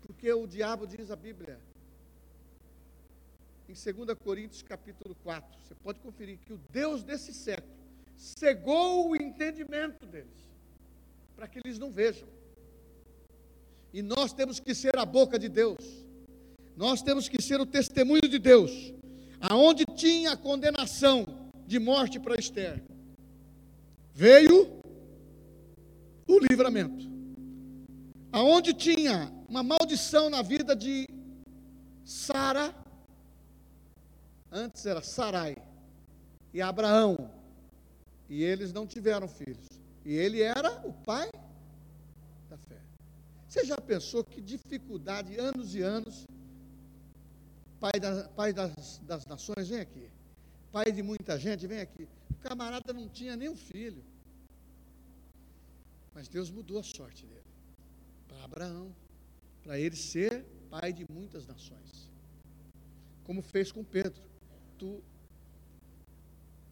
porque 0.00 0.32
o 0.32 0.46
diabo 0.46 0.86
diz 0.86 1.10
a 1.10 1.16
Bíblia, 1.16 1.60
em 3.68 3.72
2 3.72 4.18
Coríntios 4.18 4.62
capítulo 4.62 5.14
4, 5.22 5.58
você 5.62 5.74
pode 5.74 5.98
conferir 5.98 6.38
que 6.44 6.52
o 6.52 6.60
Deus 6.70 7.02
desse 7.02 7.34
século 7.34 7.74
cegou 8.16 9.10
o 9.10 9.16
entendimento 9.16 10.06
deles, 10.06 10.46
para 11.34 11.48
que 11.48 11.60
eles 11.64 11.78
não 11.78 11.90
vejam. 11.90 12.28
E 13.92 14.02
nós 14.02 14.32
temos 14.32 14.60
que 14.60 14.74
ser 14.74 14.96
a 14.96 15.04
boca 15.04 15.38
de 15.38 15.48
Deus, 15.48 16.06
nós 16.76 17.02
temos 17.02 17.28
que 17.28 17.42
ser 17.42 17.60
o 17.60 17.66
testemunho 17.66 18.28
de 18.28 18.38
Deus, 18.38 18.70
aonde 19.40 19.84
tinha 19.84 20.32
a 20.32 20.36
condenação 20.36 21.24
de 21.66 21.78
morte 21.78 22.20
para 22.20 22.38
Esther, 22.38 22.82
veio 24.14 24.80
o 26.28 26.38
livramento. 26.38 27.04
Aonde 28.30 28.74
tinha 28.74 29.32
uma 29.48 29.62
maldição 29.62 30.30
na 30.30 30.42
vida 30.42 30.76
de 30.76 31.08
Sara, 32.04 32.74
antes 34.50 34.84
era 34.86 35.02
Sarai 35.02 35.56
e 36.52 36.60
Abraão, 36.60 37.30
e 38.28 38.42
eles 38.42 38.72
não 38.72 38.86
tiveram 38.86 39.28
filhos. 39.28 39.66
E 40.04 40.12
ele 40.14 40.40
era 40.40 40.86
o 40.86 40.92
pai 40.92 41.28
da 42.48 42.56
fé. 42.56 42.80
Você 43.48 43.64
já 43.64 43.76
pensou 43.76 44.24
que 44.24 44.40
dificuldade, 44.40 45.38
anos 45.38 45.74
e 45.74 45.82
anos, 45.82 46.26
pai, 47.80 47.98
da, 48.00 48.28
pai 48.28 48.52
das, 48.52 48.98
das 48.98 49.26
nações, 49.26 49.68
vem 49.68 49.80
aqui, 49.80 50.10
pai 50.72 50.90
de 50.92 51.02
muita 51.02 51.38
gente, 51.38 51.66
vem 51.66 51.80
aqui. 51.80 52.08
O 52.30 52.34
camarada 52.36 52.92
não 52.92 53.08
tinha 53.08 53.36
nenhum 53.36 53.56
filho. 53.56 54.02
Mas 56.14 56.28
Deus 56.28 56.50
mudou 56.50 56.78
a 56.78 56.82
sorte 56.82 57.26
dele 57.26 57.44
para 58.26 58.44
Abraão, 58.44 58.94
para 59.62 59.78
ele 59.78 59.96
ser 59.96 60.44
pai 60.70 60.92
de 60.92 61.04
muitas 61.10 61.46
nações. 61.46 62.10
Como 63.24 63.42
fez 63.42 63.70
com 63.70 63.84
Pedro. 63.84 64.25
Tu, 64.78 65.02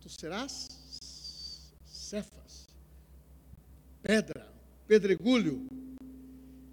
tu 0.01 0.09
serás 0.09 0.69
Cefas, 2.05 2.67
pedra, 4.03 4.47
pedregulho, 4.87 5.67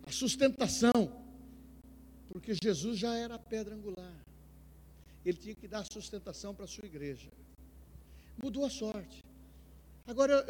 a 0.05 0.11
sustentação, 0.11 1.25
porque 2.27 2.53
Jesus 2.61 2.99
já 2.99 3.15
era 3.15 3.35
a 3.35 3.39
pedra 3.39 3.73
angular. 3.73 4.13
Ele 5.25 5.37
tinha 5.37 5.55
que 5.55 5.67
dar 5.67 5.85
sustentação 5.85 6.53
para 6.53 6.65
a 6.65 6.67
sua 6.67 6.85
igreja. 6.85 7.31
Mudou 8.43 8.65
a 8.65 8.69
sorte. 8.69 9.23
Agora, 10.05 10.45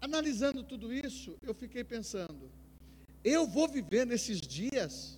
analisando 0.00 0.64
tudo 0.64 0.92
isso, 0.92 1.38
eu 1.40 1.54
fiquei 1.54 1.84
pensando: 1.84 2.50
eu 3.22 3.46
vou 3.46 3.68
viver 3.68 4.04
nesses 4.04 4.40
dias 4.40 5.16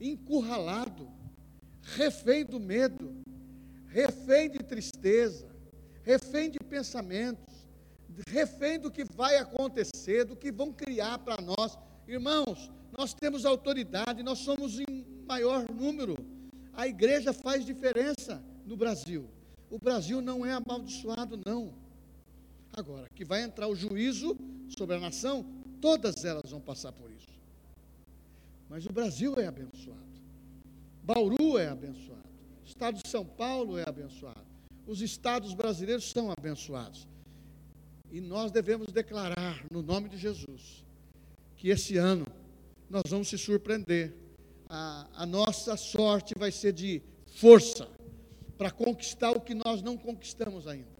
encurralado, 0.00 1.08
refém 1.82 2.44
do 2.44 2.58
medo, 2.58 3.14
refém 3.96 4.50
de 4.50 4.58
tristeza, 4.58 5.48
refém 6.02 6.50
de 6.50 6.58
pensamentos, 6.58 7.66
refém 8.28 8.78
do 8.78 8.90
que 8.90 9.04
vai 9.14 9.38
acontecer, 9.38 10.26
do 10.26 10.36
que 10.36 10.52
vão 10.52 10.70
criar 10.70 11.18
para 11.20 11.38
nós. 11.40 11.78
Irmãos, 12.06 12.70
nós 12.96 13.14
temos 13.14 13.46
autoridade, 13.46 14.22
nós 14.22 14.40
somos 14.40 14.78
em 14.78 15.06
maior 15.26 15.64
número. 15.72 16.14
A 16.74 16.86
igreja 16.86 17.32
faz 17.32 17.64
diferença 17.64 18.44
no 18.66 18.76
Brasil. 18.76 19.30
O 19.70 19.78
Brasil 19.78 20.20
não 20.20 20.44
é 20.44 20.52
amaldiçoado, 20.52 21.40
não. 21.46 21.72
Agora, 22.74 23.06
que 23.14 23.24
vai 23.24 23.40
entrar 23.40 23.66
o 23.66 23.74
juízo 23.74 24.36
sobre 24.76 24.96
a 24.96 25.00
nação, 25.00 25.42
todas 25.80 26.22
elas 26.22 26.50
vão 26.50 26.60
passar 26.60 26.92
por 26.92 27.10
isso. 27.10 27.40
Mas 28.68 28.84
o 28.84 28.92
Brasil 28.92 29.36
é 29.38 29.46
abençoado. 29.46 30.04
Bauru 31.02 31.56
é 31.56 31.68
abençoado. 31.68 32.15
Estado 32.76 33.02
de 33.02 33.08
São 33.08 33.24
Paulo 33.24 33.78
é 33.78 33.84
abençoado. 33.88 34.44
Os 34.86 35.00
estados 35.00 35.54
brasileiros 35.54 36.10
são 36.10 36.30
abençoados. 36.30 37.08
E 38.12 38.20
nós 38.20 38.52
devemos 38.52 38.92
declarar, 38.92 39.64
no 39.70 39.80
nome 39.80 40.10
de 40.10 40.18
Jesus, 40.18 40.84
que 41.56 41.70
esse 41.70 41.96
ano 41.96 42.26
nós 42.90 43.04
vamos 43.08 43.28
se 43.28 43.38
surpreender. 43.38 44.14
A, 44.68 45.08
a 45.22 45.24
nossa 45.24 45.74
sorte 45.74 46.34
vai 46.36 46.52
ser 46.52 46.74
de 46.74 47.00
força 47.36 47.88
para 48.58 48.70
conquistar 48.70 49.30
o 49.30 49.40
que 49.40 49.54
nós 49.54 49.80
não 49.80 49.96
conquistamos 49.96 50.66
ainda. 50.66 50.98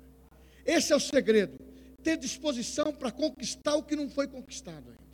Esse 0.65 0.95
é 0.95 0.97
o 0.97 1.01
segredo. 1.01 1.59
Ter 2.03 2.17
disposição 2.17 2.91
para 2.91 3.13
conquistar 3.13 3.75
o 3.75 3.83
que 3.83 3.95
não 3.95 4.09
foi 4.09 4.27
conquistado 4.27 4.89
ainda. 4.89 5.07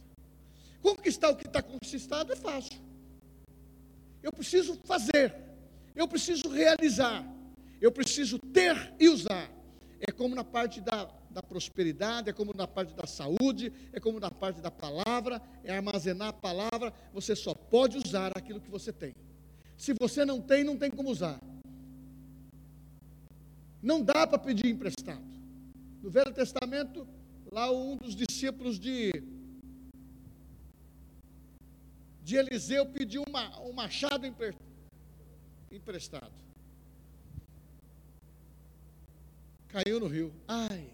Conquistar 0.80 1.30
o 1.30 1.36
que 1.36 1.48
está 1.48 1.60
conquistado 1.60 2.32
é 2.32 2.36
fácil. 2.36 2.80
Eu 4.22 4.30
preciso 4.30 4.78
fazer, 4.84 5.34
eu 5.94 6.08
preciso 6.08 6.48
realizar, 6.48 7.24
eu 7.80 7.92
preciso 7.92 8.38
ter 8.38 8.94
e 8.98 9.08
usar. 9.08 9.50
É 10.00 10.10
como 10.10 10.34
na 10.34 10.42
parte 10.42 10.80
da, 10.80 11.04
da 11.30 11.42
prosperidade, 11.42 12.28
é 12.28 12.32
como 12.32 12.52
na 12.54 12.66
parte 12.66 12.94
da 12.94 13.06
saúde, 13.06 13.72
é 13.92 14.00
como 14.00 14.18
na 14.18 14.30
parte 14.30 14.60
da 14.60 14.70
palavra, 14.70 15.40
é 15.62 15.72
armazenar 15.74 16.28
a 16.28 16.32
palavra. 16.32 16.92
Você 17.12 17.36
só 17.36 17.54
pode 17.54 17.98
usar 17.98 18.32
aquilo 18.36 18.60
que 18.60 18.70
você 18.70 18.92
tem. 18.92 19.14
Se 19.76 19.94
você 19.94 20.24
não 20.24 20.40
tem, 20.40 20.64
não 20.64 20.76
tem 20.76 20.90
como 20.90 21.10
usar. 21.10 21.40
Não 23.82 24.02
dá 24.02 24.26
para 24.26 24.38
pedir 24.38 24.68
emprestado. 24.68 25.22
No 26.02 26.10
Velho 26.10 26.32
Testamento, 26.32 27.06
lá 27.50 27.70
um 27.70 27.96
dos 27.96 28.14
discípulos 28.14 28.78
de 28.78 29.10
de 32.24 32.36
Eliseu 32.36 32.86
pediu 32.86 33.24
uma, 33.28 33.60
um 33.60 33.72
machado 33.72 34.24
emprestado. 34.24 34.71
Caiu 39.68 39.98
no 39.98 40.06
rio. 40.06 40.32
Ai, 40.46 40.90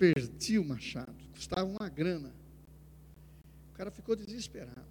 perdi 0.00 0.58
o 0.58 0.64
machado. 0.64 1.14
Custava 1.34 1.64
uma 1.64 1.88
grana. 1.88 2.32
O 3.70 3.72
cara 3.74 3.90
ficou 3.90 4.16
desesperado. 4.16 4.88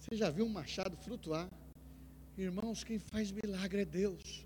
Você 0.00 0.16
já 0.16 0.28
viu 0.28 0.44
um 0.44 0.48
machado 0.48 0.96
flutuar? 0.96 1.48
Irmãos, 2.36 2.82
quem 2.82 2.98
faz 2.98 3.30
milagre 3.30 3.82
é 3.82 3.84
Deus. 3.84 4.44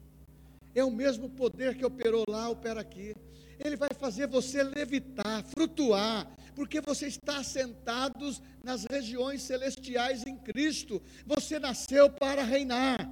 É 0.74 0.84
o 0.84 0.90
mesmo 0.90 1.30
poder 1.30 1.76
que 1.76 1.84
operou 1.84 2.24
lá, 2.28 2.48
opera 2.48 2.80
aqui. 2.80 3.14
Ele 3.58 3.76
vai 3.76 3.90
fazer 3.98 4.26
você 4.26 4.62
levitar, 4.62 5.44
flutuar, 5.44 6.30
porque 6.54 6.80
você 6.80 7.06
está 7.06 7.42
sentados 7.42 8.42
nas 8.62 8.84
regiões 8.84 9.42
celestiais 9.42 10.24
em 10.26 10.36
Cristo. 10.36 11.02
Você 11.26 11.58
nasceu 11.58 12.10
para 12.10 12.42
reinar. 12.42 13.08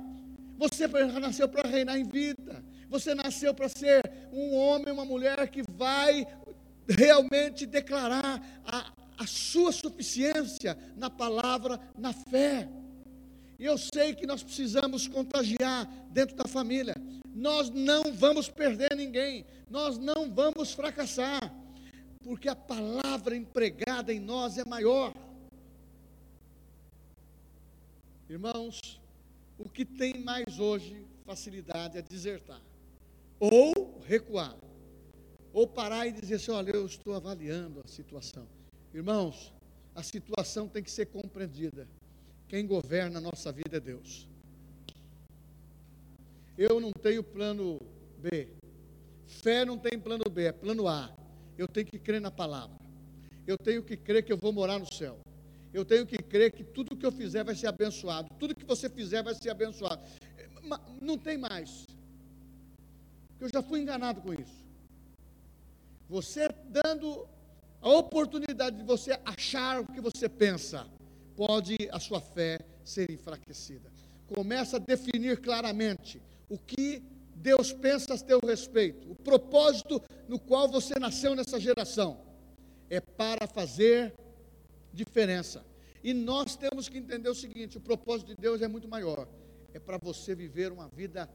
Você 0.58 0.86
nasceu 0.86 1.48
para 1.48 1.68
reinar 1.68 1.98
em 1.98 2.04
vida. 2.04 2.62
Você 2.88 3.14
nasceu 3.14 3.54
para 3.54 3.68
ser 3.68 4.02
um 4.32 4.54
homem, 4.54 4.92
uma 4.92 5.04
mulher 5.04 5.48
que 5.48 5.62
vai 5.62 6.26
realmente 6.88 7.66
declarar 7.66 8.42
a, 8.64 8.92
a 9.18 9.26
sua 9.26 9.72
suficiência 9.72 10.76
na 10.96 11.08
palavra, 11.08 11.80
na 11.96 12.12
fé. 12.12 12.68
E 13.58 13.64
eu 13.64 13.78
sei 13.78 14.14
que 14.14 14.26
nós 14.26 14.42
precisamos 14.42 15.06
contagiar 15.06 15.86
dentro 16.10 16.34
da 16.36 16.48
família. 16.48 16.94
Nós 17.34 17.70
não 17.70 18.12
vamos 18.12 18.48
perder 18.48 18.94
ninguém, 18.96 19.46
nós 19.70 19.98
não 19.98 20.30
vamos 20.30 20.72
fracassar 20.72 21.59
porque 22.24 22.48
a 22.48 22.56
palavra 22.56 23.34
empregada 23.34 24.12
em 24.12 24.20
nós 24.20 24.58
é 24.58 24.64
maior. 24.64 25.12
Irmãos, 28.28 29.00
o 29.58 29.68
que 29.68 29.84
tem 29.84 30.22
mais 30.22 30.58
hoje 30.58 31.04
facilidade 31.24 31.98
é 31.98 32.02
desertar, 32.02 32.60
ou 33.38 33.98
recuar, 34.06 34.56
ou 35.52 35.66
parar 35.66 36.06
e 36.06 36.12
dizer 36.12 36.36
assim: 36.36 36.50
olha, 36.52 36.70
eu 36.70 36.86
estou 36.86 37.14
avaliando 37.14 37.80
a 37.84 37.88
situação. 37.88 38.46
Irmãos, 38.94 39.52
a 39.94 40.02
situação 40.02 40.68
tem 40.68 40.82
que 40.82 40.90
ser 40.90 41.06
compreendida. 41.06 41.88
Quem 42.48 42.66
governa 42.66 43.18
a 43.18 43.22
nossa 43.22 43.50
vida 43.50 43.76
é 43.76 43.80
Deus. 43.80 44.28
Eu 46.58 46.80
não 46.80 46.92
tenho 46.92 47.22
plano 47.22 47.80
B. 48.18 48.48
Fé 49.26 49.64
não 49.64 49.78
tem 49.78 49.98
plano 49.98 50.24
B, 50.28 50.44
é 50.44 50.52
plano 50.52 50.88
A 50.88 51.14
eu 51.60 51.68
tenho 51.68 51.86
que 51.86 51.98
crer 51.98 52.22
na 52.22 52.30
palavra. 52.30 52.78
Eu 53.46 53.58
tenho 53.58 53.82
que 53.82 53.94
crer 53.94 54.24
que 54.24 54.32
eu 54.32 54.38
vou 54.38 54.50
morar 54.50 54.78
no 54.78 54.90
céu. 54.90 55.20
Eu 55.74 55.84
tenho 55.84 56.06
que 56.06 56.16
crer 56.16 56.50
que 56.50 56.64
tudo 56.64 56.96
que 56.96 57.04
eu 57.04 57.12
fizer 57.12 57.44
vai 57.44 57.54
ser 57.54 57.66
abençoado. 57.66 58.28
Tudo 58.38 58.54
que 58.54 58.64
você 58.64 58.88
fizer 58.88 59.22
vai 59.22 59.34
ser 59.34 59.50
abençoado. 59.50 60.02
Não 61.02 61.18
tem 61.18 61.36
mais. 61.36 61.86
Eu 63.38 63.48
já 63.52 63.62
fui 63.62 63.80
enganado 63.80 64.22
com 64.22 64.32
isso. 64.32 64.64
Você 66.08 66.48
dando 66.68 67.28
a 67.82 67.90
oportunidade 67.90 68.78
de 68.78 68.82
você 68.82 69.18
achar 69.24 69.80
o 69.80 69.86
que 69.86 70.00
você 70.00 70.30
pensa, 70.30 70.86
pode 71.36 71.76
a 71.92 72.00
sua 72.00 72.22
fé 72.22 72.58
ser 72.82 73.10
enfraquecida. 73.10 73.92
Começa 74.26 74.76
a 74.76 74.80
definir 74.80 75.40
claramente 75.42 76.22
o 76.48 76.58
que 76.58 77.02
Deus 77.40 77.72
pensa 77.72 78.14
a 78.14 78.18
teu 78.18 78.38
respeito. 78.40 79.10
O 79.10 79.14
propósito 79.14 80.02
no 80.28 80.38
qual 80.38 80.68
você 80.68 80.98
nasceu 80.98 81.34
nessa 81.34 81.58
geração 81.58 82.20
é 82.90 83.00
para 83.00 83.46
fazer 83.46 84.14
diferença. 84.92 85.64
E 86.04 86.12
nós 86.12 86.54
temos 86.54 86.88
que 86.88 86.98
entender 86.98 87.30
o 87.30 87.34
seguinte: 87.34 87.78
o 87.78 87.80
propósito 87.80 88.28
de 88.28 88.36
Deus 88.36 88.60
é 88.60 88.68
muito 88.68 88.88
maior. 88.88 89.26
É 89.72 89.78
para 89.78 89.96
você 89.96 90.34
viver 90.34 90.70
uma 90.70 90.88
vida 90.88 91.28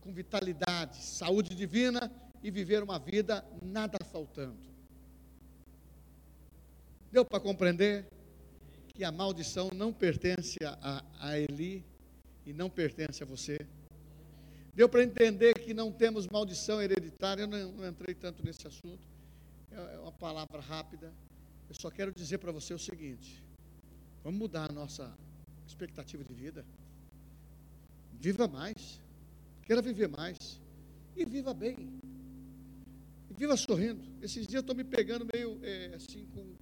com 0.00 0.12
vitalidade, 0.12 1.02
saúde 1.02 1.54
divina 1.54 2.12
e 2.42 2.50
viver 2.50 2.82
uma 2.82 2.98
vida 2.98 3.44
nada 3.62 3.98
faltando. 4.04 4.58
Deu 7.10 7.24
para 7.24 7.40
compreender 7.40 8.06
que 8.88 9.04
a 9.04 9.12
maldição 9.12 9.70
não 9.72 9.92
pertence 9.92 10.58
a, 10.64 11.04
a 11.20 11.38
Eli 11.38 11.84
e 12.44 12.52
não 12.52 12.68
pertence 12.68 13.22
a 13.22 13.26
você? 13.26 13.58
Deu 14.76 14.90
para 14.90 15.02
entender 15.02 15.54
que 15.58 15.72
não 15.72 15.90
temos 15.90 16.26
maldição 16.26 16.82
hereditária, 16.82 17.44
eu 17.44 17.46
não, 17.46 17.72
não 17.72 17.88
entrei 17.88 18.14
tanto 18.14 18.44
nesse 18.44 18.66
assunto, 18.66 19.08
é, 19.72 19.94
é 19.94 19.98
uma 19.98 20.12
palavra 20.12 20.60
rápida. 20.60 21.10
Eu 21.66 21.74
só 21.74 21.90
quero 21.90 22.12
dizer 22.12 22.36
para 22.36 22.52
você 22.52 22.74
o 22.74 22.78
seguinte: 22.78 23.42
vamos 24.22 24.38
mudar 24.38 24.70
a 24.70 24.72
nossa 24.74 25.16
expectativa 25.66 26.22
de 26.22 26.34
vida. 26.34 26.62
Viva 28.20 28.46
mais, 28.46 29.00
queira 29.62 29.80
viver 29.80 30.08
mais, 30.08 30.60
e 31.16 31.24
viva 31.24 31.54
bem, 31.54 31.98
e 33.30 33.34
viva 33.34 33.56
sorrindo. 33.56 34.04
Esses 34.20 34.46
dias 34.46 34.56
eu 34.56 34.60
estou 34.60 34.76
me 34.76 34.84
pegando 34.84 35.26
meio 35.32 35.58
é, 35.62 35.94
assim, 35.94 36.26
com, 36.34 36.54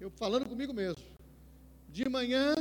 eu 0.00 0.08
falando 0.08 0.48
comigo 0.48 0.72
mesmo. 0.72 1.04
De 1.90 2.08
manhã 2.08 2.54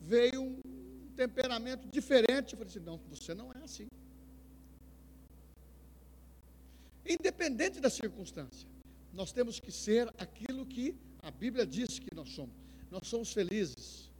veio 0.00 0.42
um 0.42 0.71
temperamento 1.16 1.88
diferente. 1.88 2.52
Eu 2.52 2.58
falei 2.58 2.70
assim: 2.70 2.80
não, 2.80 3.00
você 3.08 3.34
não 3.34 3.52
é 3.52 3.64
assim. 3.64 3.86
Independente 7.06 7.80
da 7.80 7.90
circunstância, 7.90 8.68
nós 9.12 9.32
temos 9.32 9.58
que 9.58 9.72
ser 9.72 10.08
aquilo 10.18 10.64
que 10.64 10.94
a 11.22 11.30
Bíblia 11.30 11.66
diz 11.66 11.98
que 11.98 12.14
nós 12.14 12.30
somos. 12.30 12.54
Nós 12.90 13.06
somos 13.08 13.32
felizes. 13.32 14.10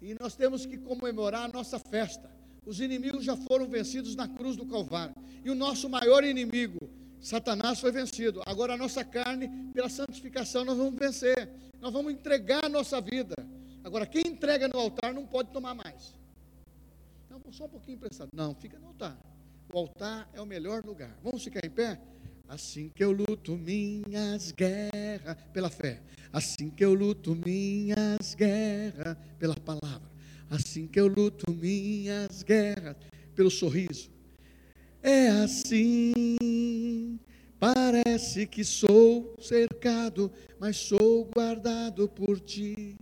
E 0.00 0.14
nós 0.18 0.34
temos 0.34 0.64
que 0.64 0.78
comemorar 0.78 1.44
a 1.44 1.52
nossa 1.52 1.78
festa. 1.78 2.30
Os 2.64 2.80
inimigos 2.80 3.24
já 3.24 3.36
foram 3.36 3.66
vencidos 3.66 4.14
na 4.14 4.28
cruz 4.28 4.56
do 4.56 4.66
Calvário. 4.66 5.14
E 5.44 5.50
o 5.50 5.54
nosso 5.54 5.88
maior 5.88 6.24
inimigo, 6.24 6.78
Satanás, 7.20 7.80
foi 7.80 7.92
vencido. 7.92 8.42
Agora 8.46 8.74
a 8.74 8.76
nossa 8.76 9.04
carne, 9.04 9.48
pela 9.72 9.88
santificação, 9.88 10.64
nós 10.64 10.76
vamos 10.76 10.98
vencer. 10.98 11.48
Nós 11.80 11.92
vamos 11.92 12.12
entregar 12.12 12.64
a 12.64 12.68
nossa 12.68 13.00
vida. 13.00 13.34
Agora, 13.82 14.06
quem 14.06 14.26
entrega 14.26 14.68
no 14.68 14.78
altar 14.78 15.12
não 15.14 15.26
pode 15.26 15.50
tomar 15.50 15.74
mais. 15.74 16.14
Não, 17.28 17.40
só 17.52 17.64
um 17.64 17.68
pouquinho 17.68 17.96
emprestado. 17.96 18.28
Não, 18.34 18.54
fica 18.54 18.78
no 18.78 18.88
altar. 18.88 19.18
O 19.72 19.78
altar 19.78 20.28
é 20.32 20.40
o 20.40 20.46
melhor 20.46 20.84
lugar. 20.84 21.16
Vamos 21.22 21.42
ficar 21.42 21.64
em 21.64 21.70
pé? 21.70 22.00
Assim 22.48 22.88
que 22.88 23.04
eu 23.04 23.12
luto 23.12 23.56
minhas 23.56 24.50
guerras 24.50 25.36
pela 25.52 25.70
fé, 25.70 26.02
assim 26.32 26.68
que 26.68 26.84
eu 26.84 26.92
luto 26.92 27.36
minhas 27.36 28.34
guerras 28.34 29.16
pela 29.38 29.54
palavra, 29.54 30.10
assim 30.50 30.88
que 30.88 30.98
eu 30.98 31.06
luto 31.06 31.52
minhas 31.52 32.42
guerras 32.42 32.96
pelo 33.36 33.52
sorriso. 33.52 34.10
É 35.00 35.28
assim, 35.28 37.20
parece 37.60 38.48
que 38.48 38.64
sou 38.64 39.36
cercado, 39.40 40.28
mas 40.58 40.76
sou 40.76 41.26
guardado 41.26 42.08
por 42.08 42.40
ti. 42.40 42.96